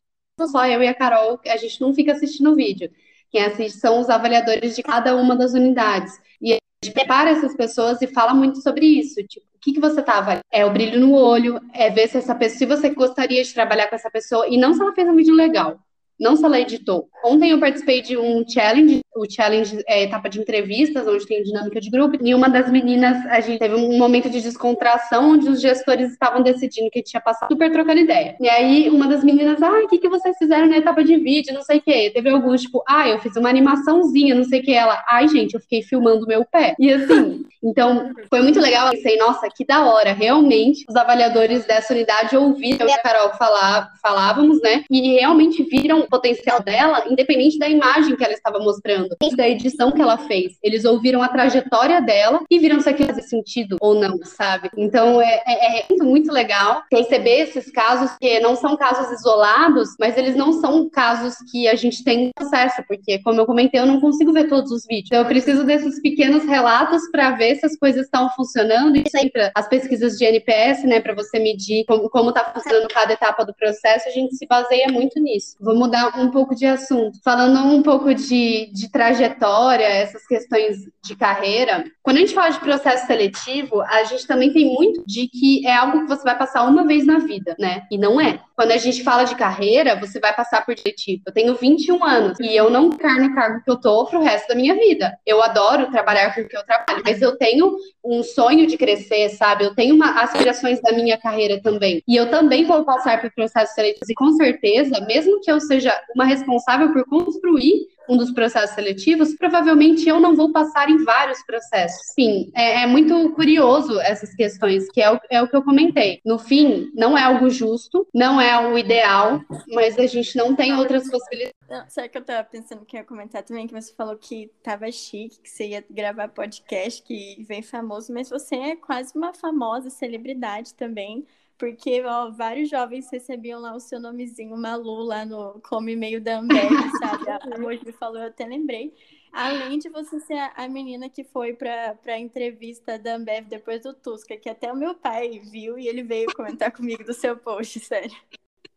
só 0.51 0.65
eu 0.65 0.81
e 0.81 0.87
a 0.87 0.93
Carol, 0.93 1.39
a 1.47 1.57
gente 1.57 1.79
não 1.81 1.93
fica 1.93 2.13
assistindo 2.13 2.51
o 2.51 2.55
vídeo. 2.55 2.89
Quem 3.29 3.43
assiste 3.43 3.79
são 3.79 3.99
os 3.99 4.09
avaliadores 4.09 4.75
de 4.75 4.81
cada 4.81 5.15
uma 5.15 5.35
das 5.35 5.53
unidades. 5.53 6.19
E 6.41 6.53
a 6.53 6.57
gente 6.83 6.93
prepara 6.93 7.29
essas 7.29 7.55
pessoas 7.55 8.01
e 8.01 8.07
fala 8.07 8.33
muito 8.33 8.61
sobre 8.61 8.85
isso. 8.85 9.21
Tipo, 9.27 9.45
o 9.53 9.59
que, 9.59 9.73
que 9.73 9.79
você 9.79 10.01
tá 10.01 10.17
avaliando? 10.17 10.45
É 10.51 10.65
o 10.65 10.71
brilho 10.71 10.99
no 10.99 11.13
olho, 11.13 11.59
é 11.73 11.89
ver 11.89 12.07
se 12.07 12.17
essa 12.17 12.33
pessoa, 12.33 12.57
se 12.57 12.65
você 12.65 12.89
gostaria 12.89 13.43
de 13.43 13.53
trabalhar 13.53 13.87
com 13.87 13.95
essa 13.95 14.09
pessoa, 14.09 14.47
e 14.47 14.57
não 14.57 14.73
se 14.73 14.81
ela 14.81 14.93
fez 14.93 15.07
um 15.07 15.15
vídeo 15.15 15.35
legal 15.35 15.79
não 16.19 16.35
se 16.35 16.43
ela 16.43 16.59
editou. 16.59 17.07
Ontem 17.23 17.51
eu 17.51 17.59
participei 17.59 18.01
de 18.01 18.17
um 18.17 18.43
challenge, 18.47 19.01
o 19.15 19.29
challenge 19.29 19.83
é 19.87 20.03
etapa 20.03 20.29
de 20.29 20.39
entrevistas, 20.39 21.07
onde 21.07 21.25
tem 21.25 21.43
dinâmica 21.43 21.81
de 21.81 21.89
grupo, 21.89 22.17
e 22.21 22.33
uma 22.33 22.49
das 22.49 22.71
meninas, 22.71 23.17
a 23.27 23.39
gente 23.41 23.59
teve 23.59 23.75
um 23.75 23.97
momento 23.97 24.29
de 24.29 24.41
descontração, 24.41 25.31
onde 25.31 25.49
os 25.49 25.61
gestores 25.61 26.11
estavam 26.11 26.41
decidindo 26.41 26.89
que 26.89 27.03
tinha 27.03 27.21
passado 27.21 27.49
super 27.49 27.71
trocando 27.71 27.99
ideia. 27.99 28.35
E 28.39 28.49
aí 28.49 28.89
uma 28.89 29.07
das 29.07 29.23
meninas, 29.23 29.61
ah, 29.61 29.81
o 29.83 29.87
que, 29.87 29.97
que 29.97 30.09
vocês 30.09 30.37
fizeram 30.37 30.67
na 30.67 30.77
etapa 30.77 31.03
de 31.03 31.17
vídeo, 31.17 31.53
não 31.53 31.61
sei 31.61 31.77
o 31.77 31.81
quê. 31.81 32.11
Teve 32.13 32.29
alguns, 32.29 32.61
tipo, 32.61 32.83
ah, 32.87 33.07
eu 33.07 33.19
fiz 33.19 33.35
uma 33.35 33.49
animaçãozinha, 33.49 34.35
não 34.35 34.43
sei 34.43 34.59
o 34.61 34.63
que. 34.63 34.73
Ela, 34.73 35.03
ai, 35.07 35.27
gente, 35.27 35.53
eu 35.53 35.59
fiquei 35.59 35.81
filmando 35.81 36.27
meu 36.27 36.45
pé. 36.45 36.75
E 36.79 36.91
assim, 36.91 37.45
então 37.63 38.11
foi 38.29 38.41
muito 38.41 38.59
legal. 38.59 38.87
Eu 38.87 38.93
pensei, 38.93 39.17
nossa, 39.17 39.47
que 39.49 39.65
da 39.65 39.85
hora, 39.85 40.13
realmente, 40.13 40.85
os 40.87 40.95
avaliadores 40.95 41.65
dessa 41.65 41.93
unidade 41.93 42.35
ouviram 42.35 42.85
o 42.85 42.89
que 42.89 42.93
a 42.93 43.01
Carol 43.01 43.31
falar, 43.31 43.91
falávamos, 44.01 44.61
né? 44.61 44.83
E 44.89 45.13
realmente 45.13 45.63
viram 45.63 46.07
potencial 46.09 46.61
dela, 46.61 47.03
independente 47.09 47.59
da 47.59 47.67
imagem 47.67 48.15
que 48.15 48.23
ela 48.23 48.33
estava 48.33 48.59
mostrando, 48.59 49.15
da 49.35 49.47
edição 49.47 49.91
que 49.91 50.01
ela 50.01 50.17
fez. 50.17 50.57
Eles 50.63 50.85
ouviram 50.85 51.21
a 51.21 51.29
trajetória 51.29 52.01
dela 52.01 52.41
e 52.49 52.59
viram 52.59 52.79
se 52.79 52.89
aquilo 52.89 53.09
fazia 53.09 53.23
sentido 53.23 53.77
ou 53.81 53.95
não, 53.95 54.17
sabe? 54.23 54.69
Então 54.77 55.21
é, 55.21 55.41
é, 55.45 55.79
é 55.79 55.85
muito 56.01 56.31
legal 56.31 56.83
receber 56.91 57.41
esses 57.41 57.71
casos, 57.71 58.11
que 58.19 58.39
não 58.39 58.55
são 58.55 58.77
casos 58.77 59.11
isolados, 59.19 59.89
mas 59.99 60.17
eles 60.17 60.35
não 60.35 60.53
são 60.53 60.89
casos 60.89 61.35
que 61.51 61.67
a 61.67 61.75
gente 61.75 62.03
tem 62.03 62.31
acesso, 62.37 62.83
porque, 62.87 63.19
como 63.19 63.41
eu 63.41 63.45
comentei, 63.45 63.79
eu 63.79 63.85
não 63.85 63.99
consigo 63.99 64.31
ver 64.31 64.47
todos 64.47 64.71
os 64.71 64.85
vídeos. 64.85 65.07
Então, 65.07 65.19
eu 65.19 65.25
preciso 65.25 65.63
desses 65.63 66.01
pequenos 66.01 66.45
relatos 66.45 67.01
para 67.11 67.31
ver 67.31 67.55
se 67.55 67.65
as 67.65 67.77
coisas 67.77 68.05
estão 68.05 68.29
funcionando 68.31 68.97
e 68.97 69.09
sempre 69.09 69.51
as 69.55 69.67
pesquisas 69.67 70.17
de 70.17 70.25
NPS, 70.25 70.83
né, 70.83 70.99
para 70.99 71.13
você 71.13 71.39
medir 71.39 71.85
como 71.85 72.29
está 72.29 72.45
funcionando 72.45 72.87
cada 72.87 73.13
etapa 73.13 73.45
do 73.45 73.53
processo, 73.53 74.07
a 74.07 74.11
gente 74.11 74.35
se 74.35 74.45
baseia 74.45 74.87
muito 74.89 75.19
nisso. 75.19 75.55
Vou 75.59 75.75
mudar 75.75 75.98
mudar 75.99 76.19
um 76.19 76.31
pouco 76.31 76.55
de 76.55 76.65
assunto. 76.65 77.19
Falando 77.23 77.59
um 77.59 77.81
pouco 77.81 78.13
de, 78.13 78.71
de 78.73 78.91
trajetória, 78.91 79.83
essas 79.83 80.25
questões 80.25 80.77
de 81.03 81.15
carreira, 81.15 81.83
quando 82.01 82.17
a 82.17 82.19
gente 82.21 82.33
fala 82.33 82.49
de 82.49 82.59
processo 82.59 83.07
seletivo, 83.07 83.81
a 83.81 84.03
gente 84.03 84.25
também 84.25 84.51
tem 84.53 84.73
muito 84.73 85.03
de 85.05 85.27
que 85.27 85.65
é 85.65 85.75
algo 85.75 86.01
que 86.01 86.07
você 86.07 86.23
vai 86.23 86.37
passar 86.37 86.63
uma 86.63 86.85
vez 86.85 87.05
na 87.05 87.19
vida, 87.19 87.55
né? 87.59 87.83
E 87.91 87.97
não 87.97 88.19
é. 88.19 88.39
Quando 88.55 88.71
a 88.71 88.77
gente 88.77 89.03
fala 89.03 89.23
de 89.23 89.35
carreira, 89.35 89.95
você 89.95 90.19
vai 90.19 90.33
passar 90.35 90.65
por 90.65 90.77
seletivo. 90.77 91.23
Eu 91.25 91.33
tenho 91.33 91.55
21 91.55 92.03
anos 92.03 92.39
e 92.39 92.55
eu 92.55 92.69
não 92.69 92.89
quero 92.89 93.23
no 93.23 93.35
cargo 93.35 93.63
que 93.63 93.71
eu 93.71 93.79
tô 93.79 94.05
pro 94.05 94.21
resto 94.21 94.47
da 94.49 94.55
minha 94.55 94.75
vida. 94.75 95.17
Eu 95.25 95.41
adoro 95.41 95.89
trabalhar 95.91 96.33
com 96.35 96.41
o 96.41 96.47
que 96.47 96.57
eu 96.57 96.65
trabalho, 96.65 97.01
mas 97.05 97.21
eu 97.21 97.37
tenho 97.37 97.75
um 98.03 98.23
sonho 98.23 98.67
de 98.67 98.77
crescer, 98.77 99.29
sabe? 99.29 99.63
Eu 99.63 99.73
tenho 99.73 99.95
uma, 99.95 100.21
aspirações 100.21 100.81
da 100.81 100.91
minha 100.91 101.17
carreira 101.17 101.61
também. 101.61 102.03
E 102.07 102.15
eu 102.15 102.29
também 102.29 102.65
vou 102.65 102.83
passar 102.83 103.21
por 103.21 103.31
processo 103.31 103.73
seletivo 103.73 104.05
e 104.09 104.13
com 104.13 104.31
certeza, 104.33 104.99
mesmo 105.01 105.39
que 105.41 105.51
eu 105.51 105.59
seja 105.59 105.88
uma 106.15 106.25
responsável 106.25 106.91
por 106.93 107.05
construir 107.05 107.87
um 108.09 108.17
dos 108.17 108.31
processos 108.31 108.73
seletivos, 108.73 109.35
provavelmente 109.35 110.09
eu 110.09 110.19
não 110.19 110.35
vou 110.35 110.51
passar 110.51 110.89
em 110.89 111.03
vários 111.03 111.43
processos. 111.45 112.01
Sim, 112.15 112.51
é, 112.55 112.81
é 112.81 112.87
muito 112.87 113.31
curioso 113.33 113.99
essas 114.01 114.33
questões, 114.33 114.89
que 114.89 114.99
é 114.99 115.13
o, 115.13 115.19
é 115.29 115.41
o 115.41 115.47
que 115.47 115.55
eu 115.55 115.61
comentei. 115.61 116.19
No 116.25 116.39
fim, 116.39 116.91
não 116.95 117.15
é 117.15 117.21
algo 117.21 117.49
justo, 117.51 118.07
não 118.13 118.41
é 118.41 118.67
o 118.67 118.77
ideal, 118.77 119.39
mas 119.67 119.97
a 119.99 120.07
gente 120.07 120.35
não 120.35 120.55
tem 120.55 120.73
outras 120.73 121.09
possibilidades. 121.09 121.55
Não, 121.69 121.85
que 122.09 122.17
eu 122.17 122.23
tava 122.23 122.43
pensando 122.43 122.83
que 122.83 122.97
ia 122.97 123.03
comentar 123.03 123.43
também, 123.43 123.67
que 123.67 123.73
você 123.73 123.93
falou 123.93 124.17
que 124.17 124.51
tava 124.63 124.91
chique, 124.91 125.39
que 125.39 125.49
você 125.49 125.67
ia 125.67 125.85
gravar 125.87 126.29
podcast, 126.29 127.03
que 127.03 127.45
vem 127.47 127.61
famoso, 127.61 128.11
mas 128.11 128.27
você 128.27 128.55
é 128.55 128.75
quase 128.75 129.15
uma 129.15 129.33
famosa 129.33 129.91
celebridade 129.91 130.73
também 130.73 131.27
porque 131.59 132.01
ó, 132.05 132.31
vários 132.31 132.69
jovens 132.69 133.11
recebiam 133.11 133.59
lá 133.59 133.75
o 133.75 133.79
seu 133.81 133.99
nomezinho 133.99 134.57
Malu 134.57 135.03
lá 135.03 135.25
no 135.25 135.59
Come 135.61 135.93
Meio 135.93 136.21
da 136.21 136.39
Ambev, 136.39 136.69
sabe? 136.99 137.25
A 137.29 137.59
Moji 137.59 137.91
falou, 137.91 138.17
eu 138.19 138.27
até 138.27 138.45
lembrei. 138.45 138.93
Além 139.31 139.77
de 139.77 139.89
você 139.89 140.19
ser 140.21 140.39
a, 140.55 140.67
menina 140.67 141.09
que 141.09 141.23
foi 141.23 141.53
para 141.53 141.95
a 142.07 142.17
entrevista 142.17 142.97
da 142.97 143.15
Ambev 143.15 143.45
depois 143.47 143.83
do 143.83 143.93
Tusca, 143.93 144.37
que 144.37 144.49
até 144.49 144.71
o 144.71 144.75
meu 144.75 144.95
pai 144.95 145.39
viu 145.51 145.77
e 145.77 145.87
ele 145.87 146.01
veio 146.01 146.33
comentar 146.33 146.71
comigo 146.71 147.03
do 147.03 147.13
seu 147.13 147.35
post, 147.35 147.79
sério. 147.81 148.15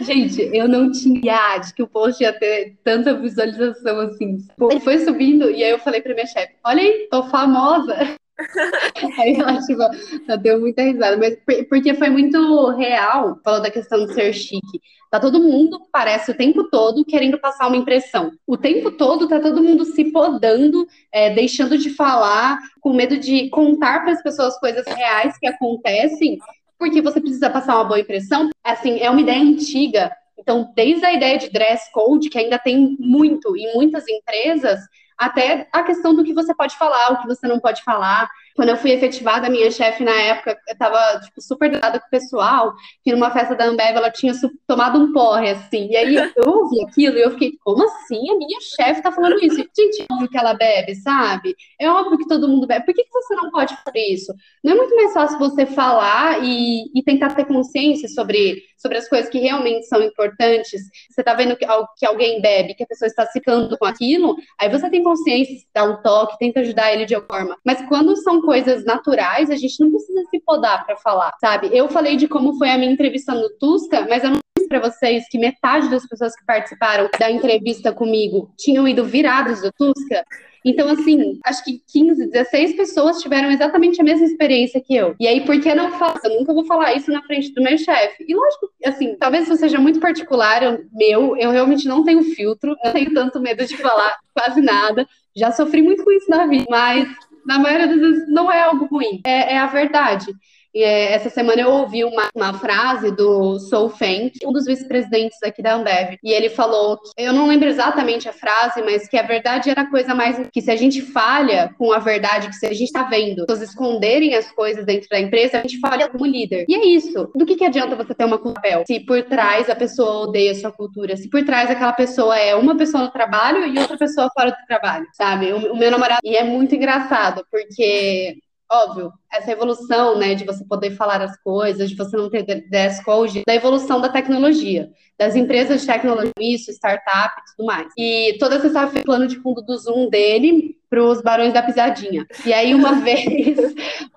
Gente, 0.01 0.43
eu 0.53 0.69
não 0.69 0.91
tinha 0.91 1.59
de 1.59 1.73
que 1.73 1.83
o 1.83 1.87
post 1.87 2.23
ia 2.23 2.37
ter 2.37 2.77
tanta 2.83 3.15
visualização 3.15 4.01
assim. 4.01 4.39
Foi 4.83 4.99
subindo 4.99 5.49
e 5.49 5.63
aí 5.63 5.71
eu 5.71 5.79
falei 5.79 6.03
pra 6.03 6.13
minha 6.13 6.27
chefe: 6.27 6.55
Olha 6.65 6.83
aí, 6.83 7.09
tô 7.09 7.23
famosa. 7.29 8.17
Ela, 9.39 9.61
tipo, 9.61 9.83
ela 10.29 10.37
deu 10.37 10.61
muita 10.61 10.83
risada, 10.83 11.17
mas 11.17 11.37
porque 11.69 11.95
foi 11.95 12.11
muito 12.11 12.71
real, 12.71 13.39
falou 13.45 13.61
da 13.61 13.71
questão 13.71 14.07
de 14.07 14.15
ser 14.15 14.33
chique. 14.33 14.81
Tá 15.11 15.21
todo 15.21 15.43
mundo, 15.43 15.79
parece, 15.93 16.31
o 16.31 16.37
tempo 16.37 16.65
todo 16.71 17.05
querendo 17.05 17.39
passar 17.39 17.69
uma 17.69 17.77
impressão. 17.77 18.33
O 18.47 18.57
tempo 18.57 18.91
todo 18.91 19.29
tá 19.29 19.39
todo 19.39 19.63
mundo 19.63 19.85
se 19.85 20.11
podando, 20.11 20.87
é, 21.13 21.31
deixando 21.31 21.77
de 21.77 21.91
falar, 21.91 22.59
com 22.81 22.95
medo 22.95 23.19
de 23.19 23.51
contar 23.51 24.01
para 24.03 24.13
as 24.13 24.23
pessoas 24.23 24.59
coisas 24.59 24.87
reais 24.87 25.37
que 25.39 25.47
acontecem, 25.47 26.39
porque 26.79 27.03
você 27.03 27.21
precisa 27.21 27.51
passar 27.51 27.75
uma 27.77 27.85
boa 27.85 28.01
impressão. 28.01 28.49
Assim, 28.65 29.01
é 29.01 29.11
uma 29.11 29.21
ideia 29.21 29.43
antiga. 29.43 30.11
Então, 30.39 30.73
desde 30.75 31.05
a 31.05 31.13
ideia 31.13 31.39
de 31.39 31.51
dress 31.51 31.91
code, 31.93 32.29
que 32.29 32.39
ainda 32.39 32.59
tem 32.59 32.97
muito 32.99 33.57
em 33.57 33.75
muitas 33.75 34.09
empresas, 34.09 34.81
até 35.27 35.69
a 35.73 35.83
questão 35.83 36.15
do 36.15 36.25
que 36.25 36.35
você 36.35 36.55
pode 36.55 36.77
falar, 36.77 37.13
o 37.13 37.23
que 37.23 37.27
você 37.27 37.47
não 37.47 37.61
pode 37.61 37.83
falar. 37.83 38.29
Quando 38.55 38.71
eu 38.71 38.77
fui 38.77 38.93
efetivada, 38.93 39.47
a 39.47 39.51
minha 39.51 39.71
chefe 39.71 40.05
na 40.05 40.15
época 40.15 40.57
estava 40.69 41.21
tipo, 41.21 41.41
super 41.41 41.71
dada 41.71 41.99
com 42.01 42.07
o 42.07 42.11
pessoal, 42.11 42.75
que 43.03 43.13
numa 43.13 43.31
festa 43.31 43.55
da 43.55 43.65
Ambev 43.65 43.97
ela 43.97 44.11
tinha 44.11 44.33
tomado 44.67 44.99
um 44.99 45.13
porre, 45.13 45.51
assim. 45.51 45.89
E 45.91 45.97
aí 45.97 46.15
eu 46.15 46.49
ouvi 46.49 46.83
aquilo 46.85 47.17
e 47.19 47.23
eu 47.23 47.31
fiquei, 47.33 47.53
como 47.65 47.85
assim? 47.85 48.31
A 48.31 48.37
minha 48.37 48.59
chefe 48.61 49.01
está 49.01 49.13
falando 49.13 49.43
isso? 49.43 49.57
Gente, 49.57 50.03
é 50.03 50.13
óbvio 50.13 50.29
que 50.29 50.39
ela 50.39 50.55
bebe, 50.55 50.95
sabe? 50.97 51.55
É 51.81 51.91
óbvio 51.91 52.19
que 52.19 52.29
todo 52.29 52.49
mundo 52.49 52.67
bebe. 52.67 52.85
Por 52.85 52.95
que, 52.95 53.05
que 53.05 53.13
você 53.13 53.35
não 53.35 53.51
pode 53.51 53.77
fazer 53.85 54.01
isso? 54.01 54.33
Não 54.63 54.73
é 54.73 54.77
muito 54.77 54.95
mais 54.97 55.13
fácil 55.13 55.39
você 55.39 55.67
falar 55.67 56.43
e, 56.43 56.85
e 56.95 57.03
tentar 57.03 57.35
ter 57.35 57.45
consciência 57.45 58.09
sobre, 58.09 58.63
sobre 58.77 58.99
as 58.99 59.09
coisas 59.09 59.31
que 59.31 59.39
realmente 59.39 59.87
são 59.87 60.03
importantes? 60.03 60.83
Você 61.11 61.21
está 61.21 61.35
vendo 61.35 61.57
que, 61.57 61.67
que 61.97 62.07
alguém 62.07 62.41
bebe, 62.41 62.75
que 62.75 62.85
a 62.85 62.87
pessoa 62.87 63.07
está 63.07 63.27
se 63.27 63.33
ficando 63.33 63.77
com 63.77 63.85
aquilo, 63.85 64.37
aí 64.61 64.69
você 64.69 64.89
tem 64.91 65.03
consciência, 65.03 65.57
dá 65.75 65.85
um 65.85 66.03
toque, 66.03 66.39
tenta 66.39 66.61
ajudar 66.61 66.93
ele 66.93 67.05
de 67.05 67.15
alguma 67.15 67.33
forma. 67.33 67.57
Mas 67.65 67.81
quando 67.89 68.17
são 68.17 68.42
coisas 68.43 68.85
naturais, 68.85 69.51
a 69.51 69.57
gente 69.57 69.81
não 69.81 69.91
precisa 69.91 70.23
se 70.31 70.41
podar 70.41 70.85
para 70.85 70.97
falar, 70.97 71.33
sabe? 71.41 71.71
Eu 71.73 71.89
falei 71.89 72.17
de 72.17 72.29
como 72.29 72.57
foi 72.59 72.71
a 72.71 72.79
minha 72.79 72.93
entrevista 72.93 73.35
no 73.35 73.49
Tusca, 73.59 74.07
mas 74.09 74.23
eu 74.23 74.31
não 74.31 74.39
disse 74.57 74.69
para 74.69 74.81
vocês 74.81 75.29
que 75.29 75.39
metade 75.39 75.89
das 75.89 76.07
pessoas 76.07 76.35
que 76.37 76.45
participaram 76.45 77.09
da 77.19 77.31
entrevista 77.31 77.93
comigo 77.93 78.53
tinham 78.59 78.87
ido 78.87 79.05
virados 79.05 79.63
do 79.63 79.73
Tusca. 79.73 80.25
Então, 80.65 80.89
assim, 80.89 81.41
acho 81.45 81.65
que 81.65 81.83
15, 81.93 82.29
16 82.29 82.77
pessoas 82.77 83.21
tiveram 83.21 83.51
exatamente 83.51 84.01
a 84.01 84.05
mesma 84.05 84.27
experiência 84.27 84.81
que 84.81 84.95
eu. 84.95 85.15
E 85.19 85.27
aí, 85.27 85.45
por 85.45 85.61
que 85.61 85.75
não 85.75 85.91
faço? 85.99 86.21
Eu 86.25 86.39
nunca 86.39 86.55
vou 86.55 86.65
falar 86.65 86.95
isso 86.95 87.11
na 87.11 87.23
frente 87.23 87.53
do 87.53 87.63
meu 87.63 87.77
chefe. 87.77 88.25
E 88.29 88.35
lógico, 88.35 88.69
assim, 88.85 89.17
talvez 89.17 89.45
isso 89.45 89.57
seja 89.57 89.79
muito 89.79 89.99
particular, 89.99 90.63
eu, 90.63 90.85
meu, 90.93 91.37
eu 91.37 91.51
realmente 91.51 91.89
não 91.89 92.05
tenho 92.05 92.23
filtro, 92.23 92.77
eu 92.85 92.93
tenho 92.93 93.13
tanto 93.13 93.41
medo 93.41 93.67
de 93.67 93.77
falar 93.77 94.17
quase 94.33 94.61
nada. 94.61 95.07
Já 95.35 95.51
sofri 95.51 95.83
muito 95.83 96.05
com 96.05 96.13
isso 96.13 96.31
na 96.31 96.47
vida, 96.47 96.67
mas 96.69 97.09
na 97.47 97.59
maioria 97.59 97.89
das 97.89 97.99
vezes 97.99 98.29
não 98.29 98.51
é 98.51 98.63
algo 98.63 98.87
ruim, 98.87 99.21
é, 99.25 99.55
é 99.55 99.59
a 99.59 99.67
verdade. 99.67 100.33
E, 100.75 100.83
é, 100.83 101.13
essa 101.13 101.31
semana 101.31 101.63
eu 101.63 101.71
ouvi 101.71 102.05
uma, 102.05 102.29
uma 102.35 102.55
frase 102.55 103.11
do 103.11 103.59
Sou 103.59 103.89
Feng, 103.89 104.33
um 104.45 104.53
dos 104.53 104.65
vice-presidentes 104.65 105.43
aqui 105.43 105.63
da 105.63 105.75
Ambev, 105.75 106.17
e 106.23 106.33
ele 106.33 106.49
falou, 106.49 106.99
que, 106.99 107.11
eu 107.17 107.33
não 107.33 107.47
lembro 107.47 107.69
exatamente 107.69 108.29
a 108.29 108.33
frase, 108.33 108.83
mas 108.83 109.09
que 109.09 109.17
a 109.17 109.23
verdade 109.23 109.71
era 109.71 109.83
a 109.83 109.91
coisa 109.91 110.15
mais 110.15 110.41
que 110.53 110.61
se 110.61 110.71
a 110.71 110.77
gente 110.77 111.03
falha 111.03 111.75
com 111.79 111.93
a 111.93 111.99
verdade, 111.99 112.49
que 112.49 112.57
se 112.57 112.67
a 112.67 112.73
gente 112.73 112.85
está 112.85 113.05
vendo 113.05 113.47
pessoas 113.47 113.63
esconderem 113.63 114.35
as 114.35 114.51
coisas 114.53 114.85
dentro 114.85 115.09
da 115.09 115.21
empresa, 115.21 115.59
a 115.59 115.63
gente 115.63 115.79
falha 115.79 116.09
como 116.09 116.27
líder. 116.27 116.65
E 116.69 116.75
é 116.75 116.87
isso. 116.87 117.31
Do 117.35 117.45
que, 117.47 117.57
que 117.57 117.65
adianta 117.65 117.97
você 117.97 118.15
ter 118.15 118.25
uma 118.25 118.39
papel 118.39 118.85
se 118.87 119.01
por 119.01 119.23
trás 119.25 119.69
a 119.69 119.77
pessoa 119.77 120.29
odeia 120.29 120.53
a 120.53 120.55
sua 120.55 120.73
cultura, 120.73 121.17
se 121.17 121.29
por 121.29 121.45
trás 121.45 121.71
aquela 121.71 121.93
pessoa 121.93 122.39
é 122.39 122.55
uma 122.55 122.77
pessoa 122.77 123.05
no 123.05 123.11
trabalho 123.11 123.67
e 123.67 123.79
outra 123.79 123.97
pessoa 123.97 124.31
fora 124.35 124.51
do 124.51 124.67
trabalho, 124.67 125.07
sabe? 125.13 125.53
O, 125.53 125.73
o 125.73 125.77
meu 125.77 125.91
namorado, 125.91 126.21
e 126.25 126.37
é 126.37 126.45
muito 126.45 126.75
engraçado, 126.75 127.45
porque 127.51 128.37
óbvio, 128.73 129.13
essa 129.31 129.51
evolução, 129.51 130.19
né, 130.19 130.35
de 130.35 130.45
você 130.45 130.65
poder 130.65 130.93
falar 130.93 131.21
as 131.21 131.37
coisas, 131.43 131.91
de 131.91 131.97
você 131.97 132.17
não 132.17 132.31
ter 132.31 132.43
dress 132.69 133.05
code, 133.05 133.43
da 133.47 133.55
evolução 133.55 134.01
da 134.01 134.09
tecnologia, 134.09 134.91
das 135.19 135.37
empresas 135.37 135.83
de 135.83 135.87
tecnologia, 135.87 136.33
isso, 136.41 136.71
startup 136.71 137.35
e 137.39 137.57
tudo 137.57 137.67
mais. 137.67 137.87
E 137.97 138.37
toda 138.39 138.61
sexta-feira, 138.61 139.05
plano 139.05 139.27
de 139.27 139.37
fundo 139.37 139.63
do 139.63 139.77
Zoom 139.77 140.09
dele 140.09 140.77
para 140.89 141.03
os 141.03 141.23
Barões 141.23 141.55
da 141.55 141.63
Pisadinha. 141.63 142.27
E 142.45 142.53
aí, 142.53 142.75
uma 142.75 142.93
vez, 143.01 143.57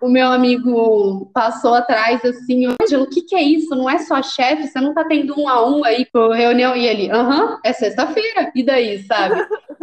o 0.02 0.10
meu 0.10 0.28
amigo 0.28 1.32
passou 1.34 1.74
atrás 1.74 2.24
assim, 2.26 2.66
Ângelo, 2.82 3.04
o 3.04 3.10
que, 3.10 3.22
que 3.22 3.36
é 3.36 3.42
isso? 3.42 3.74
Não 3.76 3.90
é 3.90 4.00
só 4.00 4.22
chefe? 4.22 4.68
Você 4.68 4.82
não 4.82 4.94
tá 4.94 5.06
tendo 5.06 5.40
um 5.40 5.48
a 5.48 5.66
um 5.66 5.86
aí 5.86 6.06
por 6.12 6.34
reunião? 6.34 6.76
E 6.76 6.86
ele, 6.86 7.10
aham, 7.10 7.60
é 7.64 7.72
sexta-feira. 7.72 8.52
E 8.54 8.64
daí, 8.64 9.04
sabe? 9.04 9.36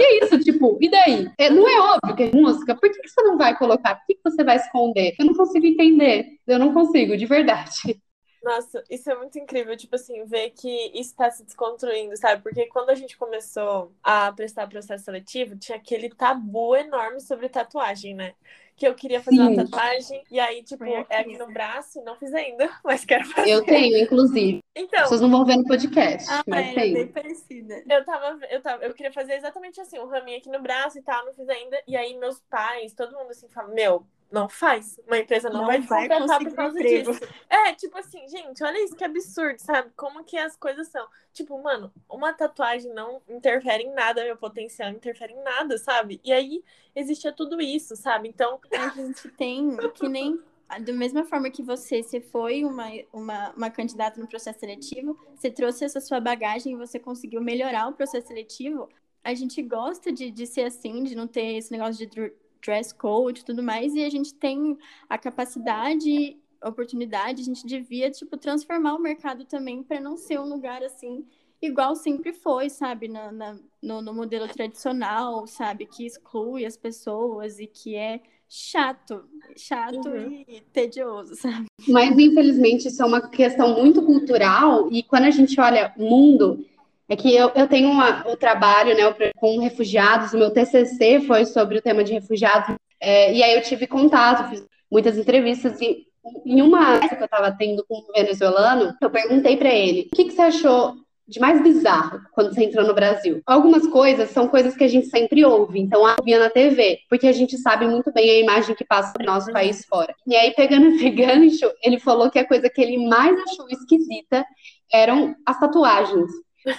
E 0.02 0.04
é 0.04 0.24
isso, 0.24 0.36
tipo, 0.40 0.76
e 0.80 0.90
daí? 0.90 1.30
É, 1.38 1.48
não 1.48 1.68
é 1.68 1.80
óbvio 1.94 2.16
que 2.16 2.24
é 2.24 2.30
música? 2.34 2.74
Por 2.74 2.90
que, 2.90 3.00
que 3.00 3.08
você 3.08 3.22
não 3.22 3.38
vai 3.38 3.56
colocar? 3.56 3.94
Por 3.94 4.06
que, 4.06 4.14
que 4.16 4.22
você 4.24 4.42
vai 4.42 4.56
esconder? 4.56 5.14
Eu 5.16 5.26
não 5.26 5.34
consigo 5.34 5.64
entender. 5.64 6.38
Eu 6.44 6.58
não 6.58 6.74
consigo, 6.74 7.16
de 7.16 7.24
verdade. 7.24 8.02
Nossa, 8.42 8.82
isso 8.90 9.08
é 9.08 9.14
muito 9.14 9.38
incrível, 9.38 9.76
tipo 9.76 9.94
assim, 9.94 10.24
ver 10.24 10.50
que 10.50 10.86
isso 10.92 11.10
está 11.10 11.30
se 11.30 11.44
desconstruindo, 11.44 12.16
sabe? 12.16 12.42
Porque 12.42 12.66
quando 12.66 12.90
a 12.90 12.96
gente 12.96 13.16
começou 13.16 13.94
a 14.02 14.32
prestar 14.32 14.66
processo 14.66 15.04
seletivo, 15.04 15.56
tinha 15.56 15.78
aquele 15.78 16.08
tabu 16.10 16.74
enorme 16.74 17.20
sobre 17.20 17.48
tatuagem, 17.48 18.12
né? 18.12 18.34
Que 18.82 18.88
eu 18.88 18.96
queria 18.96 19.22
fazer 19.22 19.36
Sim. 19.36 19.42
uma 19.42 19.64
tatuagem, 19.64 20.24
e 20.28 20.40
aí, 20.40 20.60
tipo, 20.60 20.82
é 20.82 21.20
aqui 21.20 21.38
no 21.38 21.46
braço, 21.46 22.02
não 22.02 22.16
fiz 22.16 22.34
ainda, 22.34 22.68
mas 22.82 23.04
quero 23.04 23.24
fazer. 23.26 23.48
Eu 23.48 23.64
tenho, 23.64 23.96
inclusive. 23.96 24.58
Então. 24.74 25.06
Vocês 25.06 25.20
não 25.20 25.30
vão 25.30 25.44
ver 25.44 25.56
no 25.56 25.64
podcast, 25.64 26.28
ah, 26.28 26.42
mas 26.48 26.66
é, 26.66 26.74
tem. 26.74 26.92
bem 26.92 27.06
parecida. 27.06 27.80
Eu 27.88 28.04
tava, 28.04 28.44
eu 28.50 28.60
tava, 28.60 28.84
eu 28.84 28.92
queria 28.92 29.12
fazer 29.12 29.34
exatamente 29.34 29.80
assim, 29.80 30.00
um 30.00 30.08
raminho 30.08 30.38
aqui 30.38 30.50
no 30.50 30.60
braço 30.60 30.98
e 30.98 31.02
tal, 31.02 31.24
não 31.24 31.32
fiz 31.32 31.48
ainda. 31.48 31.80
E 31.86 31.96
aí 31.96 32.18
meus 32.18 32.40
pais, 32.50 32.92
todo 32.92 33.16
mundo 33.16 33.30
assim, 33.30 33.48
fala, 33.48 33.68
meu, 33.68 34.04
não 34.32 34.48
faz. 34.48 34.98
Uma 35.06 35.18
empresa 35.18 35.50
não, 35.50 35.60
não 35.60 35.66
vai 35.66 35.80
te 35.80 35.86
contratar 35.86 36.38
por 36.42 36.54
causa 36.54 36.80
emprego. 36.80 37.12
disso. 37.12 37.32
É, 37.48 37.74
tipo 37.74 37.98
assim, 37.98 38.26
gente, 38.28 38.64
olha 38.64 38.82
isso 38.82 38.96
que 38.96 39.04
absurdo, 39.04 39.58
sabe? 39.58 39.90
Como 39.94 40.24
que 40.24 40.38
as 40.38 40.56
coisas 40.56 40.88
são. 40.88 41.06
Tipo, 41.32 41.62
mano, 41.62 41.92
uma 42.08 42.32
tatuagem 42.32 42.92
não 42.94 43.20
interfere 43.28 43.84
em 43.84 43.92
nada, 43.92 44.24
meu 44.24 44.36
potencial 44.36 44.90
interfere 44.90 45.34
em 45.34 45.42
nada, 45.42 45.76
sabe? 45.76 46.18
E 46.24 46.32
aí 46.32 46.64
existia 46.96 47.30
tudo 47.30 47.60
isso, 47.60 47.94
sabe? 47.94 48.28
Então. 48.28 48.58
A 48.72 48.88
gente 48.88 49.28
tem 49.28 49.76
que 49.94 50.08
nem. 50.08 50.40
Da 50.80 50.92
mesma 50.94 51.22
forma 51.22 51.50
que 51.50 51.62
você, 51.62 52.02
você 52.02 52.18
foi 52.18 52.64
uma, 52.64 52.86
uma, 53.12 53.50
uma 53.50 53.70
candidata 53.70 54.18
no 54.18 54.26
processo 54.26 54.58
seletivo, 54.58 55.18
você 55.36 55.50
trouxe 55.50 55.84
essa 55.84 56.00
sua 56.00 56.18
bagagem 56.18 56.72
e 56.72 56.76
você 56.76 56.98
conseguiu 56.98 57.42
melhorar 57.42 57.88
o 57.88 57.92
processo 57.92 58.28
seletivo, 58.28 58.88
a 59.22 59.34
gente 59.34 59.60
gosta 59.60 60.10
de, 60.10 60.30
de 60.30 60.46
ser 60.46 60.62
assim, 60.62 61.04
de 61.04 61.14
não 61.14 61.26
ter 61.26 61.58
esse 61.58 61.70
negócio 61.70 62.06
de 62.06 62.32
dress 62.62 62.94
code 62.94 63.40
e 63.40 63.44
tudo 63.44 63.62
mais, 63.62 63.94
e 63.94 64.04
a 64.04 64.10
gente 64.10 64.34
tem 64.34 64.78
a 65.08 65.18
capacidade, 65.18 66.36
oportunidade, 66.62 67.42
a 67.42 67.44
gente 67.44 67.66
devia, 67.66 68.10
tipo, 68.10 68.36
transformar 68.36 68.94
o 68.94 69.00
mercado 69.00 69.44
também 69.44 69.82
para 69.82 70.00
não 70.00 70.16
ser 70.16 70.38
um 70.38 70.48
lugar 70.48 70.82
assim, 70.82 71.26
igual 71.60 71.94
sempre 71.94 72.32
foi, 72.32 72.70
sabe, 72.70 73.08
na, 73.08 73.32
na 73.32 73.56
no, 73.82 74.00
no, 74.00 74.14
modelo 74.14 74.46
tradicional, 74.48 75.46
sabe, 75.46 75.86
que 75.86 76.06
exclui 76.06 76.64
as 76.64 76.76
pessoas 76.76 77.58
e 77.58 77.66
que 77.66 77.96
é 77.96 78.20
chato, 78.48 79.24
chato 79.56 80.08
uhum. 80.08 80.44
e 80.46 80.60
tedioso, 80.72 81.34
sabe? 81.34 81.66
Mas, 81.88 82.16
infelizmente, 82.16 82.88
isso 82.88 83.02
é 83.02 83.06
uma 83.06 83.28
questão 83.28 83.80
muito 83.80 84.02
cultural, 84.04 84.88
e 84.92 85.02
quando 85.02 85.24
a 85.24 85.30
gente 85.30 85.58
olha 85.60 85.92
o 85.96 86.02
mundo 86.02 86.64
é 87.12 87.16
que 87.16 87.34
eu, 87.36 87.52
eu 87.54 87.68
tenho 87.68 87.90
uma, 87.90 88.26
o 88.26 88.38
trabalho 88.38 88.96
né, 88.96 89.32
com 89.36 89.58
refugiados, 89.58 90.32
o 90.32 90.38
meu 90.38 90.50
TCC 90.50 91.20
foi 91.26 91.44
sobre 91.44 91.76
o 91.76 91.82
tema 91.82 92.02
de 92.02 92.14
refugiados, 92.14 92.74
é, 92.98 93.34
e 93.34 93.42
aí 93.42 93.54
eu 93.54 93.62
tive 93.62 93.86
contato, 93.86 94.48
fiz 94.48 94.64
muitas 94.90 95.18
entrevistas, 95.18 95.78
e 95.82 96.06
em 96.46 96.62
uma 96.62 97.00
que 97.00 97.14
eu 97.14 97.24
estava 97.24 97.52
tendo 97.52 97.84
com 97.86 97.98
um 97.98 98.12
venezuelano, 98.14 98.94
eu 98.98 99.10
perguntei 99.10 99.58
para 99.58 99.68
ele, 99.68 100.08
o 100.10 100.16
que, 100.16 100.24
que 100.24 100.30
você 100.30 100.40
achou 100.40 100.94
de 101.28 101.38
mais 101.38 101.62
bizarro 101.62 102.18
quando 102.32 102.54
você 102.54 102.64
entrou 102.64 102.86
no 102.86 102.94
Brasil? 102.94 103.42
Algumas 103.44 103.86
coisas 103.88 104.30
são 104.30 104.48
coisas 104.48 104.74
que 104.74 104.84
a 104.84 104.88
gente 104.88 105.08
sempre 105.08 105.44
ouve, 105.44 105.80
então 105.80 106.00
ouvia 106.18 106.38
na 106.38 106.48
TV, 106.48 107.00
porque 107.10 107.26
a 107.26 107.32
gente 107.32 107.58
sabe 107.58 107.86
muito 107.86 108.10
bem 108.10 108.30
a 108.30 108.40
imagem 108.40 108.74
que 108.74 108.86
passa 108.86 109.12
do 109.18 109.24
nosso 109.26 109.52
país 109.52 109.84
fora. 109.84 110.14
E 110.26 110.34
aí, 110.34 110.52
pegando 110.52 110.86
esse 110.86 111.10
gancho, 111.10 111.70
ele 111.82 111.98
falou 111.98 112.30
que 112.30 112.38
a 112.38 112.48
coisa 112.48 112.70
que 112.70 112.80
ele 112.80 113.06
mais 113.06 113.38
achou 113.38 113.68
esquisita 113.68 114.46
eram 114.90 115.34
as 115.44 115.60
tatuagens 115.60 116.30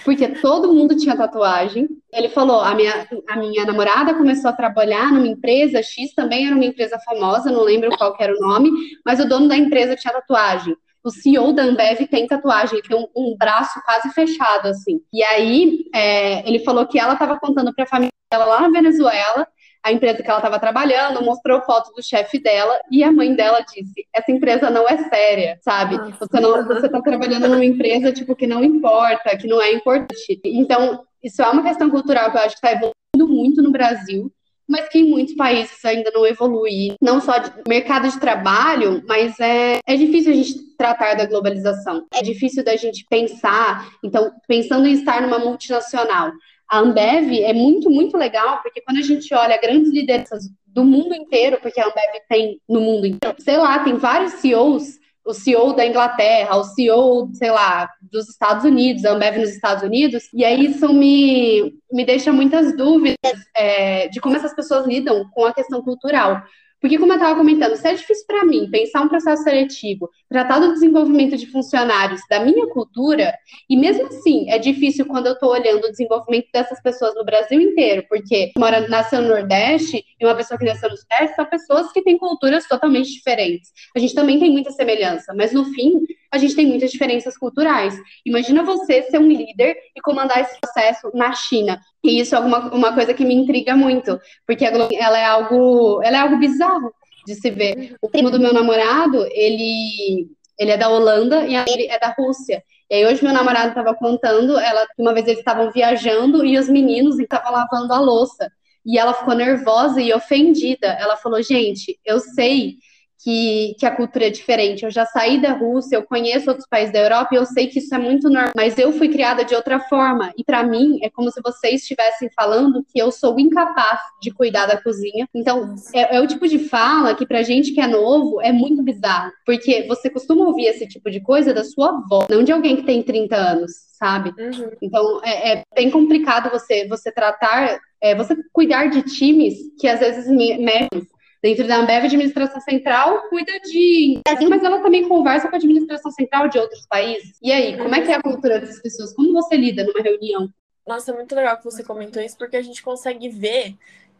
porque 0.04 0.28
todo 0.28 0.72
mundo 0.72 0.96
tinha 0.96 1.16
tatuagem. 1.16 1.88
Ele 2.12 2.28
falou: 2.28 2.60
a 2.60 2.74
minha, 2.74 3.06
a 3.28 3.36
minha 3.36 3.64
namorada 3.64 4.14
começou 4.14 4.50
a 4.50 4.54
trabalhar 4.54 5.12
numa 5.12 5.26
empresa 5.26 5.82
X, 5.82 6.14
também 6.14 6.46
era 6.46 6.54
uma 6.54 6.64
empresa 6.64 6.98
famosa, 7.04 7.50
não 7.50 7.62
lembro 7.62 7.96
qual 7.96 8.16
era 8.18 8.34
o 8.34 8.40
nome, 8.40 8.70
mas 9.04 9.20
o 9.20 9.28
dono 9.28 9.48
da 9.48 9.56
empresa 9.56 9.96
tinha 9.96 10.12
tatuagem. 10.12 10.76
O 11.02 11.10
CEO 11.10 11.52
da 11.52 11.64
Ambev 11.64 12.06
tem 12.08 12.26
tatuagem, 12.26 12.80
tem 12.80 12.96
um, 12.96 13.06
um 13.14 13.36
braço 13.36 13.78
quase 13.84 14.10
fechado, 14.14 14.68
assim. 14.68 15.00
E 15.12 15.22
aí, 15.22 15.84
é, 15.94 16.48
ele 16.48 16.60
falou 16.60 16.86
que 16.86 16.98
ela 16.98 17.12
estava 17.12 17.38
contando 17.38 17.74
para 17.74 17.84
a 17.84 17.86
família 17.88 18.10
dela 18.32 18.46
lá 18.46 18.62
na 18.62 18.70
Venezuela 18.70 19.46
a 19.84 19.92
empresa 19.92 20.22
que 20.22 20.28
ela 20.28 20.38
estava 20.38 20.58
trabalhando, 20.58 21.22
mostrou 21.22 21.60
foto 21.60 21.92
do 21.94 22.02
chefe 22.02 22.38
dela 22.38 22.80
e 22.90 23.04
a 23.04 23.12
mãe 23.12 23.34
dela 23.34 23.60
disse: 23.60 24.06
essa 24.14 24.32
empresa 24.32 24.70
não 24.70 24.88
é 24.88 24.96
séria, 25.08 25.58
sabe? 25.62 25.96
Você 26.18 26.40
não, 26.40 26.66
você 26.66 26.86
está 26.86 27.02
trabalhando 27.02 27.48
numa 27.48 27.64
empresa 27.64 28.10
tipo 28.10 28.34
que 28.34 28.46
não 28.46 28.64
importa, 28.64 29.36
que 29.36 29.46
não 29.46 29.60
é 29.60 29.72
importante. 29.72 30.40
Então 30.42 31.04
isso 31.22 31.42
é 31.42 31.48
uma 31.48 31.62
questão 31.62 31.90
cultural 31.90 32.30
que 32.30 32.38
eu 32.38 32.42
acho 32.42 32.58
que 32.58 32.66
está 32.66 32.72
evoluindo 32.72 33.28
muito 33.28 33.62
no 33.62 33.70
Brasil. 33.70 34.32
mas 34.66 34.88
que 34.88 34.98
em 34.98 35.10
muitos 35.10 35.34
países 35.34 35.84
ainda 35.84 36.10
não 36.12 36.26
evolui. 36.26 36.96
Não 37.00 37.20
só 37.20 37.38
de 37.38 37.52
mercado 37.68 38.08
de 38.08 38.18
trabalho, 38.18 39.02
mas 39.06 39.38
é, 39.38 39.78
é 39.86 39.96
difícil 39.96 40.32
a 40.32 40.34
gente 40.34 40.76
tratar 40.76 41.14
da 41.14 41.26
globalização. 41.26 42.06
É 42.12 42.22
difícil 42.22 42.64
da 42.64 42.76
gente 42.76 43.04
pensar, 43.08 43.88
então, 44.02 44.32
pensando 44.48 44.86
em 44.86 44.92
estar 44.92 45.20
numa 45.20 45.38
multinacional. 45.38 46.32
A 46.74 46.80
Ambev 46.80 47.40
é 47.40 47.52
muito, 47.52 47.88
muito 47.88 48.16
legal, 48.16 48.60
porque 48.60 48.80
quando 48.80 48.98
a 48.98 49.02
gente 49.02 49.32
olha 49.32 49.60
grandes 49.60 49.92
lideranças 49.92 50.50
do 50.66 50.82
mundo 50.82 51.14
inteiro, 51.14 51.56
porque 51.62 51.80
a 51.80 51.84
Ambev 51.84 52.20
tem 52.28 52.60
no 52.68 52.80
mundo 52.80 53.06
inteiro, 53.06 53.36
sei 53.38 53.56
lá, 53.56 53.78
tem 53.78 53.96
vários 53.96 54.32
CEOs 54.40 54.98
o 55.24 55.32
CEO 55.32 55.72
da 55.72 55.86
Inglaterra, 55.86 56.56
o 56.56 56.64
CEO, 56.64 57.30
sei 57.32 57.50
lá, 57.50 57.88
dos 58.02 58.28
Estados 58.28 58.64
Unidos, 58.64 59.04
a 59.04 59.12
Ambev 59.12 59.38
nos 59.38 59.50
Estados 59.50 59.84
Unidos, 59.84 60.24
e 60.34 60.44
aí 60.44 60.66
isso 60.66 60.92
me, 60.92 61.72
me 61.92 62.04
deixa 62.04 62.32
muitas 62.32 62.76
dúvidas 62.76 63.38
é, 63.56 64.08
de 64.08 64.20
como 64.20 64.36
essas 64.36 64.52
pessoas 64.52 64.84
lidam 64.84 65.30
com 65.32 65.46
a 65.46 65.54
questão 65.54 65.80
cultural. 65.80 66.42
Porque, 66.80 66.98
como 66.98 67.12
eu 67.12 67.16
estava 67.16 67.38
comentando, 67.38 67.76
se 67.76 67.88
é 67.88 67.94
difícil 67.94 68.26
para 68.26 68.44
mim 68.44 68.68
pensar 68.70 69.00
um 69.00 69.08
processo 69.08 69.42
seletivo, 69.42 70.10
tratar 70.34 70.58
do 70.58 70.72
desenvolvimento 70.72 71.36
de 71.36 71.46
funcionários 71.46 72.20
da 72.28 72.40
minha 72.40 72.66
cultura, 72.66 73.32
e 73.70 73.76
mesmo 73.76 74.08
assim 74.08 74.50
é 74.50 74.58
difícil 74.58 75.06
quando 75.06 75.28
eu 75.28 75.34
estou 75.34 75.48
olhando 75.48 75.84
o 75.84 75.90
desenvolvimento 75.92 76.48
dessas 76.52 76.82
pessoas 76.82 77.14
no 77.14 77.24
Brasil 77.24 77.60
inteiro, 77.60 78.04
porque 78.08 78.50
mora, 78.58 78.88
nasceu 78.88 79.22
no 79.22 79.28
Nordeste 79.28 80.04
e 80.20 80.26
uma 80.26 80.34
pessoa 80.34 80.58
que 80.58 80.64
nasceu 80.64 80.90
no 80.90 80.96
Sudeste 80.96 81.36
são 81.36 81.44
pessoas 81.44 81.92
que 81.92 82.02
têm 82.02 82.18
culturas 82.18 82.66
totalmente 82.66 83.12
diferentes. 83.12 83.70
A 83.94 84.00
gente 84.00 84.12
também 84.12 84.40
tem 84.40 84.50
muita 84.50 84.72
semelhança, 84.72 85.32
mas 85.36 85.52
no 85.52 85.66
fim 85.66 86.00
a 86.32 86.36
gente 86.36 86.56
tem 86.56 86.66
muitas 86.66 86.90
diferenças 86.90 87.38
culturais. 87.38 87.96
Imagina 88.26 88.64
você 88.64 89.02
ser 89.04 89.20
um 89.20 89.28
líder 89.28 89.76
e 89.96 90.00
comandar 90.00 90.40
esse 90.40 90.60
processo 90.60 91.12
na 91.14 91.32
China. 91.32 91.80
E 92.02 92.18
isso 92.20 92.34
é 92.34 92.40
uma, 92.40 92.74
uma 92.74 92.92
coisa 92.92 93.14
que 93.14 93.24
me 93.24 93.34
intriga 93.34 93.76
muito, 93.76 94.18
porque 94.44 94.64
ela 94.64 95.16
é 95.16 95.24
algo, 95.24 96.02
ela 96.02 96.16
é 96.16 96.20
algo 96.20 96.38
bizarro 96.38 96.92
de 97.24 97.34
se 97.34 97.50
ver. 97.50 97.96
O 98.00 98.08
primo 98.08 98.30
do 98.30 98.38
meu 98.38 98.52
namorado, 98.52 99.26
ele, 99.30 100.28
ele 100.58 100.70
é 100.70 100.76
da 100.76 100.88
Holanda 100.88 101.46
e 101.46 101.54
ele 101.54 101.86
é 101.86 101.98
da 101.98 102.14
Rússia. 102.16 102.62
E 102.90 102.94
aí 102.94 103.06
hoje 103.06 103.22
meu 103.24 103.32
namorado 103.32 103.68
estava 103.68 103.94
contando, 103.94 104.58
ela 104.58 104.86
uma 104.98 105.14
vez 105.14 105.26
eles 105.26 105.38
estavam 105.38 105.70
viajando 105.70 106.44
e 106.44 106.58
os 106.58 106.68
meninos 106.68 107.18
estavam 107.18 107.52
lavando 107.52 107.92
a 107.92 107.98
louça. 107.98 108.50
E 108.84 108.98
ela 108.98 109.14
ficou 109.14 109.34
nervosa 109.34 110.00
e 110.00 110.12
ofendida. 110.12 110.86
Ela 110.86 111.16
falou: 111.16 111.42
"Gente, 111.42 111.98
eu 112.04 112.20
sei 112.20 112.76
que, 113.24 113.74
que 113.78 113.86
a 113.86 113.90
cultura 113.90 114.26
é 114.26 114.30
diferente. 114.30 114.84
Eu 114.84 114.90
já 114.90 115.06
saí 115.06 115.40
da 115.40 115.52
Rússia, 115.52 115.96
eu 115.96 116.02
conheço 116.02 116.50
outros 116.50 116.68
países 116.68 116.92
da 116.92 117.00
Europa 117.00 117.30
e 117.32 117.38
eu 117.38 117.46
sei 117.46 117.68
que 117.68 117.78
isso 117.78 117.94
é 117.94 117.98
muito 117.98 118.28
normal, 118.28 118.52
mas 118.54 118.76
eu 118.76 118.92
fui 118.92 119.08
criada 119.08 119.42
de 119.42 119.54
outra 119.54 119.80
forma. 119.80 120.30
E 120.36 120.44
para 120.44 120.62
mim 120.62 120.98
é 121.02 121.08
como 121.08 121.30
se 121.30 121.40
vocês 121.42 121.80
estivessem 121.80 122.28
falando 122.36 122.84
que 122.84 122.98
eu 122.98 123.10
sou 123.10 123.40
incapaz 123.40 123.98
de 124.20 124.30
cuidar 124.30 124.66
da 124.66 124.80
cozinha. 124.80 125.26
Então, 125.34 125.74
é, 125.94 126.16
é 126.16 126.20
o 126.20 126.26
tipo 126.26 126.46
de 126.46 126.58
fala 126.58 127.14
que 127.14 127.26
pra 127.26 127.42
gente 127.42 127.72
que 127.72 127.80
é 127.80 127.86
novo 127.86 128.42
é 128.42 128.52
muito 128.52 128.82
bizarro, 128.82 129.32
porque 129.46 129.86
você 129.88 130.10
costuma 130.10 130.44
ouvir 130.44 130.66
esse 130.66 130.86
tipo 130.86 131.10
de 131.10 131.20
coisa 131.20 131.54
da 131.54 131.64
sua 131.64 131.88
avó, 131.88 132.26
não 132.28 132.42
de 132.42 132.52
alguém 132.52 132.76
que 132.76 132.82
tem 132.82 133.02
30 133.02 133.34
anos, 133.34 133.72
sabe? 133.98 134.34
Uhum. 134.38 134.70
Então, 134.82 135.20
é, 135.24 135.52
é, 135.52 135.62
bem 135.74 135.90
complicado 135.90 136.50
você, 136.50 136.86
você 136.86 137.10
tratar, 137.10 137.78
é, 138.02 138.14
você 138.14 138.36
cuidar 138.52 138.90
de 138.90 139.02
times 139.02 139.54
que 139.80 139.88
às 139.88 140.00
vezes 140.00 140.28
mexem 140.28 141.06
Dentro 141.44 141.68
da 141.68 141.76
Ambev, 141.76 142.04
a 142.04 142.06
administração 142.06 142.58
central 142.58 143.28
cuida 143.28 143.52
de. 143.60 144.18
Mas 144.48 144.64
ela 144.64 144.80
também 144.80 145.06
conversa 145.06 145.46
com 145.46 145.54
a 145.54 145.58
administração 145.58 146.10
central 146.10 146.48
de 146.48 146.58
outros 146.58 146.86
países. 146.86 147.36
E 147.42 147.52
aí, 147.52 147.76
como 147.76 147.94
é 147.94 148.00
que 148.00 148.10
é 148.10 148.14
a 148.14 148.22
cultura 148.22 148.58
dessas 148.58 148.80
pessoas? 148.80 149.12
Como 149.12 149.30
você 149.30 149.54
lida 149.54 149.84
numa 149.84 150.00
reunião? 150.00 150.48
Nossa, 150.86 151.10
é 151.10 151.14
muito 151.14 151.34
legal 151.34 151.58
que 151.58 151.64
você 151.64 151.84
comentou 151.84 152.22
isso, 152.22 152.38
porque 152.38 152.56
a 152.56 152.62
gente 152.62 152.82
consegue 152.82 153.28
ver 153.28 153.76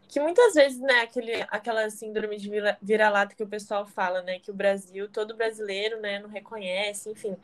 que 0.07 0.19
muitas 0.19 0.53
vezes, 0.53 0.79
né, 0.79 1.01
aquele, 1.01 1.43
aquela 1.49 1.89
síndrome 1.89 2.37
de 2.37 2.47
vira-lata 2.79 3.33
que 3.33 3.41
o 3.41 3.47
pessoal 3.47 3.87
fala, 3.87 4.21
né, 4.21 4.37
que 4.37 4.51
o 4.51 4.53
Brasil, 4.53 5.09
todo 5.09 5.35
brasileiro, 5.35 5.99
né, 5.99 6.19
não 6.19 6.29
reconhece, 6.29 7.09
enfim. 7.09 7.35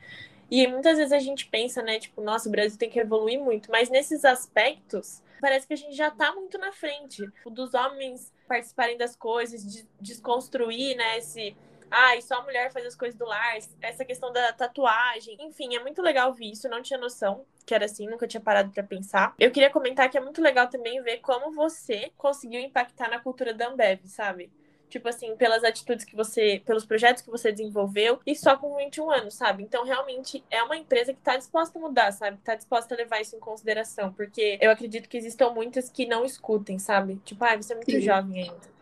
E 0.52 0.68
muitas 0.68 1.00
vezes 1.00 1.12
a 1.12 1.20
gente 1.20 1.48
pensa, 1.48 1.82
né, 1.82 1.98
tipo, 1.98 2.22
nossa, 2.22 2.48
o 2.48 2.52
Brasil 2.52 2.78
tem 2.78 2.88
que 2.88 3.00
evoluir 3.00 3.40
muito, 3.40 3.72
mas 3.72 3.90
nesses 3.90 4.24
aspectos, 4.26 5.24
parece 5.42 5.68
que 5.68 5.74
a 5.74 5.78
gente 5.78 5.96
já 5.96 6.08
está 6.08 6.34
muito 6.34 6.58
na 6.58 6.72
frente. 6.72 7.28
Dos 7.48 7.74
homens 7.74 8.32
participarem 8.48 8.98
das 8.98 9.16
coisas, 9.16 9.66
de 9.66 9.88
desconstruir, 10.00 10.96
né, 10.96 11.18
esse 11.18 11.56
ah, 11.92 12.16
e 12.16 12.22
só 12.22 12.36
a 12.36 12.44
mulher 12.44 12.72
faz 12.72 12.86
as 12.86 12.96
coisas 12.96 13.20
do 13.20 13.26
lar, 13.26 13.58
essa 13.82 14.06
questão 14.06 14.32
da 14.32 14.54
tatuagem. 14.54 15.36
Enfim, 15.42 15.76
é 15.76 15.80
muito 15.82 16.02
legal 16.02 16.34
ver 16.34 16.46
isso. 16.46 16.70
Não 16.70 16.82
tinha 16.82 16.98
noção 16.98 17.46
que 17.66 17.76
era 17.76 17.86
assim, 17.86 18.08
nunca 18.08 18.28
tinha 18.28 18.42
parado 18.42 18.72
para 18.72 18.82
pensar. 18.82 19.36
Eu 19.38 19.52
queria 19.52 19.70
comentar 19.70 20.10
que 20.10 20.18
é 20.18 20.22
muito 20.22 20.42
legal 20.42 20.68
também 20.68 21.02
ver 21.04 21.18
como 21.18 21.52
você 21.52 22.12
conseguiu 22.18 22.62
impactar 22.62 23.10
na 23.10 23.20
cultura 23.20 23.54
da 23.54 23.68
Ambev, 23.68 24.06
sabe? 24.06 24.50
Tipo 24.92 25.10
assim, 25.10 25.36
pelas 25.36 25.64
atitudes 25.64 26.06
que 26.06 26.16
você, 26.16 26.62
pelos 26.66 26.86
projetos 26.86 27.24
que 27.24 27.32
você 27.32 27.52
desenvolveu, 27.52 28.20
e 28.26 28.36
só 28.36 28.58
com 28.58 28.76
21 28.76 29.10
anos, 29.10 29.34
sabe? 29.34 29.64
Então, 29.64 29.84
realmente, 29.84 30.44
é 30.52 30.62
uma 30.62 30.78
empresa 30.78 31.14
que 31.14 31.22
tá 31.22 31.38
disposta 31.38 31.80
a 31.80 31.82
mudar, 31.82 32.12
sabe? 32.12 32.38
Tá 32.44 32.56
disposta 32.56 32.94
a 32.94 32.98
levar 32.98 33.22
isso 33.22 33.36
em 33.36 33.40
consideração, 33.40 34.12
porque 34.14 34.58
eu 34.62 34.70
acredito 34.70 35.08
que 35.08 35.18
existam 35.18 35.50
muitas 35.50 35.90
que 35.90 36.06
não 36.06 36.26
escutem, 36.26 36.78
sabe? 36.78 37.16
Tipo, 37.24 37.44
ah, 37.46 37.56
você 37.56 37.74
é 37.74 37.76
muito 37.76 37.92
Sim. 37.92 38.02
jovem 38.02 38.44
ainda. 38.44 38.81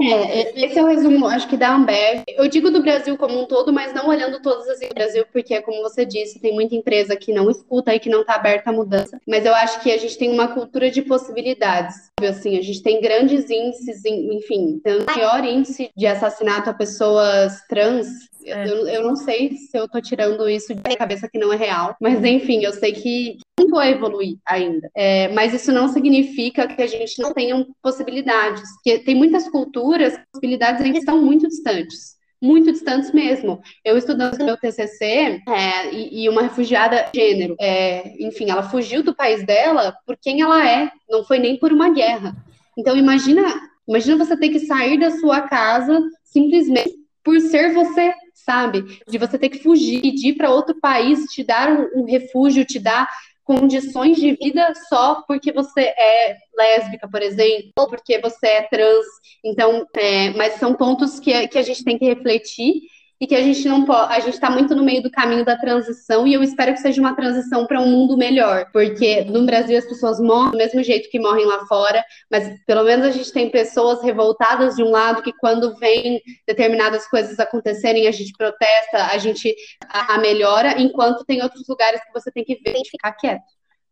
É, 0.00 0.64
esse 0.64 0.78
é 0.78 0.82
o 0.82 0.86
resumo, 0.86 1.26
acho 1.26 1.48
que 1.48 1.56
da 1.56 1.74
Ambev. 1.74 2.22
Eu 2.28 2.48
digo 2.48 2.70
do 2.70 2.82
Brasil 2.82 3.16
como 3.16 3.40
um 3.40 3.46
todo, 3.46 3.72
mas 3.72 3.92
não 3.94 4.08
olhando 4.08 4.40
todas 4.40 4.68
as 4.68 4.80
do 4.80 4.94
Brasil, 4.94 5.24
porque, 5.32 5.60
como 5.62 5.82
você 5.82 6.04
disse, 6.04 6.40
tem 6.40 6.52
muita 6.52 6.74
empresa 6.74 7.16
que 7.16 7.32
não 7.32 7.50
escuta 7.50 7.94
e 7.94 8.00
que 8.00 8.10
não 8.10 8.22
está 8.22 8.34
aberta 8.34 8.70
à 8.70 8.72
mudança. 8.72 9.20
Mas 9.26 9.44
eu 9.44 9.54
acho 9.54 9.80
que 9.80 9.90
a 9.90 9.98
gente 9.98 10.18
tem 10.18 10.30
uma 10.30 10.48
cultura 10.48 10.90
de 10.90 11.02
possibilidades. 11.02 12.10
Assim, 12.20 12.58
a 12.58 12.62
gente 12.62 12.82
tem 12.82 13.00
grandes 13.00 13.48
índices, 13.50 14.04
enfim, 14.04 14.80
tem 14.82 14.98
o 14.98 15.06
maior 15.06 15.44
índice 15.44 15.90
de 15.96 16.06
assassinato 16.06 16.70
a 16.70 16.74
pessoas 16.74 17.60
trans 17.68 18.08
é. 18.44 18.68
Eu, 18.68 18.88
eu 18.88 19.02
não 19.04 19.16
sei 19.16 19.56
se 19.56 19.76
eu 19.76 19.88
tô 19.88 20.00
tirando 20.00 20.48
isso 20.48 20.74
de 20.74 20.96
cabeça 20.96 21.28
que 21.28 21.38
não 21.38 21.52
é 21.52 21.56
real, 21.56 21.96
mas 22.00 22.24
enfim, 22.24 22.64
eu 22.64 22.72
sei 22.72 22.92
que 22.92 23.38
muito 23.58 23.78
a 23.78 23.88
evoluir 23.88 24.36
ainda. 24.46 24.90
É, 24.94 25.28
mas 25.28 25.54
isso 25.54 25.70
não 25.72 25.88
significa 25.88 26.66
que 26.66 26.82
a 26.82 26.86
gente 26.86 27.20
não 27.20 27.32
tenha 27.32 27.66
possibilidades. 27.82 28.62
Porque 28.74 28.98
tem 29.00 29.14
culturas, 29.48 30.14
as 30.14 30.20
possibilidades 30.32 30.80
ainda 30.80 30.98
estão 30.98 31.20
muito 31.22 31.48
distantes 31.48 32.20
muito 32.42 32.72
distantes 32.72 33.12
mesmo. 33.12 33.62
Eu 33.84 33.96
estudando 33.96 34.44
meu 34.44 34.56
TCC 34.56 35.40
é, 35.46 35.94
e, 35.94 36.24
e, 36.24 36.28
uma 36.28 36.42
refugiada 36.42 37.08
gênero, 37.14 37.54
é, 37.60 38.16
enfim, 38.18 38.50
ela 38.50 38.64
fugiu 38.64 39.00
do 39.04 39.14
país 39.14 39.46
dela 39.46 39.94
por 40.04 40.16
quem 40.20 40.40
ela 40.40 40.68
é, 40.68 40.90
não 41.08 41.22
foi 41.22 41.38
nem 41.38 41.56
por 41.56 41.72
uma 41.72 41.90
guerra. 41.90 42.34
Então 42.76 42.96
imagina, 42.96 43.42
imagina 43.86 44.16
você 44.16 44.36
ter 44.36 44.48
que 44.48 44.58
sair 44.58 44.98
da 44.98 45.12
sua 45.12 45.42
casa 45.42 46.00
simplesmente 46.24 47.00
por 47.22 47.38
ser 47.40 47.72
você, 47.72 48.12
sabe? 48.34 49.00
De 49.08 49.18
você 49.18 49.38
ter 49.38 49.48
que 49.48 49.62
fugir, 49.62 50.00
de 50.00 50.30
ir 50.30 50.34
para 50.34 50.50
outro 50.50 50.74
país, 50.80 51.24
te 51.26 51.44
dar 51.44 51.70
um, 51.70 52.00
um, 52.00 52.04
refúgio, 52.04 52.64
te 52.64 52.80
dar 52.80 53.08
condições 53.44 54.16
de 54.18 54.32
vida 54.32 54.72
só 54.88 55.22
porque 55.26 55.52
você 55.52 55.80
é 55.80 56.36
lésbica, 56.56 57.08
por 57.08 57.22
exemplo, 57.22 57.72
ou 57.78 57.88
porque 57.88 58.18
você 58.18 58.46
é 58.46 58.62
trans. 58.62 59.06
Então, 59.44 59.86
é, 59.96 60.30
mas 60.30 60.54
são 60.54 60.74
pontos 60.74 61.18
que, 61.18 61.48
que 61.48 61.58
a 61.58 61.62
gente 61.62 61.84
tem 61.84 61.98
que 61.98 62.04
refletir 62.04 62.82
e 63.22 63.26
que 63.28 63.36
a 63.36 63.40
gente 63.40 63.68
não 63.68 63.84
pode, 63.84 64.12
a 64.12 64.18
gente 64.18 64.34
está 64.34 64.50
muito 64.50 64.74
no 64.74 64.82
meio 64.82 65.00
do 65.00 65.08
caminho 65.08 65.44
da 65.44 65.56
transição 65.56 66.26
e 66.26 66.34
eu 66.34 66.42
espero 66.42 66.72
que 66.72 66.80
seja 66.80 67.00
uma 67.00 67.14
transição 67.14 67.68
para 67.68 67.80
um 67.80 67.86
mundo 67.86 68.16
melhor, 68.16 68.68
porque 68.72 69.22
no 69.26 69.46
Brasil 69.46 69.78
as 69.78 69.86
pessoas 69.86 70.18
morrem 70.18 70.50
do 70.50 70.56
mesmo 70.56 70.82
jeito 70.82 71.08
que 71.08 71.20
morrem 71.20 71.46
lá 71.46 71.64
fora, 71.66 72.04
mas 72.28 72.52
pelo 72.66 72.82
menos 72.82 73.06
a 73.06 73.12
gente 73.12 73.32
tem 73.32 73.48
pessoas 73.48 74.02
revoltadas 74.02 74.74
de 74.74 74.82
um 74.82 74.90
lado 74.90 75.22
que 75.22 75.32
quando 75.34 75.72
vem 75.76 76.20
determinadas 76.48 77.08
coisas 77.08 77.38
acontecerem, 77.38 78.08
a 78.08 78.10
gente 78.10 78.32
protesta, 78.36 79.06
a 79.12 79.18
gente 79.18 79.54
a, 79.88 80.14
a 80.14 80.18
melhora, 80.18 80.80
enquanto 80.82 81.24
tem 81.24 81.44
outros 81.44 81.68
lugares 81.68 82.04
que 82.04 82.12
você 82.12 82.28
tem 82.32 82.42
que 82.42 82.56
ver 82.56 82.74
e 82.76 82.90
ficar 82.90 83.12
quieto, 83.12 83.44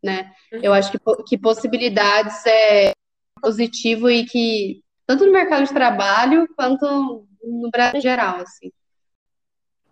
né? 0.02 0.32
Uhum. 0.52 0.58
Eu 0.60 0.72
acho 0.72 0.90
que, 0.90 0.98
que 1.28 1.38
possibilidades 1.38 2.44
é 2.46 2.90
positivo 3.40 4.10
e 4.10 4.26
que 4.26 4.80
tanto 5.06 5.24
no 5.24 5.30
mercado 5.30 5.64
de 5.64 5.72
trabalho 5.72 6.48
quanto 6.56 7.28
no 7.44 7.70
Brasil 7.70 7.98
em 7.98 8.02
geral, 8.02 8.40
assim. 8.40 8.72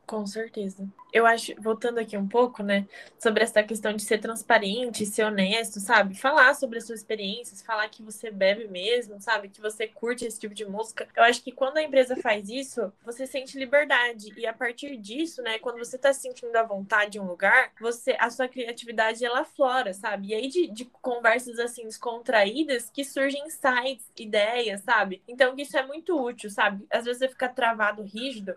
Com 0.08 0.26
certeza. 0.26 0.88
Eu 1.12 1.26
acho, 1.26 1.52
voltando 1.60 1.98
aqui 1.98 2.16
um 2.16 2.26
pouco, 2.26 2.62
né, 2.62 2.88
sobre 3.18 3.42
essa 3.44 3.62
questão 3.62 3.92
de 3.92 4.02
ser 4.02 4.16
transparente, 4.18 5.04
ser 5.04 5.24
honesto, 5.24 5.80
sabe? 5.80 6.14
Falar 6.14 6.54
sobre 6.54 6.78
as 6.78 6.86
suas 6.86 7.00
experiências, 7.00 7.60
falar 7.60 7.86
que 7.90 8.02
você 8.02 8.30
bebe 8.30 8.66
mesmo, 8.68 9.20
sabe? 9.20 9.50
Que 9.50 9.60
você 9.60 9.86
curte 9.86 10.24
esse 10.24 10.40
tipo 10.40 10.54
de 10.54 10.64
música. 10.64 11.06
Eu 11.14 11.24
acho 11.24 11.42
que 11.44 11.52
quando 11.52 11.76
a 11.76 11.82
empresa 11.82 12.16
faz 12.16 12.48
isso, 12.48 12.90
você 13.04 13.26
sente 13.26 13.58
liberdade. 13.58 14.32
E 14.34 14.46
a 14.46 14.52
partir 14.54 14.96
disso, 14.96 15.42
né, 15.42 15.58
quando 15.58 15.76
você 15.78 15.98
tá 15.98 16.10
se 16.10 16.22
sentindo 16.22 16.56
à 16.56 16.62
vontade 16.62 17.18
em 17.18 17.20
um 17.20 17.26
lugar, 17.26 17.72
você, 17.78 18.16
a 18.18 18.30
sua 18.30 18.48
criatividade, 18.48 19.22
ela 19.22 19.44
flora, 19.44 19.92
sabe? 19.92 20.28
E 20.28 20.34
aí 20.34 20.48
de, 20.48 20.68
de 20.68 20.86
conversas, 21.02 21.58
assim, 21.58 21.84
descontraídas, 21.84 22.88
que 22.88 23.04
surgem 23.04 23.44
insights, 23.46 24.10
ideias, 24.18 24.80
sabe? 24.80 25.22
Então, 25.28 25.54
isso 25.58 25.76
é 25.76 25.86
muito 25.86 26.18
útil, 26.18 26.48
sabe? 26.48 26.86
Às 26.90 27.04
vezes 27.04 27.18
você 27.18 27.28
fica 27.28 27.48
travado, 27.48 28.02
rígido, 28.02 28.56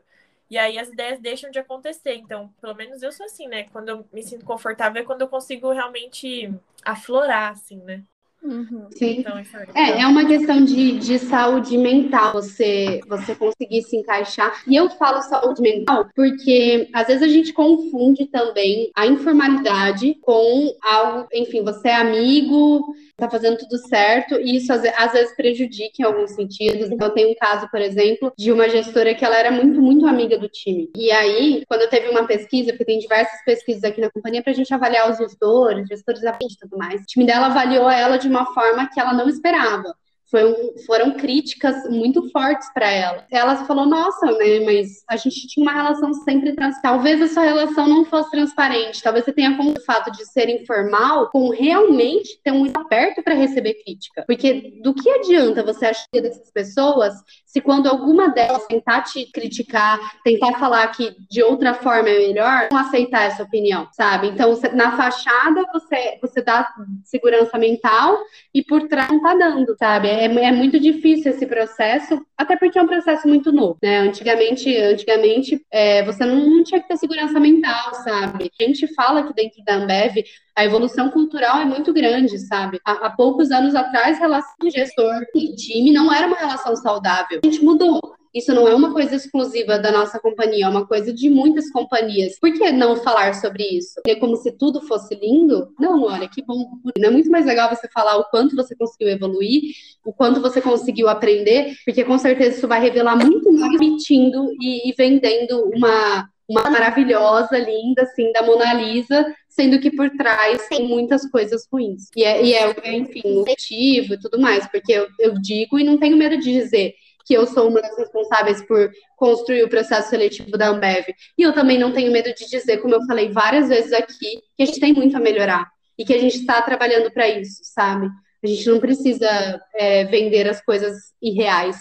e 0.51 0.57
aí 0.57 0.77
as 0.77 0.89
ideias 0.89 1.19
deixam 1.19 1.49
de 1.49 1.59
acontecer. 1.59 2.15
Então, 2.15 2.53
pelo 2.59 2.75
menos 2.75 3.01
eu 3.01 3.11
sou 3.13 3.25
assim, 3.25 3.47
né? 3.47 3.63
Quando 3.69 3.87
eu 3.89 4.09
me 4.11 4.21
sinto 4.21 4.45
confortável 4.45 5.01
é 5.01 5.05
quando 5.05 5.21
eu 5.21 5.29
consigo 5.29 5.71
realmente 5.71 6.53
aflorar, 6.83 7.53
assim, 7.53 7.77
né? 7.77 8.03
Uhum. 8.43 8.87
Sim. 8.91 9.19
Então, 9.19 9.37
é, 9.75 9.81
é, 9.81 10.01
é 10.01 10.07
uma 10.07 10.25
questão 10.25 10.63
de, 10.63 10.97
de 10.99 11.19
saúde 11.19 11.77
mental, 11.77 12.33
você, 12.33 12.99
você 13.07 13.35
conseguir 13.35 13.83
se 13.83 13.95
encaixar. 13.95 14.63
E 14.67 14.75
eu 14.75 14.89
falo 14.89 15.21
saúde 15.21 15.61
mental 15.61 16.09
porque 16.15 16.89
às 16.93 17.07
vezes 17.07 17.21
a 17.23 17.27
gente 17.27 17.53
confunde 17.53 18.25
também 18.25 18.89
a 18.95 19.05
informalidade 19.05 20.15
com 20.21 20.75
algo, 20.81 21.27
enfim, 21.33 21.63
você 21.63 21.89
é 21.89 21.95
amigo, 21.95 22.95
tá 23.21 23.29
fazendo 23.29 23.57
tudo 23.57 23.77
certo, 23.77 24.35
e 24.39 24.55
isso 24.55 24.73
às, 24.73 24.83
às 24.83 25.11
vezes 25.11 25.35
prejudica 25.35 25.93
em 25.99 26.03
alguns 26.03 26.31
sentidos. 26.31 26.89
Então, 26.89 27.07
eu 27.07 27.13
tenho 27.13 27.29
um 27.29 27.35
caso, 27.35 27.69
por 27.69 27.79
exemplo, 27.79 28.33
de 28.35 28.51
uma 28.51 28.67
gestora 28.67 29.13
que 29.13 29.23
ela 29.23 29.37
era 29.37 29.51
muito, 29.51 29.79
muito 29.79 30.07
amiga 30.07 30.39
do 30.39 30.49
time. 30.49 30.89
E 30.95 31.11
aí, 31.11 31.63
quando 31.67 31.87
teve 31.87 32.09
uma 32.09 32.25
pesquisa, 32.25 32.71
porque 32.71 32.85
tem 32.85 32.97
diversas 32.97 33.43
pesquisas 33.45 33.83
aqui 33.83 34.01
na 34.01 34.09
companhia 34.09 34.41
pra 34.41 34.53
gente 34.53 34.73
avaliar 34.73 35.09
os 35.11 35.17
gestores, 35.17 35.87
gestores 35.87 36.21
da 36.21 36.31
e 36.41 36.57
tudo 36.59 36.77
mais, 36.77 37.01
o 37.01 37.05
time 37.05 37.25
dela 37.25 37.47
avaliou 37.47 37.89
ela 37.89 38.17
de 38.17 38.27
uma 38.31 38.53
forma 38.53 38.87
que 38.87 38.99
ela 38.99 39.13
não 39.13 39.29
esperava. 39.29 39.95
Foi, 40.31 40.55
foram 40.85 41.11
críticas 41.11 41.89
muito 41.89 42.29
fortes 42.31 42.71
para 42.73 42.89
ela. 42.89 43.25
Ela 43.29 43.65
falou: 43.65 43.85
Nossa, 43.85 44.27
né? 44.27 44.61
Mas 44.61 45.03
a 45.09 45.17
gente 45.17 45.45
tinha 45.47 45.63
uma 45.63 45.73
relação 45.73 46.13
sempre 46.13 46.53
transparente. 46.53 46.81
Talvez 46.81 47.21
a 47.21 47.27
sua 47.27 47.43
relação 47.43 47.85
não 47.85 48.05
fosse 48.05 48.31
transparente. 48.31 49.03
Talvez 49.03 49.25
você 49.25 49.33
tenha 49.33 49.57
como 49.57 49.71
o 49.71 49.81
fato 49.81 50.09
de 50.11 50.25
ser 50.25 50.47
informal 50.47 51.29
com 51.29 51.49
realmente 51.49 52.39
ter 52.41 52.51
um 52.51 52.71
aberto 52.73 53.21
para 53.21 53.35
receber 53.35 53.83
crítica. 53.83 54.23
Porque 54.25 54.79
do 54.81 54.93
que 54.93 55.09
adianta 55.09 55.63
você 55.63 55.87
achar 55.87 56.07
dessas 56.13 56.49
pessoas 56.51 57.13
se 57.45 57.59
quando 57.59 57.87
alguma 57.87 58.29
delas 58.29 58.65
tentar 58.67 59.01
te 59.01 59.29
criticar, 59.33 59.99
tentar 60.23 60.57
falar 60.57 60.87
que 60.87 61.13
de 61.29 61.43
outra 61.43 61.73
forma 61.73 62.07
é 62.07 62.19
melhor, 62.19 62.69
não 62.71 62.79
aceitar 62.79 63.23
essa 63.23 63.43
opinião, 63.43 63.89
sabe? 63.91 64.27
Então, 64.27 64.57
na 64.73 64.95
fachada 64.95 65.65
você, 65.73 66.17
você 66.21 66.41
dá 66.41 66.73
segurança 67.03 67.57
mental 67.57 68.17
e 68.53 68.63
por 68.63 68.87
trás 68.87 69.09
não 69.09 69.21
tá 69.21 69.35
dando, 69.35 69.75
sabe? 69.77 70.07
é, 70.20 70.20
é 70.25 70.51
muito 70.51 70.79
difícil 70.79 71.31
esse 71.31 71.45
processo, 71.45 72.21
até 72.37 72.55
porque 72.55 72.77
é 72.77 72.81
um 72.81 72.87
processo 72.87 73.27
muito 73.27 73.51
novo, 73.51 73.77
né? 73.81 73.99
Antigamente, 73.99 74.75
antigamente 74.77 75.65
é, 75.71 76.03
você 76.03 76.25
não, 76.25 76.49
não, 76.49 76.63
tinha 76.63 76.81
que 76.81 76.87
ter 76.87 76.97
segurança 76.97 77.39
mental, 77.39 77.93
sabe? 78.03 78.51
A 78.59 78.63
gente 78.63 78.93
fala 78.93 79.23
que 79.23 79.33
dentro 79.33 79.63
da 79.63 79.75
Ambev 79.75 80.23
a 80.55 80.65
evolução 80.65 81.09
cultural 81.09 81.61
é 81.61 81.65
muito 81.65 81.93
grande, 81.93 82.37
sabe? 82.39 82.79
Há, 82.85 83.07
há 83.07 83.09
poucos 83.09 83.51
anos 83.51 83.73
atrás, 83.73 84.19
relação 84.19 84.55
gestor 84.73 85.21
e 85.35 85.55
time 85.55 85.91
não 85.91 86.13
era 86.13 86.27
uma 86.27 86.37
relação 86.37 86.75
saudável. 86.75 87.39
A 87.43 87.47
gente 87.47 87.63
mudou. 87.63 87.99
Isso 88.33 88.53
não 88.53 88.67
é 88.67 88.73
uma 88.73 88.93
coisa 88.93 89.15
exclusiva 89.15 89.77
da 89.77 89.91
nossa 89.91 90.19
companhia, 90.19 90.65
é 90.65 90.69
uma 90.69 90.87
coisa 90.87 91.13
de 91.13 91.29
muitas 91.29 91.69
companhias. 91.69 92.39
Por 92.39 92.51
que 92.53 92.71
não 92.71 92.95
falar 92.95 93.33
sobre 93.35 93.63
isso? 93.63 93.99
É 94.07 94.15
como 94.15 94.37
se 94.37 94.51
tudo 94.53 94.81
fosse 94.81 95.15
lindo? 95.15 95.73
Não, 95.77 96.03
olha, 96.03 96.29
que 96.29 96.41
bom. 96.41 96.65
É 96.97 97.09
muito 97.09 97.29
mais 97.29 97.45
legal 97.45 97.69
você 97.69 97.89
falar 97.89 98.17
o 98.17 98.25
quanto 98.25 98.55
você 98.55 98.73
conseguiu 98.75 99.09
evoluir, 99.09 99.73
o 100.05 100.13
quanto 100.13 100.41
você 100.41 100.61
conseguiu 100.61 101.09
aprender, 101.09 101.75
porque 101.85 102.05
com 102.05 102.17
certeza 102.17 102.57
isso 102.57 102.67
vai 102.67 102.81
revelar 102.81 103.17
muito 103.17 103.51
mais 103.51 103.77
mentindo 103.77 104.47
e, 104.61 104.89
e 104.89 104.93
vendendo 104.93 105.69
uma, 105.75 106.25
uma 106.47 106.69
maravilhosa, 106.69 107.57
linda, 107.57 108.03
assim, 108.03 108.31
da 108.31 108.43
Mona 108.43 108.73
Lisa, 108.73 109.25
sendo 109.49 109.79
que 109.79 109.91
por 109.91 110.09
trás 110.11 110.67
tem 110.69 110.87
muitas 110.87 111.29
coisas 111.29 111.67
ruins. 111.71 112.07
E 112.15 112.23
é, 112.23 112.43
e 112.43 112.53
é 112.53 112.95
enfim, 112.95 113.21
o 113.25 113.45
motivo 113.45 114.13
e 114.13 114.19
tudo 114.19 114.39
mais, 114.39 114.65
porque 114.67 114.93
eu, 114.93 115.07
eu 115.19 115.33
digo 115.33 115.77
e 115.77 115.83
não 115.83 115.97
tenho 115.97 116.15
medo 116.15 116.37
de 116.37 116.51
dizer 116.51 116.93
que 117.25 117.33
eu 117.33 117.45
sou 117.45 117.69
uma 117.69 117.81
das 117.81 117.97
responsáveis 117.97 118.61
por 118.65 118.91
construir 119.15 119.63
o 119.63 119.69
processo 119.69 120.09
seletivo 120.09 120.57
da 120.57 120.69
Ambev. 120.69 121.05
E 121.37 121.41
eu 121.43 121.53
também 121.53 121.77
não 121.77 121.93
tenho 121.93 122.11
medo 122.11 122.33
de 122.33 122.49
dizer, 122.49 122.77
como 122.77 122.95
eu 122.95 123.05
falei 123.05 123.31
várias 123.31 123.69
vezes 123.69 123.93
aqui, 123.93 124.41
que 124.57 124.63
a 124.63 124.65
gente 124.65 124.79
tem 124.79 124.93
muito 124.93 125.15
a 125.15 125.19
melhorar 125.19 125.69
e 125.97 126.05
que 126.05 126.13
a 126.13 126.19
gente 126.19 126.37
está 126.37 126.61
trabalhando 126.61 127.11
para 127.11 127.27
isso, 127.27 127.61
sabe? 127.63 128.07
A 128.43 128.47
gente 128.47 128.67
não 128.67 128.79
precisa 128.79 129.61
é, 129.75 130.05
vender 130.05 130.49
as 130.49 130.63
coisas 130.63 131.13
irreais. 131.21 131.77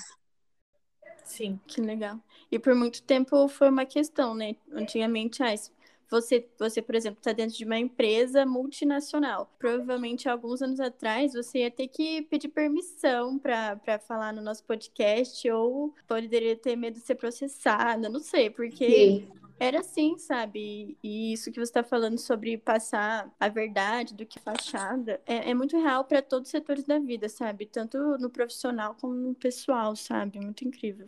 Sim, 1.24 1.58
que 1.66 1.80
legal. 1.80 2.18
E 2.52 2.58
por 2.58 2.74
muito 2.74 3.02
tempo 3.02 3.48
foi 3.48 3.70
uma 3.70 3.86
questão, 3.86 4.34
né? 4.34 4.56
Antigamente, 4.72 5.42
ah, 5.42 5.54
você, 6.10 6.46
você, 6.58 6.82
por 6.82 6.94
exemplo, 6.94 7.18
está 7.20 7.32
dentro 7.32 7.56
de 7.56 7.64
uma 7.64 7.78
empresa 7.78 8.44
multinacional. 8.44 9.54
Provavelmente, 9.58 10.28
alguns 10.28 10.60
anos 10.60 10.80
atrás, 10.80 11.32
você 11.32 11.60
ia 11.60 11.70
ter 11.70 11.86
que 11.86 12.22
pedir 12.22 12.48
permissão 12.48 13.38
para 13.38 13.98
falar 14.00 14.32
no 14.32 14.42
nosso 14.42 14.64
podcast, 14.64 15.48
ou 15.50 15.94
poderia 16.08 16.56
ter 16.56 16.74
medo 16.74 16.94
de 16.94 17.00
ser 17.00 17.14
processada, 17.14 18.08
não 18.08 18.20
sei, 18.20 18.50
porque 18.50 18.86
Sim. 18.86 19.28
era 19.60 19.80
assim, 19.80 20.18
sabe? 20.18 20.98
E 21.02 21.32
isso 21.32 21.52
que 21.52 21.58
você 21.60 21.70
está 21.70 21.84
falando 21.84 22.18
sobre 22.18 22.58
passar 22.58 23.32
a 23.38 23.48
verdade 23.48 24.14
do 24.14 24.26
que 24.26 24.40
fachada 24.40 25.20
é, 25.24 25.50
é 25.50 25.54
muito 25.54 25.78
real 25.78 26.04
para 26.04 26.20
todos 26.20 26.48
os 26.48 26.50
setores 26.50 26.84
da 26.84 26.98
vida, 26.98 27.28
sabe? 27.28 27.66
Tanto 27.66 27.96
no 28.18 28.28
profissional 28.28 28.96
como 29.00 29.14
no 29.14 29.34
pessoal, 29.34 29.94
sabe? 29.94 30.40
Muito 30.40 30.66
incrível 30.66 31.06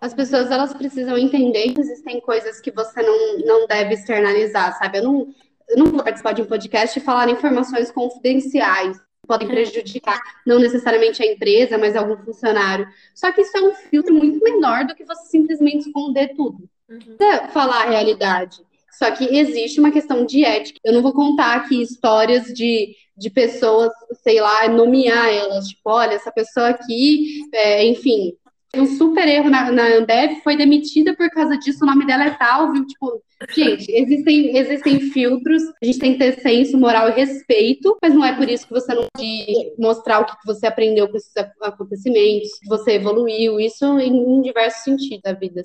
as 0.00 0.14
pessoas 0.14 0.50
elas 0.50 0.72
precisam 0.72 1.18
entender 1.18 1.72
que 1.72 1.80
existem 1.80 2.20
coisas 2.20 2.60
que 2.60 2.70
você 2.70 3.02
não, 3.02 3.38
não 3.38 3.66
deve 3.66 3.94
externalizar, 3.94 4.78
sabe? 4.78 4.98
Eu 4.98 5.04
não, 5.04 5.34
eu 5.68 5.76
não 5.76 5.86
vou 5.86 6.02
participar 6.02 6.32
de 6.32 6.42
um 6.42 6.46
podcast 6.46 6.98
e 6.98 7.02
falar 7.02 7.28
informações 7.28 7.90
confidenciais 7.90 8.98
podem 9.30 9.46
uhum. 9.46 9.54
prejudicar 9.54 10.20
não 10.44 10.58
necessariamente 10.58 11.22
a 11.22 11.26
empresa, 11.26 11.78
mas 11.78 11.94
algum 11.94 12.16
funcionário. 12.16 12.88
Só 13.14 13.30
que 13.30 13.42
isso 13.42 13.56
é 13.56 13.60
um 13.60 13.72
filtro 13.72 14.12
muito 14.12 14.42
menor 14.42 14.84
do 14.84 14.94
que 14.94 15.04
você 15.04 15.28
simplesmente 15.28 15.86
esconder 15.86 16.34
tudo. 16.34 16.68
Uhum. 16.88 17.16
Falar 17.52 17.84
a 17.84 17.90
realidade. 17.90 18.58
Só 18.90 19.08
que 19.12 19.24
existe 19.24 19.78
uma 19.78 19.92
questão 19.92 20.26
de 20.26 20.44
ética. 20.44 20.80
Eu 20.84 20.92
não 20.92 21.00
vou 21.00 21.12
contar 21.12 21.54
aqui 21.54 21.80
histórias 21.80 22.46
de, 22.46 22.96
de 23.16 23.30
pessoas, 23.30 23.92
sei 24.24 24.40
lá, 24.40 24.68
nomear 24.68 25.28
elas. 25.28 25.68
Tipo, 25.68 25.90
olha, 25.90 26.14
essa 26.14 26.32
pessoa 26.32 26.70
aqui, 26.70 27.42
é, 27.54 27.84
enfim, 27.86 28.32
um 28.76 28.86
super 28.86 29.26
erro 29.26 29.50
na, 29.50 29.70
na 29.72 29.96
Ambev, 29.96 30.40
foi 30.42 30.56
demitida 30.56 31.14
por 31.16 31.28
causa 31.30 31.58
disso, 31.58 31.82
o 31.82 31.86
nome 31.86 32.06
dela 32.06 32.24
é 32.24 32.30
tal, 32.30 32.72
viu? 32.72 32.86
Tipo, 32.86 33.22
gente, 33.50 33.90
existem, 33.90 34.56
existem 34.56 35.00
filtros, 35.00 35.62
a 35.82 35.84
gente 35.84 35.98
tem 35.98 36.12
que 36.12 36.18
ter 36.18 36.40
senso, 36.40 36.78
moral 36.78 37.08
e 37.08 37.12
respeito, 37.12 37.98
mas 38.00 38.14
não 38.14 38.24
é 38.24 38.36
por 38.36 38.48
isso 38.48 38.66
que 38.66 38.72
você 38.72 38.94
não 38.94 39.06
pode 39.12 39.74
mostrar 39.78 40.20
o 40.20 40.24
que 40.24 40.36
você 40.46 40.66
aprendeu 40.66 41.08
com 41.08 41.16
esses 41.16 41.32
acontecimentos, 41.62 42.58
que 42.60 42.68
você 42.68 42.92
evoluiu, 42.92 43.58
isso 43.58 43.84
em, 43.98 44.16
em 44.16 44.42
diversos 44.42 44.84
sentidos 44.84 45.22
da 45.22 45.32
vida. 45.32 45.62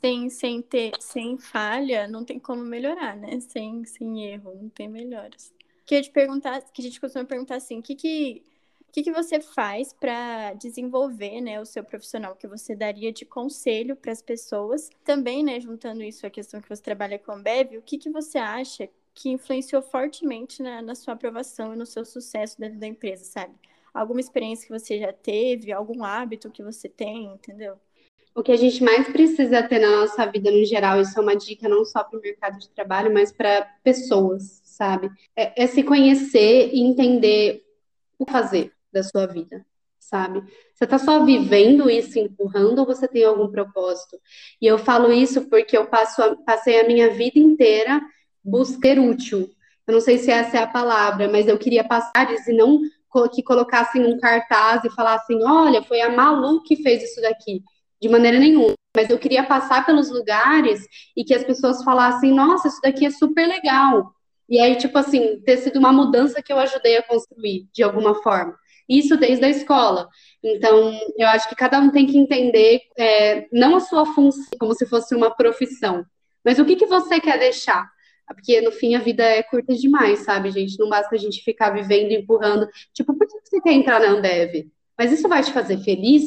Sem, 0.00 0.28
sem, 0.28 0.60
ter, 0.60 0.92
sem 0.98 1.38
falha, 1.38 2.08
não 2.08 2.24
tem 2.24 2.38
como 2.38 2.64
melhorar, 2.64 3.16
né? 3.16 3.38
Sem, 3.40 3.84
sem 3.84 4.24
erro, 4.24 4.52
não 4.60 4.68
tem 4.68 4.88
melhoras. 4.88 5.52
Queria 5.86 6.02
te 6.02 6.10
perguntar, 6.10 6.60
que 6.72 6.82
a 6.82 6.84
gente 6.84 7.00
costuma 7.00 7.24
perguntar 7.24 7.56
assim, 7.56 7.78
o 7.78 7.82
que 7.82 7.94
que 7.94 8.42
o 8.88 8.92
que, 8.92 9.02
que 9.02 9.12
você 9.12 9.38
faz 9.38 9.92
para 9.92 10.54
desenvolver 10.54 11.42
né, 11.42 11.60
o 11.60 11.66
seu 11.66 11.84
profissional 11.84 12.34
que 12.34 12.48
você 12.48 12.74
daria 12.74 13.12
de 13.12 13.26
conselho 13.26 13.94
para 13.94 14.10
as 14.10 14.22
pessoas? 14.22 14.88
Também, 15.04 15.44
né, 15.44 15.60
juntando 15.60 16.02
isso 16.02 16.26
à 16.26 16.30
questão 16.30 16.60
que 16.60 16.68
você 16.68 16.82
trabalha 16.82 17.18
com 17.18 17.40
Bev, 17.40 17.76
o 17.76 17.82
que, 17.82 17.98
que 17.98 18.08
você 18.08 18.38
acha 18.38 18.88
que 19.14 19.28
influenciou 19.28 19.82
fortemente 19.82 20.62
na, 20.62 20.80
na 20.80 20.94
sua 20.94 21.12
aprovação 21.12 21.74
e 21.74 21.76
no 21.76 21.84
seu 21.84 22.04
sucesso 22.04 22.58
dentro 22.58 22.78
da 22.78 22.86
empresa, 22.86 23.24
sabe? 23.24 23.52
Alguma 23.92 24.20
experiência 24.20 24.66
que 24.66 24.78
você 24.78 24.98
já 24.98 25.12
teve, 25.12 25.70
algum 25.70 26.02
hábito 26.02 26.50
que 26.50 26.62
você 26.62 26.88
tem, 26.88 27.26
entendeu? 27.26 27.76
O 28.34 28.42
que 28.42 28.52
a 28.52 28.56
gente 28.56 28.82
mais 28.82 29.06
precisa 29.08 29.62
ter 29.62 29.80
na 29.80 30.00
nossa 30.00 30.24
vida 30.24 30.50
no 30.50 30.64
geral, 30.64 31.00
isso 31.00 31.18
é 31.18 31.22
uma 31.22 31.36
dica 31.36 31.68
não 31.68 31.84
só 31.84 32.02
para 32.02 32.18
o 32.18 32.22
mercado 32.22 32.58
de 32.58 32.70
trabalho, 32.70 33.12
mas 33.12 33.32
para 33.32 33.62
pessoas, 33.82 34.62
sabe? 34.64 35.10
É, 35.36 35.64
é 35.64 35.66
se 35.66 35.82
conhecer 35.82 36.70
e 36.72 36.80
entender 36.80 37.64
o 38.18 38.24
fazer 38.24 38.77
da 38.92 39.02
sua 39.02 39.26
vida, 39.26 39.64
sabe? 39.98 40.42
Você 40.74 40.84
está 40.84 40.98
só 40.98 41.24
vivendo 41.24 41.90
isso, 41.90 42.18
empurrando, 42.18 42.78
ou 42.78 42.86
você 42.86 43.06
tem 43.06 43.24
algum 43.24 43.48
propósito? 43.48 44.18
E 44.60 44.66
eu 44.66 44.78
falo 44.78 45.12
isso 45.12 45.48
porque 45.48 45.76
eu 45.76 45.86
passo 45.86 46.22
a, 46.22 46.36
passei 46.36 46.80
a 46.80 46.86
minha 46.86 47.10
vida 47.10 47.38
inteira 47.38 48.00
buscar 48.44 48.98
útil. 48.98 49.50
Eu 49.86 49.94
não 49.94 50.00
sei 50.00 50.18
se 50.18 50.30
essa 50.30 50.58
é 50.58 50.62
a 50.62 50.66
palavra, 50.66 51.30
mas 51.30 51.48
eu 51.48 51.58
queria 51.58 51.82
passar 51.82 52.30
e 52.30 52.52
não 52.52 52.80
que 53.32 53.42
colocassem 53.42 54.04
um 54.04 54.18
cartaz 54.18 54.84
e 54.84 54.90
falassem, 54.90 55.42
olha, 55.42 55.82
foi 55.82 56.00
a 56.00 56.10
Malu 56.10 56.62
que 56.62 56.76
fez 56.76 57.02
isso 57.02 57.20
daqui. 57.20 57.62
De 58.00 58.08
maneira 58.08 58.38
nenhuma. 58.38 58.74
Mas 58.94 59.10
eu 59.10 59.18
queria 59.18 59.44
passar 59.44 59.84
pelos 59.84 60.10
lugares 60.10 60.86
e 61.16 61.24
que 61.24 61.34
as 61.34 61.42
pessoas 61.42 61.82
falassem, 61.82 62.32
nossa, 62.32 62.68
isso 62.68 62.80
daqui 62.82 63.06
é 63.06 63.10
super 63.10 63.46
legal. 63.46 64.12
E 64.48 64.58
aí, 64.60 64.76
tipo 64.76 64.96
assim, 64.98 65.40
ter 65.40 65.58
sido 65.58 65.78
uma 65.78 65.92
mudança 65.92 66.42
que 66.42 66.52
eu 66.52 66.58
ajudei 66.58 66.96
a 66.96 67.02
construir, 67.02 67.66
de 67.72 67.82
alguma 67.82 68.14
forma. 68.22 68.56
Isso 68.88 69.16
desde 69.16 69.44
a 69.44 69.50
escola. 69.50 70.08
Então, 70.42 70.98
eu 71.16 71.28
acho 71.28 71.48
que 71.48 71.54
cada 71.54 71.78
um 71.78 71.90
tem 71.90 72.06
que 72.06 72.16
entender 72.16 72.80
é, 72.96 73.46
não 73.52 73.76
a 73.76 73.80
sua 73.80 74.06
função 74.06 74.46
como 74.58 74.74
se 74.74 74.86
fosse 74.86 75.14
uma 75.14 75.30
profissão, 75.30 76.04
mas 76.44 76.58
o 76.58 76.64
que, 76.64 76.76
que 76.76 76.86
você 76.86 77.20
quer 77.20 77.38
deixar. 77.38 77.88
Porque 78.26 78.60
no 78.60 78.70
fim 78.70 78.94
a 78.94 78.98
vida 78.98 79.22
é 79.22 79.42
curta 79.42 79.74
demais, 79.74 80.20
sabe, 80.20 80.50
gente? 80.50 80.78
Não 80.78 80.88
basta 80.88 81.14
a 81.14 81.18
gente 81.18 81.42
ficar 81.42 81.70
vivendo, 81.70 82.12
empurrando. 82.12 82.68
Tipo, 82.92 83.14
por 83.14 83.26
que 83.26 83.40
você 83.42 83.60
quer 83.60 83.72
entrar 83.72 84.00
na 84.00 84.10
Ambev? 84.10 84.70
Mas 84.96 85.12
isso 85.12 85.28
vai 85.28 85.42
te 85.42 85.52
fazer 85.52 85.78
feliz, 85.78 86.24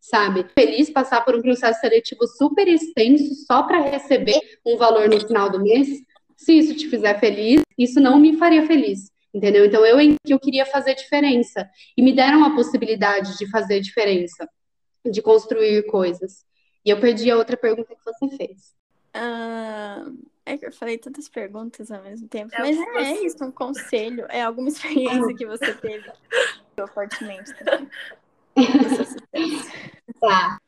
sabe? 0.00 0.44
Feliz 0.54 0.90
passar 0.90 1.24
por 1.24 1.36
um 1.36 1.42
processo 1.42 1.80
seletivo 1.80 2.26
super 2.26 2.66
extenso 2.66 3.34
só 3.46 3.62
para 3.62 3.80
receber 3.80 4.40
um 4.66 4.76
valor 4.76 5.08
no 5.08 5.20
final 5.20 5.48
do 5.48 5.62
mês? 5.62 5.88
Se 6.36 6.52
isso 6.58 6.74
te 6.74 6.88
fizer 6.88 7.18
feliz, 7.20 7.62
isso 7.78 8.00
não 8.00 8.18
me 8.18 8.36
faria 8.36 8.66
feliz. 8.66 9.13
Entendeu? 9.34 9.64
Então 9.64 9.84
eu 9.84 9.98
que 10.24 10.32
eu 10.32 10.38
queria 10.38 10.64
fazer 10.64 10.94
diferença 10.94 11.68
e 11.96 12.02
me 12.02 12.14
deram 12.14 12.44
a 12.44 12.54
possibilidade 12.54 13.36
de 13.36 13.50
fazer 13.50 13.80
diferença, 13.80 14.48
de 15.04 15.20
construir 15.20 15.82
coisas. 15.86 16.44
E 16.84 16.90
eu 16.90 17.00
perdi 17.00 17.30
a 17.30 17.36
outra 17.36 17.56
pergunta 17.56 17.94
que 17.94 18.04
você 18.04 18.36
fez. 18.36 18.74
Uh, 19.16 20.16
é 20.46 20.56
que 20.56 20.66
eu 20.66 20.72
falei 20.72 20.98
tantas 20.98 21.28
perguntas 21.28 21.90
ao 21.90 22.02
mesmo 22.02 22.28
tempo, 22.28 22.54
é 22.54 22.58
mas 22.58 22.76
é, 22.76 23.12
é 23.12 23.24
isso, 23.24 23.42
um 23.44 23.50
conselho, 23.50 24.26
é 24.28 24.42
alguma 24.42 24.68
experiência 24.68 25.34
que 25.34 25.46
você 25.46 25.72
teve 25.74 26.10
fortemente 26.92 27.54
também. 27.54 27.88
tá. 30.20 30.58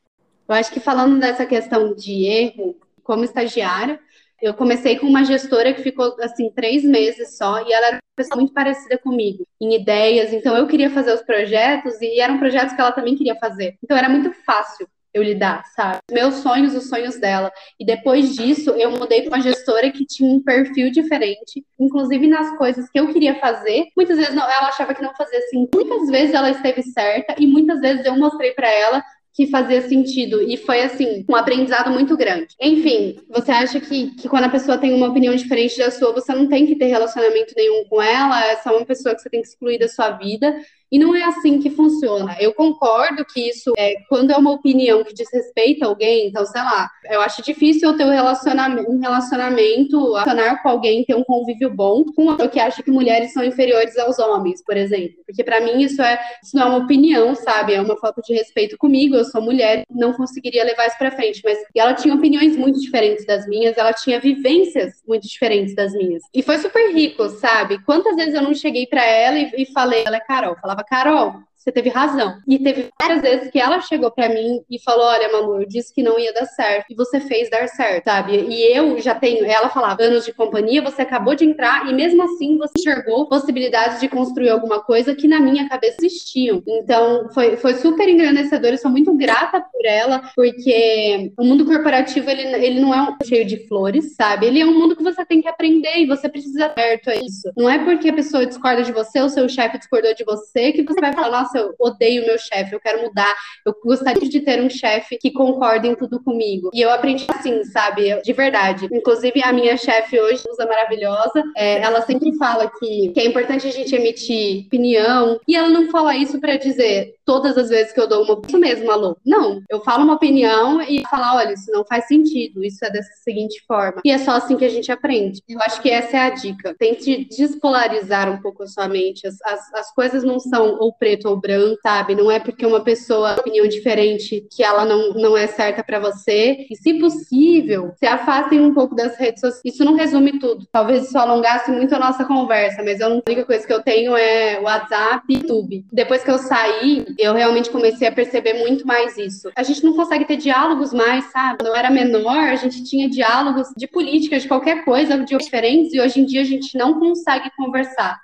Eu 0.49 0.55
acho 0.55 0.73
que 0.73 0.81
falando 0.81 1.19
dessa 1.19 1.45
questão 1.45 1.93
de 1.95 2.25
erro, 2.25 2.77
como 3.03 3.25
estagiária, 3.25 4.01
eu 4.41 4.55
comecei 4.55 4.99
com 4.99 5.07
uma 5.07 5.24
gestora 5.24 5.72
que 5.72 5.82
ficou 5.82 6.14
assim 6.20 6.51
três 6.51 6.84
meses 6.84 7.37
só 7.37 7.66
e 7.66 7.72
ela 7.72 7.87
era 7.87 7.97
uma 7.97 8.16
pessoa 8.16 8.37
muito 8.37 8.53
parecida 8.53 8.99
comigo 8.99 9.47
em 9.61 9.74
ideias. 9.74 10.32
Então 10.32 10.57
eu 10.57 10.66
queria 10.66 10.91
fazer 10.91 11.12
os 11.12 11.22
projetos 11.22 12.01
e 12.01 12.20
eram 12.20 12.39
projetos 12.39 12.74
que 12.74 12.80
ela 12.80 12.93
também 12.93 13.16
queria 13.16 13.37
fazer. 13.37 13.76
Então 13.82 13.97
era 13.97 14.09
muito 14.09 14.32
fácil 14.45 14.87
eu 15.16 15.22
lidar, 15.22 15.64
sabe? 15.74 15.99
Meus 16.12 16.37
sonhos, 16.37 16.74
os 16.74 16.89
sonhos 16.89 17.18
dela. 17.18 17.51
E 17.80 17.87
depois 17.87 18.37
disso, 18.37 18.70
eu 18.70 18.91
mudei 18.91 19.22
para 19.22 19.37
uma 19.37 19.43
gestora 19.43 19.91
que 19.91 20.05
tinha 20.05 20.30
um 20.30 20.43
perfil 20.43 20.91
diferente, 20.91 21.64
inclusive 21.80 22.26
nas 22.26 22.57
coisas 22.59 22.89
que 22.91 23.01
eu 23.01 23.11
queria 23.12 23.34
fazer. 23.37 23.87
Muitas 23.97 24.18
vezes 24.18 24.34
não, 24.34 24.43
ela 24.45 24.68
achava 24.68 24.95
que 24.95 25.03
não 25.03 25.14
fazia 25.14 25.39
assim. 25.39 25.66
Muitas 25.74 26.09
vezes 26.09 26.34
ela 26.34 26.51
esteve 26.51 26.82
certa 26.82 27.34
e 27.39 27.47
muitas 27.47 27.80
vezes 27.80 28.05
eu 28.05 28.16
mostrei 28.16 28.53
para 28.53 28.68
ela 28.70 29.03
que 29.37 29.47
fazia 29.49 29.87
sentido. 29.87 30.41
E 30.43 30.57
foi, 30.57 30.80
assim, 30.80 31.22
um 31.28 31.37
aprendizado 31.37 31.91
muito 31.91 32.16
grande. 32.16 32.55
Enfim, 32.59 33.16
você 33.28 33.53
acha 33.53 33.78
que, 33.78 34.12
que 34.16 34.30
quando 34.30 34.45
a 34.45 34.49
pessoa 34.49 34.78
tem 34.78 34.95
uma 34.95 35.09
opinião 35.09 35.34
diferente 35.34 35.76
da 35.76 35.91
sua, 35.91 36.12
você 36.14 36.34
não 36.34 36.49
tem 36.49 36.66
que 36.66 36.74
ter 36.74 36.87
relacionamento 36.87 37.53
nenhum 37.55 37.84
com 37.84 38.01
ela, 38.01 38.43
é 38.47 38.57
só 38.57 38.74
uma 38.74 38.87
pessoa 38.87 39.14
que 39.14 39.20
você 39.20 39.28
tem 39.28 39.43
que 39.43 39.49
excluir 39.49 39.78
da 39.78 39.89
sua 39.89 40.11
vida. 40.12 40.57
E 40.91 40.99
não 40.99 41.14
é 41.14 41.24
assim 41.24 41.61
que 41.61 41.70
funciona. 41.70 42.37
Eu 42.41 42.53
concordo 42.55 43.24
que 43.24 43.49
isso 43.49 43.72
é 43.76 43.95
quando 44.09 44.30
é 44.30 44.37
uma 44.37 44.53
opinião 44.53 45.03
que 45.05 45.14
desrespeita 45.14 45.87
alguém, 45.87 46.28
então, 46.28 46.45
sei 46.47 46.62
lá, 46.62 46.91
eu 47.11 47.20
acho 47.20 47.43
difícil 47.43 47.91
eu 47.91 47.97
ter 47.97 48.05
um 48.05 48.11
relacionamento, 48.11 48.91
um 48.91 49.01
relacionamento 49.01 50.14
relacionar 50.37 50.62
com 50.62 50.68
alguém, 50.68 51.05
ter 51.05 51.14
um 51.14 51.24
convívio 51.24 51.70
bom 51.70 52.05
com 52.05 52.30
alguém 52.30 52.49
que 52.49 52.61
acha 52.61 52.82
que 52.82 52.91
mulheres 52.91 53.32
são 53.32 53.43
inferiores 53.43 53.97
aos 53.99 54.18
homens, 54.18 54.62
por 54.62 54.76
exemplo. 54.76 55.16
Porque 55.26 55.43
para 55.43 55.61
mim 55.61 55.82
isso 55.82 56.01
é 56.03 56.18
isso 56.43 56.57
não 56.57 56.62
é 56.62 56.66
uma 56.66 56.78
opinião, 56.78 57.34
sabe? 57.34 57.74
É 57.74 57.80
uma 57.80 57.97
falta 57.97 58.20
de 58.22 58.34
respeito 58.34 58.76
comigo. 58.78 59.16
Eu 59.16 59.24
sou 59.24 59.41
mulher, 59.41 59.84
não 59.91 60.12
conseguiria 60.12 60.64
levar 60.64 60.87
isso 60.87 60.99
para 60.99 61.11
frente. 61.11 61.41
Mas 61.45 61.59
ela 61.74 61.95
tinha 61.95 62.14
opiniões 62.14 62.57
muito 62.57 62.80
diferentes 62.80 63.24
das 63.26 63.47
minhas, 63.47 63.76
ela 63.76 63.93
tinha 63.93 64.20
vivências 64.20 65.03
muito 65.07 65.26
diferentes 65.26 65.74
das 65.74 65.93
minhas. 65.93 66.22
E 66.32 66.43
foi 66.43 66.59
super 66.59 66.95
rico, 66.95 67.28
sabe? 67.30 67.82
Quantas 67.84 68.16
vezes 68.16 68.34
eu 68.34 68.43
não 68.43 68.55
cheguei 68.55 68.87
para 68.87 69.05
ela 69.05 69.39
e, 69.39 69.53
e 69.59 69.66
falei, 69.66 70.05
ela 70.07 70.16
é 70.16 70.20
Carol, 70.20 70.57
falava 70.57 70.76
falava, 70.77 70.85
Carol, 70.85 71.43
você 71.67 71.73
teve 71.73 71.89
razão. 71.89 72.39
E 72.47 72.61
teve 72.61 72.91
várias 73.01 73.23
vezes 73.23 73.51
que 73.51 73.59
ela 73.59 73.81
chegou 73.81 74.11
para 74.11 74.29
mim 74.29 74.62
e 74.71 74.79
falou: 74.81 75.05
Olha, 75.05 75.33
Mamu, 75.33 75.61
eu 75.61 75.67
disse 75.67 75.93
que 75.93 76.03
não 76.03 76.17
ia 76.17 76.33
dar 76.33 76.47
certo. 76.47 76.87
E 76.91 76.95
você 76.95 77.19
fez 77.19 77.51
dar 77.51 77.67
certo, 77.69 78.05
sabe? 78.05 78.47
E 78.49 78.62
eu 78.77 79.01
já 79.01 79.14
tenho, 79.14 79.45
ela 79.45 79.69
falava, 79.69 80.03
anos 80.03 80.25
de 80.25 80.33
companhia, 80.33 80.81
você 80.81 81.03
acabou 81.03 81.35
de 81.35 81.45
entrar 81.45 81.89
e 81.89 81.93
mesmo 81.93 82.23
assim 82.23 82.57
você 82.57 82.75
enxergou 82.79 83.29
possibilidades 83.29 83.99
de 84.01 84.09
construir 84.09 84.51
alguma 84.51 84.81
coisa 84.81 85.14
que 85.14 85.27
na 85.27 85.41
minha 85.41 85.69
cabeça 85.69 85.97
existiam. 86.01 86.62
Então 86.67 87.29
foi, 87.35 87.57
foi 87.57 87.75
super 87.75 88.09
engrandecedor. 88.09 88.71
Eu 88.71 88.79
sou 88.79 88.91
muito 88.91 89.12
grata 89.14 89.61
por 89.61 89.85
ela, 89.85 90.31
porque 90.37 91.33
o 91.37 91.45
mundo 91.45 91.64
corporativo 91.64 92.31
ele, 92.31 92.43
ele 92.64 92.81
não 92.81 92.95
é 92.95 93.03
um 93.03 93.17
cheio 93.25 93.45
de 93.45 93.67
flores, 93.67 94.14
sabe? 94.14 94.47
Ele 94.47 94.61
é 94.61 94.67
um 94.67 94.79
mundo 94.79 94.95
que 94.95 95.03
você 95.03 95.25
tem 95.25 95.43
que 95.43 95.49
aprender 95.49 95.97
e 95.97 96.07
você 96.07 96.29
precisa 96.29 96.73
certo 96.75 97.11
a 97.11 97.17
isso. 97.17 97.51
Não 97.57 97.69
é 97.69 97.83
porque 97.85 98.11
a 98.11 98.14
pessoa 98.14 98.47
discorda 98.47 98.85
de 98.85 98.93
você, 98.93 99.21
ou 99.21 99.29
seu 99.29 99.49
chefe 99.49 99.79
discordou 99.79 100.14
de 100.14 100.25
você, 100.25 100.71
que 100.73 100.85
você 100.85 101.01
vai 101.01 101.12
falar, 101.12 101.43
nossa, 101.43 101.56
eu 101.57 101.75
odeio 101.79 102.27
meu 102.27 102.39
chefe, 102.39 102.75
eu 102.75 102.81
quero 102.81 103.03
mudar, 103.03 103.35
eu 103.65 103.75
gostaria 103.85 104.29
de 104.29 104.41
ter 104.41 104.63
um 104.63 104.71
chefe 104.71 105.19
que 105.19 105.31
concorde 105.31 105.89
em 105.89 105.95
tudo 105.95 106.23
comigo. 106.23 106.71
E 106.73 106.81
eu 106.81 106.91
aprendi 106.91 107.27
assim, 107.29 107.65
sabe? 107.65 108.21
De 108.23 108.33
verdade. 108.33 108.89
Inclusive, 108.93 109.43
a 109.43 109.53
minha 109.53 109.77
chefe 109.77 110.21
hoje, 110.21 110.43
usa 110.49 110.67
maravilhosa, 110.67 111.43
é, 111.57 111.81
ela 111.81 112.03
sempre 112.03 112.37
fala 112.37 112.71
que, 112.79 113.11
que 113.11 113.21
é 113.21 113.27
importante 113.27 113.67
a 113.67 113.71
gente 113.71 113.95
emitir 113.95 114.67
opinião. 114.67 115.41
E 115.47 115.57
ela 115.57 115.69
não 115.69 115.91
fala 115.91 116.17
isso 116.17 116.41
para 116.41 116.57
dizer 116.57 117.16
todas 117.27 117.59
as 117.59 117.68
vezes 117.68 117.93
que 117.93 118.01
eu 118.01 118.09
dou 118.09 118.22
uma 118.22 118.41
isso 118.47 118.59
mesmo, 118.59 118.91
Alô. 118.91 119.16
Não, 119.27 119.61
eu 119.68 119.81
falo 119.81 120.05
uma 120.05 120.14
opinião 120.14 120.81
e 120.81 121.03
falar, 121.09 121.37
olha, 121.37 121.53
isso 121.53 121.70
não 121.72 121.85
faz 121.85 122.07
sentido, 122.07 122.64
isso 122.64 122.85
é 122.85 122.91
dessa 122.91 123.11
seguinte 123.22 123.62
forma. 123.66 124.01
E 124.05 124.11
é 124.11 124.18
só 124.18 124.33
assim 124.33 124.57
que 124.57 124.64
a 124.64 124.68
gente 124.68 124.93
aprende. 124.93 125.43
Eu 125.49 125.59
acho 125.61 125.83
que 125.83 125.91
essa 125.91 126.16
é 126.16 126.20
a 126.20 126.31
dica. 126.31 126.74
Tente 126.79 127.24
despolarizar 127.24 128.31
um 128.31 128.41
pouco 128.41 128.62
a 128.62 128.66
sua 128.66 128.87
mente. 128.89 129.27
As, 129.27 129.37
as, 129.43 129.74
as 129.74 129.95
coisas 129.95 130.22
não 130.22 130.39
são 130.39 130.79
ou 130.79 130.93
preto 130.93 131.29
ou 131.29 131.37
branco, 131.37 131.81
sabe? 131.83 132.14
Não 132.14 132.31
é 132.31 132.39
porque 132.39 132.64
uma 132.64 132.81
pessoa 132.81 133.35
tem 133.35 133.41
opinião 133.41 133.66
diferente 133.66 134.47
que 134.51 134.62
ela 134.62 134.85
não, 134.85 135.14
não 135.14 135.37
é 135.37 135.47
certa 135.47 135.83
para 135.83 135.99
você. 135.99 136.66
E 136.70 136.77
se 136.77 136.95
possível, 136.95 137.93
se 137.97 138.07
afastem 138.07 138.61
um 138.61 138.72
pouco 138.72 138.95
das 138.95 139.16
redes 139.16 139.41
sociais. 139.41 139.62
Isso 139.64 139.85
não 139.85 139.97
resume 139.97 140.39
tudo. 140.39 140.66
Talvez 140.70 141.09
isso 141.09 141.18
alongasse 141.18 141.72
muito 141.72 141.95
a 141.95 141.99
nossa 141.99 142.24
conversa, 142.24 142.83
mas 142.85 143.01
a 143.01 143.09
única 143.09 143.45
coisa 143.45 143.66
que 143.66 143.72
eu 143.72 143.83
tenho 143.83 144.16
é 144.16 144.61
WhatsApp 144.61 145.24
e 145.29 145.47
YouTube. 145.47 145.85
Depois 145.93 146.22
que 146.22 146.31
eu 146.31 146.39
saí, 146.39 147.05
eu 147.19 147.35
realmente 147.35 147.71
comecei 147.71 148.07
a 148.07 148.12
perceber 148.12 148.55
muito 148.55 148.87
mais 148.87 149.17
isso. 149.17 149.51
A 149.57 149.62
gente 149.62 149.85
não 149.85 149.95
consegue 149.95 150.25
ter 150.25 150.37
diálogos 150.37 150.93
mais, 150.93 151.25
sabe? 151.27 151.59
Quando 151.59 151.69
eu 151.69 151.77
era 151.77 151.91
menor, 151.91 152.39
a 152.39 152.57
gente 152.57 152.85
tinha 152.85 153.09
diálogos 153.09 153.69
de 153.77 153.87
política, 153.87 154.39
de 154.39 154.49
qualquer 154.49 154.85
coisa, 154.85 155.19
de 155.25 155.37
diferentes, 155.37 155.93
e 155.93 156.01
hoje 156.01 156.21
em 156.21 156.25
dia 156.25 156.41
a 156.41 156.45
gente 156.45 156.77
não 156.77 156.99
consegue 156.99 157.51
conversar. 157.57 158.21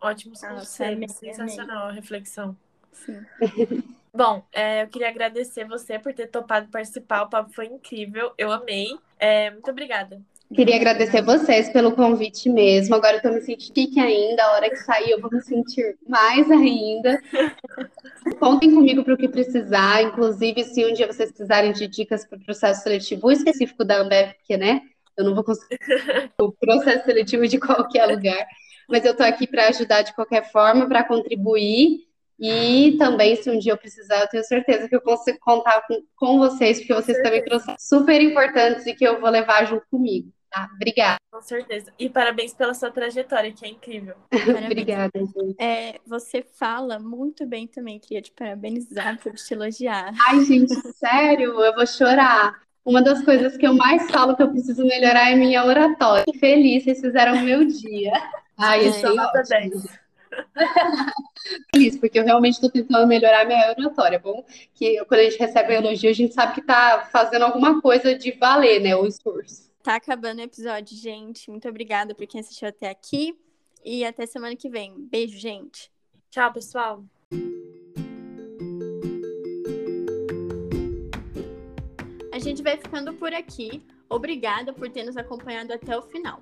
Ótimo 0.00 0.34
conselho, 0.38 1.08
sensacional 1.08 1.88
a 1.88 1.92
reflexão. 1.92 2.56
Sim. 2.92 3.20
Bom, 4.12 4.44
é, 4.52 4.84
eu 4.84 4.88
queria 4.88 5.08
agradecer 5.08 5.64
você 5.64 5.98
por 5.98 6.12
ter 6.12 6.28
topado 6.28 6.68
participar. 6.68 7.22
O 7.22 7.28
papo 7.28 7.52
foi 7.52 7.66
incrível, 7.66 8.32
eu 8.38 8.52
amei. 8.52 8.96
É, 9.18 9.50
muito 9.50 9.68
obrigada. 9.68 10.20
Queria 10.54 10.76
agradecer 10.76 11.22
vocês 11.22 11.68
pelo 11.70 11.92
convite 11.92 12.48
mesmo. 12.48 12.94
Agora 12.94 13.16
eu 13.16 13.22
tô 13.22 13.30
me 13.30 13.40
sentindo 13.40 13.74
chique 13.74 14.00
ainda. 14.00 14.42
A 14.42 14.52
hora 14.52 14.70
que 14.70 14.76
sair, 14.76 15.10
eu 15.10 15.20
vou 15.20 15.30
me 15.30 15.40
sentir 15.42 15.96
mais 16.08 16.50
ainda. 16.50 17.20
Contem 18.38 18.72
comigo 18.72 19.04
para 19.04 19.14
o 19.14 19.18
que 19.18 19.28
precisar. 19.28 20.02
Inclusive, 20.02 20.64
se 20.64 20.84
um 20.84 20.92
dia 20.92 21.06
vocês 21.06 21.30
precisarem 21.30 21.72
de 21.72 21.88
dicas 21.88 22.26
para 22.26 22.38
o 22.38 22.44
processo 22.44 22.82
seletivo 22.82 23.30
específico 23.30 23.84
da 23.84 23.98
Ambev, 24.00 24.32
porque, 24.34 24.56
né? 24.56 24.80
Eu 25.16 25.24
não 25.24 25.34
vou 25.34 25.44
conseguir 25.44 25.78
o 26.40 26.52
processo 26.52 27.04
seletivo 27.04 27.46
de 27.46 27.58
qualquer 27.58 28.06
lugar 28.06 28.46
mas 28.88 29.04
eu 29.04 29.12
estou 29.12 29.26
aqui 29.26 29.46
para 29.46 29.68
ajudar 29.68 30.02
de 30.02 30.14
qualquer 30.14 30.50
forma, 30.50 30.88
para 30.88 31.04
contribuir. 31.04 32.06
E 32.38 32.96
também, 32.98 33.36
se 33.36 33.48
um 33.48 33.58
dia 33.58 33.72
eu 33.72 33.78
precisar, 33.78 34.20
eu 34.20 34.28
tenho 34.28 34.44
certeza 34.44 34.88
que 34.88 34.96
eu 34.96 35.00
consigo 35.00 35.38
contar 35.40 35.86
com, 35.86 36.02
com 36.16 36.38
vocês, 36.38 36.78
porque 36.78 36.92
vocês 36.92 37.22
também 37.22 37.44
trouxeram 37.44 37.76
super 37.78 38.20
importantes 38.20 38.86
e 38.86 38.94
que 38.94 39.06
eu 39.06 39.20
vou 39.20 39.30
levar 39.30 39.64
junto 39.66 39.86
comigo. 39.88 40.32
Tá? 40.54 40.70
Obrigada. 40.72 41.18
Com 41.32 41.42
certeza. 41.42 41.92
E 41.98 42.08
parabéns 42.08 42.54
pela 42.54 42.72
sua 42.74 42.88
trajetória, 42.88 43.50
que 43.50 43.66
é 43.66 43.68
incrível. 43.68 44.14
Obrigada, 44.64 45.10
gente. 45.18 45.56
É, 45.60 45.98
você 46.06 46.42
fala 46.42 47.00
muito 47.00 47.44
bem 47.44 47.66
também. 47.66 47.98
Queria 47.98 48.22
te 48.22 48.30
parabenizar 48.30 49.18
por 49.20 49.32
te 49.32 49.52
elogiar. 49.52 50.14
Ai, 50.28 50.44
gente, 50.44 50.72
sério, 50.92 51.60
eu 51.60 51.74
vou 51.74 51.86
chorar. 51.88 52.62
Uma 52.84 53.02
das 53.02 53.24
coisas 53.24 53.56
que 53.56 53.66
eu 53.66 53.74
mais 53.74 54.08
falo 54.12 54.36
que 54.36 54.44
eu 54.44 54.50
preciso 54.50 54.84
melhorar 54.84 55.32
é 55.32 55.34
minha 55.34 55.64
oratória. 55.64 56.24
Feliz, 56.38 56.84
vocês 56.84 57.00
fizeram 57.00 57.38
o 57.38 57.40
meu 57.42 57.64
dia. 57.64 58.12
Ai, 58.56 58.86
isso 58.86 59.04
é 59.04 59.12
nota 59.12 59.42
10. 59.42 60.04
Feliz, 61.74 61.96
porque 61.98 62.20
eu 62.20 62.24
realmente 62.24 62.54
estou 62.54 62.70
tentando 62.70 63.08
melhorar 63.08 63.44
minha 63.44 63.70
oratória. 63.70 64.20
Bom, 64.20 64.44
que 64.72 65.04
quando 65.06 65.20
a 65.20 65.24
gente 65.24 65.38
recebe 65.38 65.72
um 65.74 65.78
elogio, 65.78 66.10
a 66.10 66.14
gente 66.14 66.32
sabe 66.32 66.54
que 66.54 66.60
está 66.60 67.08
fazendo 67.10 67.44
alguma 67.44 67.80
coisa 67.80 68.14
de 68.14 68.30
valer, 68.32 68.80
né? 68.80 68.94
O 68.94 69.04
esforço. 69.04 69.73
Tá 69.84 69.96
acabando 69.96 70.38
o 70.38 70.42
episódio, 70.42 70.96
gente. 70.96 71.50
Muito 71.50 71.68
obrigada 71.68 72.14
por 72.14 72.26
quem 72.26 72.40
assistiu 72.40 72.66
até 72.66 72.88
aqui. 72.88 73.38
E 73.84 74.02
até 74.02 74.24
semana 74.24 74.56
que 74.56 74.70
vem. 74.70 75.06
Beijo, 75.10 75.38
gente. 75.38 75.92
Tchau, 76.30 76.50
pessoal. 76.54 77.04
A 82.32 82.38
gente 82.38 82.62
vai 82.62 82.78
ficando 82.78 83.12
por 83.12 83.34
aqui. 83.34 83.86
Obrigada 84.08 84.72
por 84.72 84.88
ter 84.88 85.04
nos 85.04 85.18
acompanhado 85.18 85.74
até 85.74 85.94
o 85.94 86.00
final. 86.00 86.40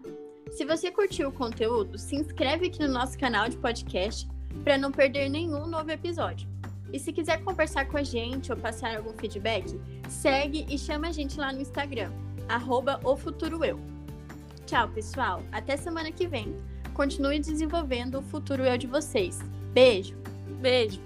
Se 0.53 0.64
você 0.64 0.93
curtiu 0.93 1.30
o 1.30 1.32
conteúdo, 1.32 1.99
se 1.99 2.14
inscreve 2.14 2.68
aqui 2.68 2.78
no 2.78 2.93
nosso 2.93 3.18
canal 3.18 3.49
de 3.49 3.57
podcast 3.57 4.28
para 4.62 4.78
não 4.78 4.93
perder 4.93 5.28
nenhum 5.28 5.66
novo 5.66 5.90
episódio. 5.90 6.49
E 6.93 6.99
se 7.01 7.12
quiser 7.12 7.43
conversar 7.43 7.88
com 7.88 7.97
a 7.97 8.05
gente 8.05 8.53
ou 8.53 8.57
passar 8.57 8.97
algum 8.97 9.14
feedback, 9.14 9.66
segue 10.09 10.64
e 10.68 10.78
chama 10.78 11.09
a 11.09 11.12
gente 11.12 11.40
lá 11.40 11.53
no 11.53 11.61
Instagram, 11.61 12.12
arroba 12.49 13.01
Tchau, 14.66 14.88
pessoal. 14.88 15.43
Até 15.53 15.76
semana 15.76 16.11
que 16.11 16.26
vem. 16.26 16.57
Continue 16.95 17.38
desenvolvendo 17.38 18.18
o 18.18 18.22
futuro 18.22 18.64
eu 18.64 18.76
de 18.78 18.86
vocês. 18.86 19.38
Beijo. 19.72 20.16
Beijo. 20.61 21.01